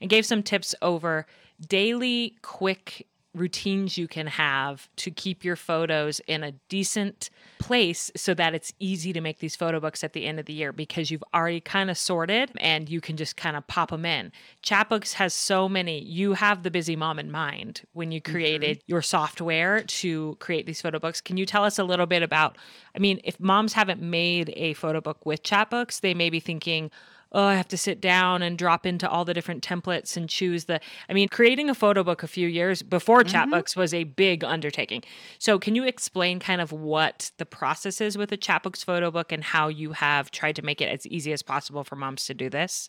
and 0.00 0.08
gave 0.08 0.24
some 0.24 0.44
tips 0.44 0.72
over 0.82 1.26
daily, 1.68 2.36
quick 2.42 3.08
routines 3.36 3.98
you 3.98 4.08
can 4.08 4.26
have 4.26 4.88
to 4.96 5.10
keep 5.10 5.44
your 5.44 5.56
photos 5.56 6.20
in 6.26 6.42
a 6.42 6.52
decent 6.68 7.30
place 7.58 8.10
so 8.16 8.32
that 8.34 8.54
it's 8.54 8.72
easy 8.78 9.12
to 9.12 9.20
make 9.20 9.38
these 9.38 9.54
photo 9.54 9.78
books 9.78 10.02
at 10.02 10.12
the 10.12 10.24
end 10.24 10.40
of 10.40 10.46
the 10.46 10.52
year 10.52 10.72
because 10.72 11.10
you've 11.10 11.24
already 11.34 11.60
kind 11.60 11.90
of 11.90 11.98
sorted 11.98 12.50
and 12.58 12.88
you 12.88 13.00
can 13.00 13.16
just 13.16 13.36
kind 13.36 13.56
of 13.56 13.66
pop 13.66 13.90
them 13.90 14.04
in. 14.04 14.32
Chatbooks 14.62 15.12
has 15.14 15.34
so 15.34 15.68
many. 15.68 16.00
You 16.00 16.32
have 16.32 16.62
the 16.62 16.70
busy 16.70 16.96
mom 16.96 17.18
in 17.18 17.30
mind 17.30 17.82
when 17.92 18.10
you 18.10 18.20
created 18.20 18.78
mm-hmm. 18.78 18.92
your 18.92 19.02
software 19.02 19.82
to 19.82 20.36
create 20.40 20.66
these 20.66 20.80
photo 20.80 20.98
books. 20.98 21.20
Can 21.20 21.36
you 21.36 21.46
tell 21.46 21.64
us 21.64 21.78
a 21.78 21.84
little 21.84 22.06
bit 22.06 22.22
about? 22.22 22.56
I 22.94 22.98
mean, 22.98 23.20
if 23.24 23.38
moms 23.38 23.74
haven't 23.74 24.00
made 24.00 24.52
a 24.56 24.74
photo 24.74 25.00
book 25.00 25.26
with 25.26 25.42
Chatbooks, 25.42 26.00
they 26.00 26.14
may 26.14 26.30
be 26.30 26.40
thinking, 26.40 26.90
oh, 27.32 27.44
I 27.44 27.54
have 27.54 27.68
to 27.68 27.76
sit 27.76 28.00
down 28.00 28.42
and 28.42 28.56
drop 28.58 28.86
into 28.86 29.08
all 29.08 29.24
the 29.24 29.34
different 29.34 29.62
templates 29.64 30.16
and 30.16 30.28
choose 30.28 30.64
the. 30.66 30.80
I 31.08 31.12
mean, 31.12 31.28
creating 31.28 31.68
a 31.70 31.74
photo 31.74 32.02
book 32.04 32.22
a 32.22 32.28
few 32.28 32.48
years 32.48 32.82
before 32.82 33.22
Mhm. 33.22 33.24
chatbooks 33.24 33.76
was 33.76 33.92
a 33.94 34.04
big 34.04 34.44
undertaking. 34.44 35.02
So, 35.38 35.58
can 35.58 35.74
you 35.74 35.84
explain 35.84 36.40
kind 36.40 36.60
of 36.60 36.72
what 36.72 37.30
the 37.38 37.46
process 37.46 38.00
is 38.00 38.16
with 38.18 38.32
a 38.32 38.36
chatbooks 38.38 38.84
photo 38.84 39.10
book 39.10 39.32
and 39.32 39.44
how 39.44 39.68
you 39.68 39.92
have 39.92 40.30
tried 40.30 40.56
to 40.56 40.62
make 40.62 40.80
it 40.80 40.88
as 40.88 41.06
easy 41.06 41.32
as 41.32 41.42
possible 41.42 41.84
for 41.84 41.96
moms 41.96 42.24
to 42.26 42.34
do 42.34 42.48
this? 42.50 42.88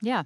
Yeah. 0.00 0.22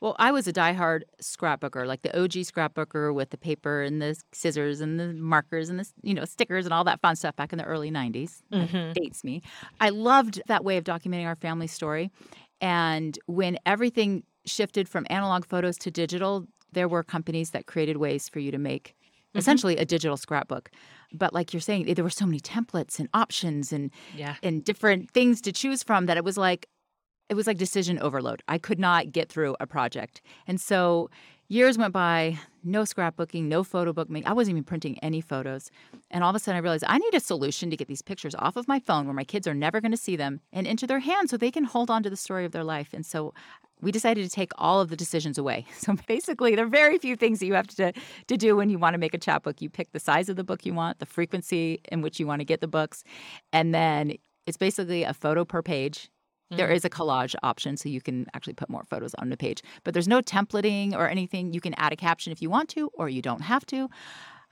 Well, 0.00 0.16
I 0.18 0.32
was 0.32 0.48
a 0.48 0.52
diehard 0.52 1.02
scrapbooker, 1.22 1.86
like 1.86 2.02
the 2.02 2.16
OG 2.18 2.40
scrapbooker 2.42 3.14
with 3.14 3.30
the 3.30 3.38
paper 3.38 3.82
and 3.82 4.02
the 4.02 4.20
scissors 4.32 4.80
and 4.80 4.98
the 4.98 5.12
markers 5.14 5.68
and 5.68 5.78
the 5.78 5.88
you 6.02 6.12
know 6.14 6.24
stickers 6.24 6.64
and 6.66 6.74
all 6.74 6.82
that 6.84 7.00
fun 7.00 7.14
stuff 7.16 7.36
back 7.36 7.52
in 7.52 7.58
the 7.58 7.64
early 7.64 7.90
90s. 7.90 8.42
That 8.58 8.70
Mhm. 8.70 8.94
dates 8.94 9.22
me. 9.22 9.42
I 9.80 9.90
loved 9.90 10.42
that 10.48 10.64
way 10.64 10.76
of 10.76 10.84
documenting 10.84 11.26
our 11.26 11.36
family 11.36 11.68
story. 11.68 12.10
And 12.62 13.18
when 13.26 13.58
everything 13.66 14.22
shifted 14.46 14.88
from 14.88 15.06
analog 15.10 15.44
photos 15.44 15.76
to 15.78 15.90
digital, 15.90 16.46
there 16.72 16.88
were 16.88 17.02
companies 17.02 17.50
that 17.50 17.66
created 17.66 17.98
ways 17.98 18.28
for 18.28 18.38
you 18.38 18.50
to 18.50 18.58
make 18.58 18.94
Mhm. 19.34 19.38
essentially 19.38 19.76
a 19.76 19.84
digital 19.84 20.16
scrapbook. 20.16 20.70
But 21.12 21.34
like 21.34 21.52
you're 21.52 21.60
saying, 21.60 21.92
there 21.94 22.04
were 22.04 22.10
so 22.10 22.24
many 22.26 22.40
templates 22.40 22.98
and 22.98 23.08
options 23.12 23.72
and 23.72 23.90
Yeah. 24.16 24.36
and 24.42 24.64
different 24.64 25.10
things 25.10 25.40
to 25.42 25.52
choose 25.52 25.82
from 25.82 26.06
that 26.06 26.16
it 26.16 26.24
was 26.24 26.38
like 26.38 26.66
it 27.28 27.34
was 27.34 27.46
like 27.46 27.56
decision 27.56 27.98
overload. 28.00 28.42
I 28.46 28.58
could 28.58 28.78
not 28.78 29.10
get 29.10 29.28
through 29.30 29.56
a 29.58 29.66
project. 29.66 30.20
And 30.46 30.60
so 30.60 31.08
years 31.52 31.76
went 31.76 31.92
by, 31.92 32.38
no 32.64 32.82
scrapbooking, 32.82 33.44
no 33.44 33.62
photo 33.62 33.92
book. 33.92 34.08
I 34.24 34.32
wasn't 34.32 34.54
even 34.54 34.64
printing 34.64 34.98
any 35.00 35.20
photos. 35.20 35.70
And 36.10 36.24
all 36.24 36.30
of 36.30 36.36
a 36.36 36.38
sudden 36.38 36.56
I 36.56 36.62
realized 36.62 36.84
I 36.86 36.96
need 36.96 37.14
a 37.14 37.20
solution 37.20 37.68
to 37.68 37.76
get 37.76 37.88
these 37.88 38.00
pictures 38.00 38.34
off 38.38 38.56
of 38.56 38.66
my 38.66 38.80
phone 38.80 39.04
where 39.04 39.14
my 39.14 39.24
kids 39.24 39.46
are 39.46 39.52
never 39.52 39.80
going 39.80 39.90
to 39.90 39.98
see 39.98 40.16
them 40.16 40.40
and 40.52 40.66
into 40.66 40.86
their 40.86 41.00
hands 41.00 41.30
so 41.30 41.36
they 41.36 41.50
can 41.50 41.64
hold 41.64 41.90
on 41.90 42.02
to 42.04 42.10
the 42.10 42.16
story 42.16 42.46
of 42.46 42.52
their 42.52 42.64
life. 42.64 42.94
And 42.94 43.04
so 43.04 43.34
we 43.82 43.92
decided 43.92 44.24
to 44.24 44.30
take 44.30 44.52
all 44.56 44.80
of 44.80 44.88
the 44.88 44.96
decisions 44.96 45.36
away. 45.36 45.66
So 45.74 45.96
basically, 46.06 46.54
there 46.54 46.64
are 46.64 46.68
very 46.68 46.96
few 46.96 47.16
things 47.16 47.40
that 47.40 47.46
you 47.46 47.54
have 47.54 47.66
to, 47.66 47.92
to 48.28 48.36
do 48.36 48.56
when 48.56 48.70
you 48.70 48.78
want 48.78 48.94
to 48.94 48.98
make 48.98 49.14
a 49.14 49.18
Chatbook. 49.18 49.60
You 49.60 49.68
pick 49.68 49.92
the 49.92 49.98
size 50.00 50.28
of 50.28 50.36
the 50.36 50.44
book 50.44 50.64
you 50.64 50.72
want, 50.72 51.00
the 51.00 51.06
frequency 51.06 51.80
in 51.90 52.00
which 52.02 52.20
you 52.20 52.26
want 52.26 52.40
to 52.40 52.44
get 52.44 52.60
the 52.60 52.68
books, 52.68 53.02
and 53.52 53.74
then 53.74 54.12
it's 54.46 54.56
basically 54.56 55.02
a 55.02 55.12
photo 55.12 55.44
per 55.44 55.60
page. 55.60 56.08
There 56.56 56.68
Mm. 56.68 56.74
is 56.74 56.84
a 56.84 56.90
collage 56.90 57.34
option, 57.42 57.76
so 57.76 57.88
you 57.88 58.00
can 58.00 58.26
actually 58.34 58.52
put 58.54 58.68
more 58.68 58.84
photos 58.84 59.14
on 59.14 59.30
the 59.30 59.36
page. 59.36 59.62
But 59.84 59.94
there's 59.94 60.08
no 60.08 60.20
templating 60.20 60.92
or 60.94 61.08
anything. 61.08 61.52
You 61.52 61.60
can 61.60 61.74
add 61.78 61.92
a 61.92 61.96
caption 61.96 62.32
if 62.32 62.42
you 62.42 62.50
want 62.50 62.68
to, 62.70 62.88
or 62.94 63.08
you 63.08 63.22
don't 63.22 63.42
have 63.42 63.64
to. 63.66 63.88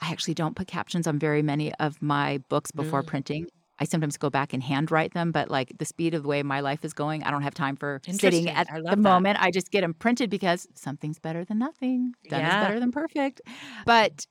I 0.00 0.10
actually 0.10 0.34
don't 0.34 0.56
put 0.56 0.66
captions 0.66 1.06
on 1.06 1.18
very 1.18 1.42
many 1.42 1.74
of 1.74 2.00
my 2.00 2.38
books 2.48 2.70
before 2.70 3.02
Mm. 3.02 3.06
printing. 3.06 3.46
I 3.78 3.84
sometimes 3.84 4.16
go 4.18 4.28
back 4.30 4.52
and 4.52 4.62
handwrite 4.62 5.14
them, 5.14 5.32
but 5.32 5.50
like 5.50 5.72
the 5.78 5.84
speed 5.86 6.14
of 6.14 6.22
the 6.22 6.28
way 6.28 6.42
my 6.42 6.60
life 6.60 6.84
is 6.84 6.92
going, 6.92 7.22
I 7.22 7.30
don't 7.30 7.42
have 7.42 7.54
time 7.54 7.76
for 7.76 8.00
sitting 8.10 8.48
at 8.48 8.66
the 8.66 8.82
that. 8.82 8.98
moment. 8.98 9.38
I 9.40 9.50
just 9.50 9.70
get 9.70 9.80
them 9.82 9.94
printed 9.94 10.28
because 10.30 10.66
something's 10.74 11.18
better 11.18 11.44
than 11.44 11.58
nothing. 11.58 12.12
Done 12.28 12.40
Yeah. 12.40 12.56
is 12.60 12.66
better 12.66 12.80
than 12.80 12.92
perfect. 12.92 13.40
But 13.86 14.26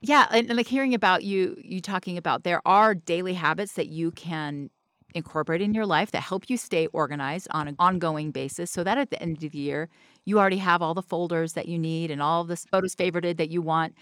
yeah, 0.00 0.26
and, 0.30 0.48
and 0.48 0.56
like 0.56 0.66
hearing 0.66 0.94
about 0.94 1.22
you, 1.24 1.56
you 1.62 1.80
talking 1.80 2.16
about 2.16 2.42
there 2.42 2.62
are 2.66 2.94
daily 2.94 3.34
habits 3.34 3.74
that 3.74 3.88
you 3.88 4.10
can 4.12 4.70
incorporate 5.14 5.60
in 5.60 5.74
your 5.74 5.86
life 5.86 6.10
that 6.12 6.22
help 6.22 6.48
you 6.50 6.56
stay 6.56 6.86
organized 6.88 7.48
on 7.50 7.68
an 7.68 7.76
ongoing 7.78 8.30
basis 8.30 8.70
so 8.70 8.84
that 8.84 8.98
at 8.98 9.10
the 9.10 9.20
end 9.22 9.42
of 9.42 9.52
the 9.52 9.58
year 9.58 9.88
you 10.24 10.38
already 10.38 10.58
have 10.58 10.82
all 10.82 10.94
the 10.94 11.02
folders 11.02 11.54
that 11.54 11.66
you 11.68 11.78
need 11.78 12.10
and 12.10 12.22
all 12.22 12.44
the 12.44 12.56
photos 12.56 12.94
favorited 12.94 13.36
that 13.36 13.50
you 13.50 13.60
want 13.62 13.94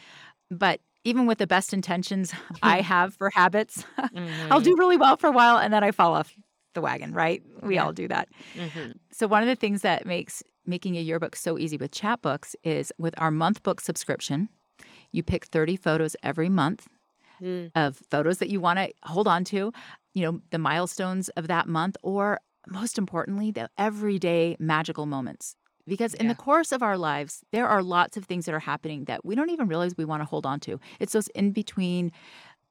but 0.51 0.81
even 1.05 1.27
with 1.27 1.39
the 1.39 1.47
best 1.47 1.73
intentions 1.73 2.33
i 2.63 2.81
have 2.93 3.15
for 3.15 3.31
habits 3.35 3.85
i'll 3.99 4.61
Mhm. 4.61 4.65
do 4.65 4.77
really 4.77 4.97
well 4.97 5.17
for 5.17 5.29
a 5.29 5.33
while 5.33 5.57
and 5.59 5.73
then 5.73 5.83
i 5.85 5.91
fall 5.91 6.15
off 6.15 6.35
the 6.75 6.81
wagon 6.81 7.13
right 7.13 7.43
we 7.63 7.75
Yeah. 7.77 7.85
all 7.85 7.93
do 7.93 8.09
that 8.09 8.29
Mhm. 8.55 8.95
so 9.11 9.27
one 9.27 9.43
of 9.43 9.49
the 9.49 9.57
things 9.57 9.83
that 9.83 10.07
makes 10.07 10.43
making 10.67 10.97
a 10.97 11.01
yearbook 11.01 11.35
so 11.35 11.59
easy 11.59 11.77
with 11.79 11.93
Chatbooks 11.93 12.55
is 12.63 12.93
with 12.99 13.15
our 13.19 13.31
month 13.31 13.63
book 13.63 13.81
subscription 13.81 14.49
you 15.13 15.23
pick 15.23 15.47
30 15.47 15.77
photos 15.77 16.15
every 16.23 16.49
month 16.51 16.87
Mm. 17.41 17.71
of 17.77 18.01
photos 18.11 18.39
that 18.39 18.49
you 18.49 18.59
want 18.61 18.81
to 18.81 18.93
hold 19.05 19.29
on 19.29 19.45
to, 19.45 19.73
you 20.15 20.23
know, 20.23 20.41
the 20.51 20.59
milestones 20.59 21.29
of 21.31 21.49
that 21.49 21.69
month, 21.69 21.97
or 22.03 22.41
most 22.67 22.99
importantly, 22.99 23.51
the 23.51 23.69
everyday 23.79 24.57
magical 24.59 25.07
moments. 25.07 25.55
Because 25.87 26.13
in 26.15 26.27
Yeah. 26.27 26.33
the 26.33 26.37
course 26.37 26.71
of 26.73 26.83
our 26.83 26.99
lives, 26.99 27.43
there 27.51 27.67
are 27.67 27.83
lots 27.83 28.17
of 28.17 28.25
things 28.27 28.45
that 28.45 28.55
are 28.55 28.59
happening 28.61 29.05
that 29.07 29.25
we 29.25 29.35
don't 29.35 29.49
even 29.51 29.69
realize 29.69 29.97
we 29.97 30.05
want 30.05 30.21
to 30.21 30.27
hold 30.27 30.45
on 30.45 30.61
to. 30.61 30.79
It's 31.01 31.13
those 31.13 31.29
in 31.29 31.53
between, 31.53 32.13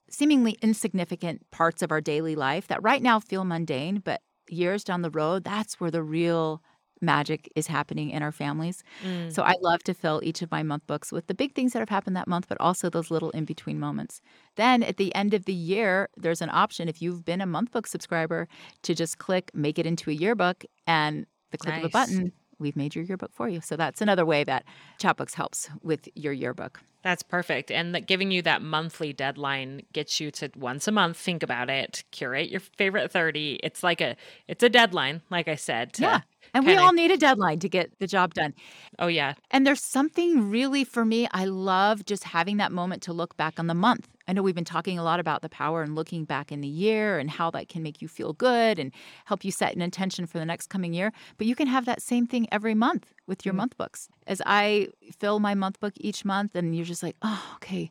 seemingly 0.10 0.58
insignificant 0.62 1.50
parts 1.52 1.82
of 1.82 1.92
our 1.92 2.00
daily 2.02 2.36
life 2.36 2.68
that 2.68 2.82
right 2.84 3.02
now 3.02 3.20
feel 3.20 3.44
mundane, 3.44 4.00
but 4.00 4.22
years 4.50 4.84
down 4.84 5.02
the 5.02 5.10
road, 5.10 5.44
that's 5.44 5.80
where 5.80 5.92
the 5.92 6.04
real 6.04 6.62
magic 7.02 7.52
is 7.56 7.68
happening 7.68 8.10
in 8.10 8.24
our 8.24 8.32
families. 8.32 8.84
Mm. 9.04 9.32
So 9.32 9.44
I 9.44 9.54
love 9.62 9.84
to 9.84 9.94
fill 9.94 10.22
each 10.24 10.42
of 10.42 10.52
my 10.52 10.64
month 10.64 10.86
books 10.88 11.12
with 11.12 11.28
the 11.28 11.34
big 11.34 11.56
things 11.56 11.74
that 11.74 11.80
have 11.80 11.90
happened 11.90 12.16
that 12.16 12.28
month, 12.28 12.48
but 12.48 12.60
also 12.60 12.90
those 12.90 13.12
little 13.12 13.30
in 13.32 13.46
between 13.46 13.80
moments. 13.80 14.22
Then 14.56 14.84
at 14.84 14.98
the 14.98 15.14
end 15.16 15.34
of 15.34 15.46
the 15.46 15.54
year, 15.54 16.10
there's 16.18 16.42
an 16.42 16.50
option 16.52 16.88
if 16.88 17.02
you've 17.02 17.26
been 17.26 17.42
a 17.42 17.46
month 17.46 17.72
book 17.72 17.88
subscriber 17.88 18.48
to 18.84 18.94
just 18.94 19.18
click 19.18 19.52
make 19.54 19.80
it 19.80 19.86
into 19.86 20.10
a 20.10 20.14
yearbook 20.14 20.66
and 20.86 21.26
the 21.52 21.58
click 21.58 21.78
of 21.78 21.84
a 21.84 21.90
button, 21.90 22.32
we've 22.60 22.76
made 22.76 22.96
your 22.96 23.04
yearbook 23.04 23.32
for 23.34 23.48
you. 23.48 23.62
So 23.62 23.76
that's 23.76 24.02
another 24.02 24.26
way 24.26 24.44
that 24.44 24.66
Chatbooks 25.00 25.34
helps 25.34 25.70
with 25.82 26.08
your 26.16 26.34
yearbook. 26.34 26.82
That's 27.04 27.24
perfect. 27.24 27.72
And 27.72 27.96
that 27.96 28.08
giving 28.08 28.32
you 28.32 28.42
that 28.42 28.62
monthly 28.62 29.14
deadline 29.14 29.84
gets 29.94 30.20
you 30.20 30.32
to 30.32 30.50
once 30.58 30.88
a 30.88 30.92
month 30.92 31.18
think 31.18 31.44
about 31.44 31.70
it, 31.70 32.04
curate 32.12 32.50
your 32.50 32.60
favorite 32.60 33.12
30. 33.12 33.60
It's 33.64 33.84
like 33.84 34.02
a 34.02 34.18
it's 34.48 34.64
a 34.64 34.70
deadline, 34.70 35.22
like 35.30 35.48
I 35.48 35.56
said. 35.56 35.94
to 35.94 36.02
Yeah. 36.02 36.22
And 36.54 36.66
we 36.66 36.76
all 36.76 36.94
need 36.94 37.12
a 37.12 37.18
deadline 37.18 37.60
to 37.60 37.70
get 37.70 37.92
the 38.00 38.08
job 38.08 38.34
done. 38.34 38.54
Oh 39.00 39.08
yeah. 39.08 39.34
And 39.52 39.66
there's 39.66 39.84
something 39.84 40.50
really 40.50 40.84
for 40.84 41.06
me, 41.06 41.28
I 41.32 41.46
love 41.46 42.06
just 42.06 42.24
having 42.24 42.58
that 42.58 42.72
moment 42.72 43.02
to 43.04 43.14
look 43.14 43.38
back 43.38 43.60
on 43.60 43.68
the 43.68 43.74
month. 43.74 44.08
I 44.28 44.34
know 44.34 44.42
we've 44.42 44.56
been 44.56 44.66
talking 44.66 45.00
a 45.00 45.04
lot 45.04 45.20
about 45.20 45.42
the 45.42 45.50
power 45.50 45.84
and 45.84 45.96
looking 45.96 46.26
back 46.26 46.52
in 46.52 46.62
the 46.62 46.68
year 46.68 47.18
and 47.18 47.30
how 47.30 47.50
that 47.52 47.70
can 47.70 47.82
make 47.84 48.02
you 48.02 48.08
feel 48.08 48.34
good 48.34 48.78
and 48.80 48.92
help 49.26 49.46
you 49.46 49.52
set 49.52 49.76
an 49.76 49.82
intention 49.82 50.26
for 50.26 50.38
the 50.38 50.46
next 50.46 50.68
coming 50.68 50.94
year. 50.94 51.14
But 51.38 51.48
you 51.48 51.56
can 51.56 51.68
have 51.68 51.86
that 51.86 52.02
same 52.02 52.28
thing 52.28 52.48
every 52.52 52.76
month 52.76 53.14
with 53.28 53.46
your 53.46 53.54
Mm. 53.54 53.58
month 53.58 53.78
books. 53.78 54.10
As 54.26 54.42
I 54.46 54.90
fill 55.18 55.40
my 55.40 55.54
month 55.56 55.80
book 55.80 55.94
each 55.98 56.26
month, 56.26 56.56
and 56.56 56.76
you're 56.76 56.86
just 56.86 57.04
like, 57.04 57.16
oh, 57.22 57.54
okay. 57.56 57.90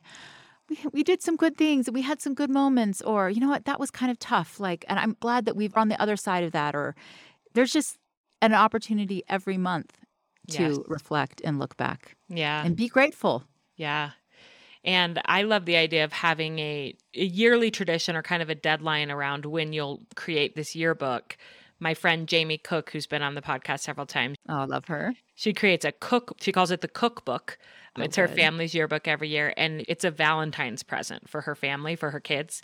We, 0.69 0.77
we 0.91 1.03
did 1.03 1.21
some 1.23 1.37
good 1.37 1.57
things 1.57 1.87
and 1.87 1.95
we 1.95 2.01
had 2.01 2.21
some 2.21 2.33
good 2.33 2.49
moments 2.49 3.01
or 3.01 3.29
you 3.29 3.39
know 3.39 3.47
what 3.47 3.63
that 3.65 3.79
was 3.79 3.89
kind 3.89 4.11
of 4.11 4.19
tough 4.19 4.59
like 4.59 4.83
and 4.89 4.99
i'm 4.99 5.15
glad 5.21 5.45
that 5.45 5.55
we've 5.55 5.73
on 5.77 5.87
the 5.87 6.01
other 6.01 6.17
side 6.17 6.43
of 6.43 6.51
that 6.51 6.75
or 6.75 6.93
there's 7.53 7.71
just 7.71 7.97
an 8.41 8.53
opportunity 8.53 9.23
every 9.27 9.57
month 9.57 9.97
to 10.51 10.63
Yes. 10.63 10.77
reflect 10.87 11.41
and 11.43 11.59
look 11.59 11.75
back 11.77 12.15
Yeah. 12.29 12.63
and 12.65 12.75
be 12.75 12.87
grateful. 12.87 13.43
Yeah. 13.75 14.11
And 14.83 15.21
I 15.25 15.41
love 15.43 15.65
the 15.65 15.75
idea 15.75 16.03
of 16.05 16.13
having 16.13 16.59
a, 16.59 16.95
a 17.13 17.25
yearly 17.25 17.71
tradition 17.71 18.15
or 18.15 18.21
kind 18.21 18.41
of 18.41 18.49
a 18.49 18.55
deadline 18.55 19.11
around 19.11 19.45
when 19.45 19.73
you'll 19.73 20.03
create 20.15 20.55
this 20.55 20.75
yearbook. 20.75 21.35
My 21.79 21.93
friend 21.93 22.27
Jamie 22.27 22.57
Cook, 22.57 22.91
who's 22.91 23.05
been 23.05 23.21
on 23.21 23.35
the 23.35 23.41
podcast 23.41 23.81
several 23.81 24.05
times, 24.07 24.37
Oh, 24.47 24.59
I 24.59 24.65
love 24.65 24.85
her. 24.85 25.13
she 25.35 25.53
creates 25.53 25.83
a 25.85 25.91
cook. 25.91 26.37
She 26.39 26.51
calls 26.51 26.71
it 26.71 26.81
the 26.81 26.87
cookbook. 26.87 27.57
Oh, 27.97 28.01
it's 28.03 28.15
her 28.15 28.27
good. 28.27 28.35
family's 28.35 28.73
yearbook 28.73 29.07
every 29.07 29.27
year, 29.29 29.53
and 29.57 29.83
it's 29.87 30.03
a 30.03 30.11
Valentine's 30.11 30.83
present 30.83 31.27
for 31.29 31.41
her 31.41 31.55
family, 31.55 31.95
for 31.95 32.11
her 32.11 32.19
kids. 32.19 32.61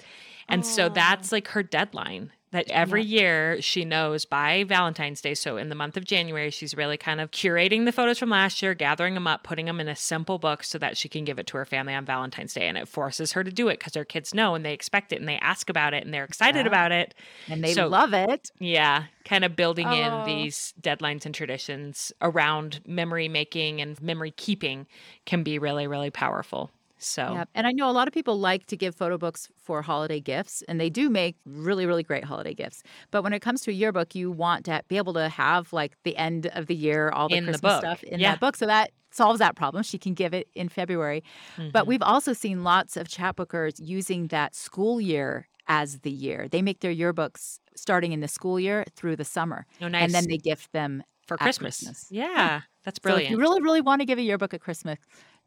And 0.48 0.66
so 0.66 0.90
that's 0.90 1.32
like 1.32 1.50
her 1.50 1.62
deadline 1.64 2.32
that 2.54 2.70
every 2.70 3.04
year 3.04 3.62
she 3.62 3.84
knows 3.84 4.26
by 4.26 4.64
Valentine's 4.64 5.22
Day. 5.22 5.34
So 5.34 5.58
in 5.58 5.70
the 5.70 5.76
month 5.76 5.98
of 5.98 6.06
January, 6.06 6.52
she's 6.52 6.78
really 6.78 6.98
kind 6.98 7.20
of 7.20 7.32
curating 7.32 7.86
the 7.86 7.92
photos 7.92 8.20
from 8.20 8.30
last 8.30 8.62
year, 8.62 8.74
gathering 8.76 9.16
them 9.16 9.26
up, 9.28 9.44
putting 9.44 9.66
them 9.66 9.80
in 9.80 9.88
a 9.88 9.96
simple 9.96 10.38
book 10.38 10.64
so 10.64 10.78
that 10.78 10.96
she 10.96 11.10
can 11.10 11.26
give 11.26 11.40
it 11.40 11.48
to 11.48 11.58
her 11.58 11.66
family 11.66 11.96
on 11.96 12.06
Valentine's 12.06 12.54
Day. 12.54 12.68
And 12.68 12.78
it 12.78 12.88
forces 12.88 13.32
her 13.34 13.44
to 13.44 13.52
do 13.52 13.68
it 13.70 13.80
because 13.80 13.96
her 13.96 14.06
kids 14.06 14.34
know 14.36 14.54
and 14.54 14.64
they 14.64 14.74
expect 14.74 15.12
it 15.12 15.20
and 15.20 15.28
they 15.28 15.38
ask 15.38 15.70
about 15.70 15.94
it 15.96 16.06
and 16.06 16.14
they're 16.14 16.24
excited 16.24 16.62
Yeah. 16.66 16.68
about 16.68 16.92
it. 16.92 17.16
And 17.50 17.64
they 17.64 17.74
So- 17.74 17.88
love 17.88 18.14
it. 18.14 18.52
Yeah, 18.60 19.06
kind 19.26 19.44
of 19.44 19.56
building 19.56 19.88
Oh. 19.88 19.94
in 19.94 20.26
these 20.26 20.76
deadlines 20.80 21.26
and 21.26 21.34
traditions 21.34 22.12
around 22.22 22.82
memory 22.86 23.28
making 23.28 23.82
and 23.82 24.00
memory 24.00 24.32
keeping 24.32 24.86
can 25.26 25.42
be 25.42 25.58
really, 25.58 25.88
really 25.88 26.12
powerful. 26.12 26.72
So, 27.06 27.34
Yeah. 27.34 27.46
And 27.56 27.68
I 27.68 27.72
know 27.72 27.90
a 27.90 27.92
lot 27.92 28.08
of 28.08 28.14
people 28.14 28.40
like 28.40 28.66
to 28.68 28.78
give 28.78 28.96
photo 28.96 29.18
books 29.18 29.50
for 29.58 29.82
holiday 29.82 30.20
gifts, 30.20 30.64
and 30.68 30.80
they 30.80 30.90
do 30.90 31.10
make 31.10 31.36
really, 31.46 31.86
really 31.86 32.04
great 32.04 32.24
holiday 32.24 32.54
gifts. 32.54 32.84
But 33.12 33.24
when 33.24 33.34
it 33.34 33.42
comes 33.42 33.62
to 33.64 33.72
a 33.72 33.74
yearbook, 33.74 34.16
you 34.16 34.32
want 34.32 34.66
to 34.66 34.82
be 34.88 34.98
able 34.98 35.14
to 35.14 35.30
have 35.30 35.74
like 35.74 35.96
the 36.04 36.16
end 36.18 36.48
of 36.48 36.68
the 36.68 36.76
year, 36.76 37.10
all 37.10 37.30
the 37.30 37.36
In 37.36 37.46
the 37.46 37.52
Christmas 37.54 37.74
book. 37.74 37.82
stuff 37.82 38.04
in 38.04 38.20
Yeah. 38.20 38.32
that 38.32 38.40
book. 38.40 38.56
So 38.56 38.66
that 38.66 38.92
solves 39.12 39.40
that 39.40 39.56
problem. 39.56 39.84
She 39.84 39.98
can 40.00 40.14
give 40.14 40.34
it 40.34 40.48
in 40.56 40.70
February. 40.70 41.24
But 41.72 41.84
mhm. 41.84 41.88
we've 41.88 42.02
also 42.02 42.34
seen 42.34 42.64
lots 42.64 42.98
of 42.98 43.08
Chatbookers 43.08 43.76
using 43.80 44.28
that 44.28 44.56
school 44.56 45.00
year 45.00 45.48
as 45.68 46.00
the 46.00 46.12
year. 46.12 46.48
They 46.50 46.62
make 46.62 46.80
their 46.82 46.94
yearbooks 46.94 47.60
starting 47.76 48.12
in 48.12 48.20
the 48.22 48.28
school 48.28 48.60
year 48.60 48.86
through 48.96 49.16
the 49.16 49.26
summer. 49.26 49.66
oh, 49.82 49.88
nice. 49.88 50.04
And 50.04 50.14
then 50.14 50.26
they 50.28 50.38
gift 50.38 50.72
them 50.74 51.04
for 51.28 51.38
Christmas. 51.38 51.78
Christmas. 51.80 52.08
Yeah. 52.10 52.62
That's 52.84 53.00
brilliant. 53.00 53.24
So 53.24 53.28
if 53.28 53.32
you 53.32 53.38
really, 53.40 53.62
really 53.62 53.80
want 53.82 54.02
to 54.02 54.06
give 54.06 54.18
a 54.18 54.22
yearbook 54.22 54.54
at 54.54 54.60
Christmas, 54.62 54.98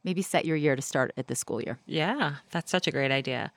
maybe 0.07 0.23
set 0.23 0.47
your 0.47 0.57
year 0.57 0.77
to 0.77 0.81
start 0.81 1.13
at 1.19 1.27
the 1.27 1.35
school 1.35 1.61
year. 1.61 1.79
Yeah, 1.85 2.37
that's 2.51 2.71
such 2.71 2.87
a 2.87 2.91
great 2.91 3.11
idea. 3.11 3.53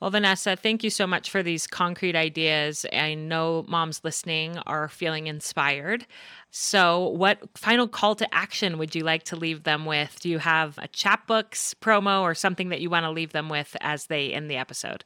Well, 0.00 0.10
Vanessa, 0.10 0.56
thank 0.56 0.82
you 0.82 0.88
so 0.88 1.06
much 1.06 1.28
for 1.28 1.42
these 1.42 1.66
concrete 1.66 2.16
ideas. 2.16 2.86
I 2.90 3.12
know 3.12 3.66
moms 3.68 4.00
listening 4.02 4.56
are 4.66 4.88
feeling 4.88 5.26
inspired. 5.26 6.06
So, 6.50 7.08
what 7.08 7.38
final 7.54 7.86
call 7.86 8.14
to 8.14 8.34
action 8.34 8.78
would 8.78 8.94
you 8.94 9.04
like 9.04 9.24
to 9.24 9.36
leave 9.36 9.64
them 9.64 9.84
with? 9.84 10.18
Do 10.20 10.30
you 10.30 10.38
have 10.38 10.78
a 10.78 10.88
Chatbooks 10.88 11.74
promo 11.74 12.22
or 12.22 12.34
something 12.34 12.70
that 12.70 12.80
you 12.80 12.88
want 12.88 13.04
to 13.04 13.10
leave 13.10 13.32
them 13.32 13.50
with 13.50 13.76
as 13.82 14.06
they 14.06 14.32
end 14.32 14.50
the 14.50 14.56
episode? 14.56 15.04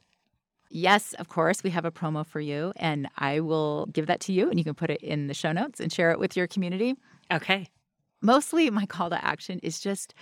Yes, 0.70 1.12
of 1.14 1.28
course, 1.28 1.64
we 1.64 1.70
have 1.70 1.84
a 1.84 1.90
promo 1.90 2.24
for 2.24 2.40
you, 2.40 2.72
and 2.76 3.08
I 3.18 3.40
will 3.40 3.86
give 3.86 4.06
that 4.06 4.20
to 4.22 4.32
you, 4.32 4.48
and 4.48 4.58
you 4.60 4.64
can 4.64 4.74
put 4.74 4.90
it 4.90 5.02
in 5.02 5.26
the 5.26 5.34
show 5.34 5.50
notes 5.50 5.80
and 5.80 5.92
share 5.92 6.12
it 6.12 6.20
with 6.20 6.36
your 6.36 6.46
community. 6.46 6.94
Okay. 7.32 7.68
Mostly, 8.22 8.70
my 8.70 8.86
call 8.86 9.10
to 9.10 9.24
action 9.24 9.58
is 9.62 9.80
just 9.80 10.14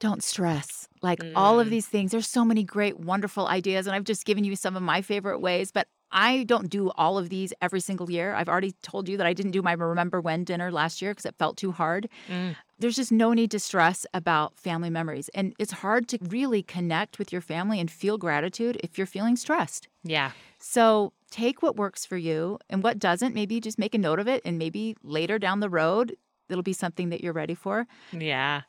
don't 0.00 0.22
stress. 0.22 0.88
Like 1.02 1.20
mm. 1.20 1.32
all 1.34 1.60
of 1.60 1.68
mm. 1.68 1.70
these 1.70 1.86
things, 1.86 2.10
there's 2.10 2.28
so 2.28 2.44
many 2.44 2.64
great, 2.64 2.98
wonderful 2.98 3.46
ideas. 3.46 3.86
And 3.86 3.94
I've 3.94 4.04
just 4.04 4.24
given 4.24 4.44
you 4.44 4.56
some 4.56 4.76
of 4.76 4.82
my 4.82 5.02
favorite 5.02 5.40
ways, 5.40 5.70
but 5.70 5.88
I 6.10 6.44
don't 6.44 6.70
do 6.70 6.90
all 6.96 7.18
of 7.18 7.28
these 7.28 7.52
every 7.60 7.80
single 7.80 8.10
year. 8.10 8.34
I've 8.34 8.48
already 8.48 8.72
told 8.82 9.08
you 9.08 9.16
that 9.18 9.26
I 9.26 9.34
didn't 9.34 9.52
do 9.52 9.60
my 9.60 9.72
Remember 9.72 10.20
When 10.20 10.44
dinner 10.44 10.70
last 10.70 11.02
year 11.02 11.12
because 11.12 11.26
it 11.26 11.34
felt 11.38 11.56
too 11.56 11.72
hard. 11.72 12.08
Mm. 12.28 12.56
There's 12.78 12.96
just 12.96 13.12
no 13.12 13.32
need 13.32 13.50
to 13.50 13.58
stress 13.58 14.06
about 14.14 14.58
family 14.58 14.88
memories. 14.88 15.28
And 15.34 15.54
it's 15.58 15.72
hard 15.72 16.08
to 16.08 16.18
really 16.22 16.62
connect 16.62 17.18
with 17.18 17.30
your 17.30 17.42
family 17.42 17.78
and 17.78 17.90
feel 17.90 18.16
gratitude 18.16 18.80
if 18.82 18.96
you're 18.96 19.06
feeling 19.06 19.36
stressed. 19.36 19.88
Yeah. 20.02 20.30
So 20.58 21.12
take 21.30 21.62
what 21.62 21.76
works 21.76 22.06
for 22.06 22.16
you 22.16 22.58
and 22.70 22.82
what 22.82 22.98
doesn't, 22.98 23.34
maybe 23.34 23.60
just 23.60 23.78
make 23.78 23.94
a 23.94 23.98
note 23.98 24.18
of 24.18 24.28
it. 24.28 24.40
And 24.44 24.58
maybe 24.58 24.96
later 25.02 25.38
down 25.38 25.60
the 25.60 25.68
road, 25.68 26.16
it'll 26.48 26.62
be 26.62 26.72
something 26.72 27.10
that 27.10 27.22
you're 27.22 27.34
ready 27.34 27.54
for. 27.54 27.86
Yeah. 28.12 28.62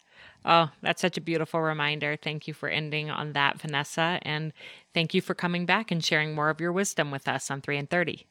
Oh, 0.45 0.69
that's 0.81 1.01
such 1.01 1.17
a 1.17 1.21
beautiful 1.21 1.61
reminder. 1.61 2.15
Thank 2.15 2.47
you 2.47 2.53
for 2.53 2.69
ending 2.69 3.09
on 3.09 3.33
that, 3.33 3.59
Vanessa. 3.59 4.19
And 4.21 4.53
thank 4.93 5.13
you 5.13 5.21
for 5.21 5.33
coming 5.33 5.65
back 5.65 5.91
and 5.91 6.03
sharing 6.03 6.33
more 6.33 6.49
of 6.49 6.61
your 6.61 6.71
wisdom 6.71 7.11
with 7.11 7.27
us 7.27 7.51
on 7.51 7.61
3 7.61 7.77
in 7.77 7.87
30. 7.87 8.25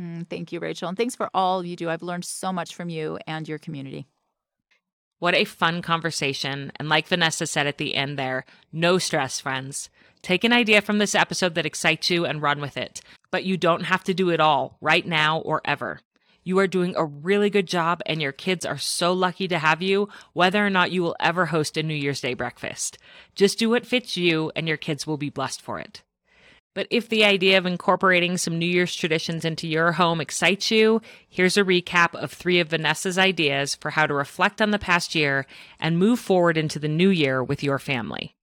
Mm, 0.00 0.28
thank 0.28 0.52
you, 0.52 0.60
Rachel. 0.60 0.88
And 0.88 0.98
thanks 0.98 1.16
for 1.16 1.30
all 1.32 1.64
you 1.64 1.74
do. 1.74 1.88
I've 1.88 2.02
learned 2.02 2.24
so 2.24 2.52
much 2.52 2.74
from 2.74 2.90
you 2.90 3.18
and 3.26 3.48
your 3.48 3.58
community. 3.58 4.06
What 5.18 5.34
a 5.34 5.44
fun 5.44 5.80
conversation. 5.80 6.72
And 6.76 6.90
like 6.90 7.08
Vanessa 7.08 7.46
said 7.46 7.66
at 7.66 7.78
the 7.78 7.94
end 7.94 8.18
there, 8.18 8.44
no 8.70 8.98
stress, 8.98 9.40
friends. 9.40 9.88
Take 10.20 10.44
an 10.44 10.52
idea 10.52 10.82
from 10.82 10.98
this 10.98 11.14
episode 11.14 11.54
that 11.54 11.64
excites 11.64 12.10
you 12.10 12.26
and 12.26 12.42
run 12.42 12.60
with 12.60 12.76
it. 12.76 13.00
But 13.30 13.44
you 13.44 13.56
don't 13.56 13.84
have 13.84 14.04
to 14.04 14.14
do 14.14 14.28
it 14.28 14.40
all 14.40 14.76
right 14.82 15.06
now 15.06 15.38
or 15.38 15.62
ever. 15.64 16.00
You 16.46 16.60
are 16.60 16.68
doing 16.68 16.94
a 16.94 17.04
really 17.04 17.50
good 17.50 17.66
job, 17.66 18.00
and 18.06 18.22
your 18.22 18.30
kids 18.30 18.64
are 18.64 18.78
so 18.78 19.12
lucky 19.12 19.48
to 19.48 19.58
have 19.58 19.82
you, 19.82 20.08
whether 20.32 20.64
or 20.64 20.70
not 20.70 20.92
you 20.92 21.02
will 21.02 21.16
ever 21.18 21.46
host 21.46 21.76
a 21.76 21.82
New 21.82 21.92
Year's 21.92 22.20
Day 22.20 22.34
breakfast. 22.34 22.98
Just 23.34 23.58
do 23.58 23.68
what 23.68 23.84
fits 23.84 24.16
you, 24.16 24.52
and 24.54 24.68
your 24.68 24.76
kids 24.76 25.08
will 25.08 25.16
be 25.16 25.28
blessed 25.28 25.60
for 25.60 25.80
it. 25.80 26.04
But 26.72 26.86
if 26.88 27.08
the 27.08 27.24
idea 27.24 27.58
of 27.58 27.66
incorporating 27.66 28.36
some 28.36 28.60
New 28.60 28.66
Year's 28.66 28.94
traditions 28.94 29.44
into 29.44 29.66
your 29.66 29.90
home 29.90 30.20
excites 30.20 30.70
you, 30.70 31.02
here's 31.28 31.56
a 31.56 31.64
recap 31.64 32.14
of 32.14 32.30
three 32.30 32.60
of 32.60 32.68
Vanessa's 32.68 33.18
ideas 33.18 33.74
for 33.74 33.90
how 33.90 34.06
to 34.06 34.14
reflect 34.14 34.62
on 34.62 34.70
the 34.70 34.78
past 34.78 35.16
year 35.16 35.46
and 35.80 35.98
move 35.98 36.20
forward 36.20 36.56
into 36.56 36.78
the 36.78 36.86
new 36.86 37.08
year 37.08 37.42
with 37.42 37.64
your 37.64 37.80
family. 37.80 38.36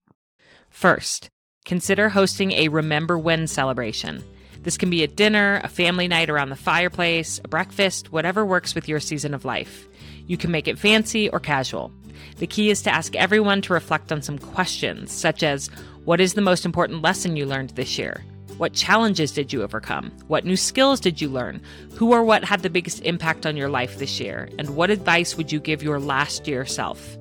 First, 0.69 1.29
consider 1.63 2.09
hosting 2.09 2.51
a 2.51 2.67
Remember 2.67 3.17
When 3.17 3.47
celebration. 3.47 4.25
This 4.63 4.77
can 4.77 4.89
be 4.89 5.03
a 5.03 5.07
dinner, 5.07 5.59
a 5.63 5.67
family 5.67 6.07
night 6.07 6.29
around 6.29 6.49
the 6.49 6.55
fireplace, 6.55 7.39
a 7.43 7.47
breakfast, 7.47 8.11
whatever 8.11 8.45
works 8.45 8.73
with 8.73 8.87
your 8.87 9.01
season 9.01 9.33
of 9.33 9.45
life. 9.45 9.87
You 10.25 10.37
can 10.37 10.51
make 10.51 10.69
it 10.69 10.79
fancy 10.79 11.29
or 11.29 11.39
casual. 11.39 11.91
The 12.37 12.47
key 12.47 12.69
is 12.69 12.81
to 12.83 12.93
ask 12.93 13.13
everyone 13.15 13.61
to 13.63 13.73
reflect 13.73 14.11
on 14.11 14.21
some 14.21 14.39
questions, 14.39 15.11
such 15.11 15.43
as 15.43 15.69
What 16.05 16.21
is 16.21 16.33
the 16.33 16.41
most 16.41 16.65
important 16.65 17.01
lesson 17.01 17.35
you 17.35 17.45
learned 17.45 17.71
this 17.71 17.97
year? 17.97 18.23
What 18.57 18.73
challenges 18.73 19.31
did 19.31 19.51
you 19.51 19.63
overcome? 19.63 20.11
What 20.27 20.45
new 20.45 20.55
skills 20.55 20.99
did 20.99 21.19
you 21.19 21.27
learn? 21.27 21.61
Who 21.95 22.13
or 22.13 22.23
what 22.23 22.43
had 22.43 22.61
the 22.61 22.69
biggest 22.69 23.01
impact 23.01 23.45
on 23.45 23.57
your 23.57 23.69
life 23.69 23.97
this 23.97 24.19
year? 24.19 24.49
And 24.57 24.75
what 24.75 24.89
advice 24.89 25.35
would 25.35 25.51
you 25.51 25.59
give 25.59 25.83
your 25.83 25.99
last 25.99 26.47
year 26.47 26.65
self? 26.65 27.17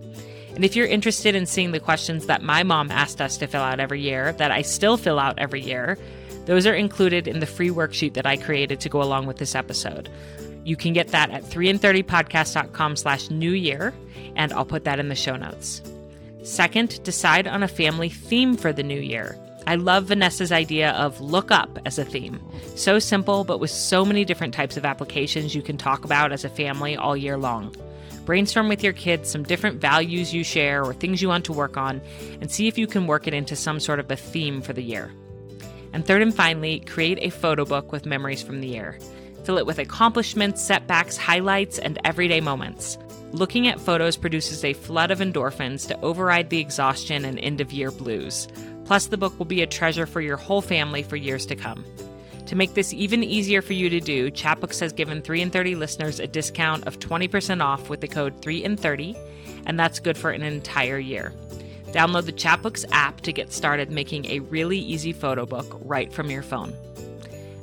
And 0.55 0.64
if 0.64 0.76
you're 0.76 0.86
interested 0.86 1.34
in 1.34 1.47
seeing 1.47 1.72
the 1.72 1.80
questions 1.80 2.26
that 2.26 2.43
my 2.43 2.62
mom 2.62 2.90
asked 2.90 3.20
us 3.20 3.38
to 3.38 3.47
fill 3.47 3.62
out 3.62 3.80
every 3.80 4.01
year, 4.01 4.32
that 4.34 4.51
I 4.51 4.62
still 4.62 4.99
fill 4.99 5.18
out 5.18 5.38
every 5.38 5.62
year, 5.62 5.97
those 6.45 6.66
are 6.66 6.74
included 6.74 7.28
in 7.28 7.40
the 7.40 7.47
free 7.47 7.70
worksheet 7.70 8.14
that 8.14 8.26
I 8.26 8.36
created 8.36 8.80
to 8.80 8.88
go 8.88 9.03
along 9.03 9.26
with 9.26 9.38
this 9.38 9.55
episode. 9.55 10.09
You 10.64 10.76
can 10.76 10.93
get 10.93 11.09
that 11.09 11.30
at 11.30 11.43
3in30podcast.com 11.45 12.97
slash 12.97 13.30
new 13.30 13.51
year, 13.51 13.93
and 14.36 14.53
I'll 14.53 14.64
put 14.64 14.84
that 14.84 14.99
in 14.99 15.09
the 15.09 15.14
show 15.14 15.36
notes. 15.36 15.82
Second, 16.43 17.03
decide 17.05 17.47
on 17.47 17.62
a 17.62 17.68
family 17.68 18.09
theme 18.09 18.57
for 18.57 18.72
the 18.72 18.82
new 18.82 18.99
year. 18.99 19.38
I 19.66 19.76
love 19.76 20.07
Vanessa's 20.07 20.51
idea 20.51 20.90
of 20.93 21.20
look 21.20 21.53
up 21.53 21.78
as 21.84 21.99
a 21.99 22.05
theme. 22.05 22.40
So 22.74 22.99
simple, 22.99 23.45
but 23.45 23.59
with 23.59 23.70
so 23.70 24.05
many 24.05 24.24
different 24.24 24.55
types 24.55 24.76
of 24.76 24.84
applications 24.84 25.55
you 25.55 25.62
can 25.62 25.76
talk 25.76 26.05
about 26.05 26.32
as 26.32 26.45
a 26.45 26.49
family 26.49 26.97
all 26.97 27.16
year 27.16 27.36
long. 27.36 27.74
Brainstorm 28.24 28.68
with 28.68 28.82
your 28.82 28.93
kids 28.93 29.28
some 29.30 29.43
different 29.43 29.80
values 29.80 30.34
you 30.34 30.45
share 30.45 30.84
or 30.84 30.95
things 30.95 31.22
you 31.22 31.28
want 31.28 31.45
to 31.45 31.53
work 31.53 31.76
on, 31.76 32.01
and 32.40 32.51
see 32.51 32.66
if 32.68 32.78
you 32.78 32.86
can 32.86 33.07
work 33.07 33.26
it 33.26 33.34
into 33.34 33.55
some 33.57 33.78
sort 33.78 34.01
of 34.01 34.11
a 34.11 34.16
theme 34.16 34.62
for 34.62 34.72
the 34.72 34.82
year. 34.82 35.12
And 35.93 36.07
third 36.07 36.22
and 36.22 36.34
finally, 36.34 36.80
create 36.80 37.18
a 37.20 37.30
photo 37.30 37.64
book 37.64 37.93
with 37.93 38.07
memories 38.07 38.43
from 38.43 38.61
the 38.61 38.68
year. 38.68 38.99
Fill 39.45 39.59
it 39.59 39.66
with 39.66 39.78
accomplishments, 39.78 40.62
setbacks, 40.62 41.16
highlights, 41.16 41.78
and 41.78 41.99
everyday 42.05 42.40
moments. 42.40 42.97
Looking 43.32 43.66
at 43.66 43.80
photos 43.80 44.16
produces 44.16 44.64
a 44.64 44.74
flood 44.74 45.11
of 45.11 45.20
endorphins 45.20 45.88
to 45.88 46.01
override 46.01 46.51
the 46.51 46.61
exhaustion 46.61 47.24
and 47.24 47.38
end 47.38 47.61
of 47.61 47.72
year 47.72 47.90
blues. 47.90 48.47
Plus, 48.84 49.07
the 49.07 49.16
book 49.16 49.38
will 49.38 49.47
be 49.47 49.62
a 49.62 49.66
treasure 49.66 50.07
for 50.07 50.20
your 50.20 50.36
whole 50.36 50.61
family 50.61 51.03
for 51.03 51.16
years 51.16 51.47
to 51.47 51.57
come. 51.57 51.84
To 52.47 52.57
make 52.57 52.74
this 52.74 52.93
even 52.93 53.24
easier 53.24 53.62
for 53.62 53.72
you 53.72 53.88
to 53.88 54.01
do, 54.01 54.30
Chatbooks 54.30 54.80
has 54.80 54.93
given 54.93 55.22
3 55.22 55.40
in 55.40 55.51
30 55.51 55.76
listeners 55.76 56.20
a 56.20 56.26
discount 56.26 56.86
of 56.86 56.99
20% 56.99 57.62
off 57.62 57.88
with 57.88 58.03
the 58.03 58.09
code 58.09 58.43
3 58.43 58.62
in 58.64 58.76
30, 58.76 59.16
and 59.64 59.80
that's 59.80 60.01
good 60.01 60.18
for 60.18 60.30
an 60.30 60.43
entire 60.43 60.99
year. 60.99 61.32
Download 61.93 62.24
the 62.24 62.32
Chatbooks 62.32 62.86
app 62.90 63.20
to 63.20 63.32
get 63.32 63.53
started 63.53 63.90
making 63.90 64.24
a 64.26 64.40
really 64.40 64.78
easy 64.78 65.12
photo 65.12 65.45
book 65.45 65.78
right 65.84 66.12
from 66.12 66.30
your 66.30 66.43
phone. 66.43 66.74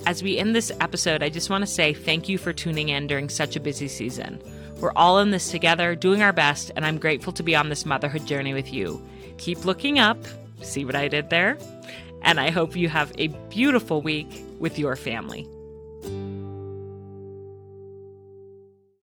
As 0.06 0.24
we 0.24 0.38
end 0.38 0.56
this 0.56 0.72
episode, 0.80 1.24
I 1.24 1.30
just 1.30 1.50
want 1.50 1.64
to 1.64 1.68
say 1.68 1.94
thank 1.94 2.30
you 2.30 2.38
for 2.38 2.54
tuning 2.54 2.90
in 2.90 3.08
during 3.08 3.28
such 3.28 3.56
a 3.56 3.60
busy 3.60 3.88
season. 3.88 4.42
We're 4.80 4.94
all 4.96 5.20
in 5.20 5.32
this 5.32 5.50
together, 5.52 5.96
doing 5.96 6.22
our 6.22 6.32
best, 6.32 6.72
and 6.76 6.86
I'm 6.86 7.00
grateful 7.00 7.34
to 7.34 7.44
be 7.44 7.56
on 7.56 7.70
this 7.70 7.86
motherhood 7.86 8.26
journey 8.26 8.54
with 8.54 8.72
you. 8.72 9.06
Keep 9.38 9.66
looking 9.66 10.00
up. 10.00 10.18
See 10.62 10.86
what 10.86 10.96
I 10.96 11.08
did 11.08 11.30
there? 11.30 11.58
And 12.22 12.40
I 12.40 12.50
hope 12.50 12.76
you 12.76 12.88
have 12.88 13.12
a 13.18 13.28
beautiful 13.50 14.02
week 14.02 14.44
with 14.60 14.78
your 14.78 14.96
family. 14.96 15.48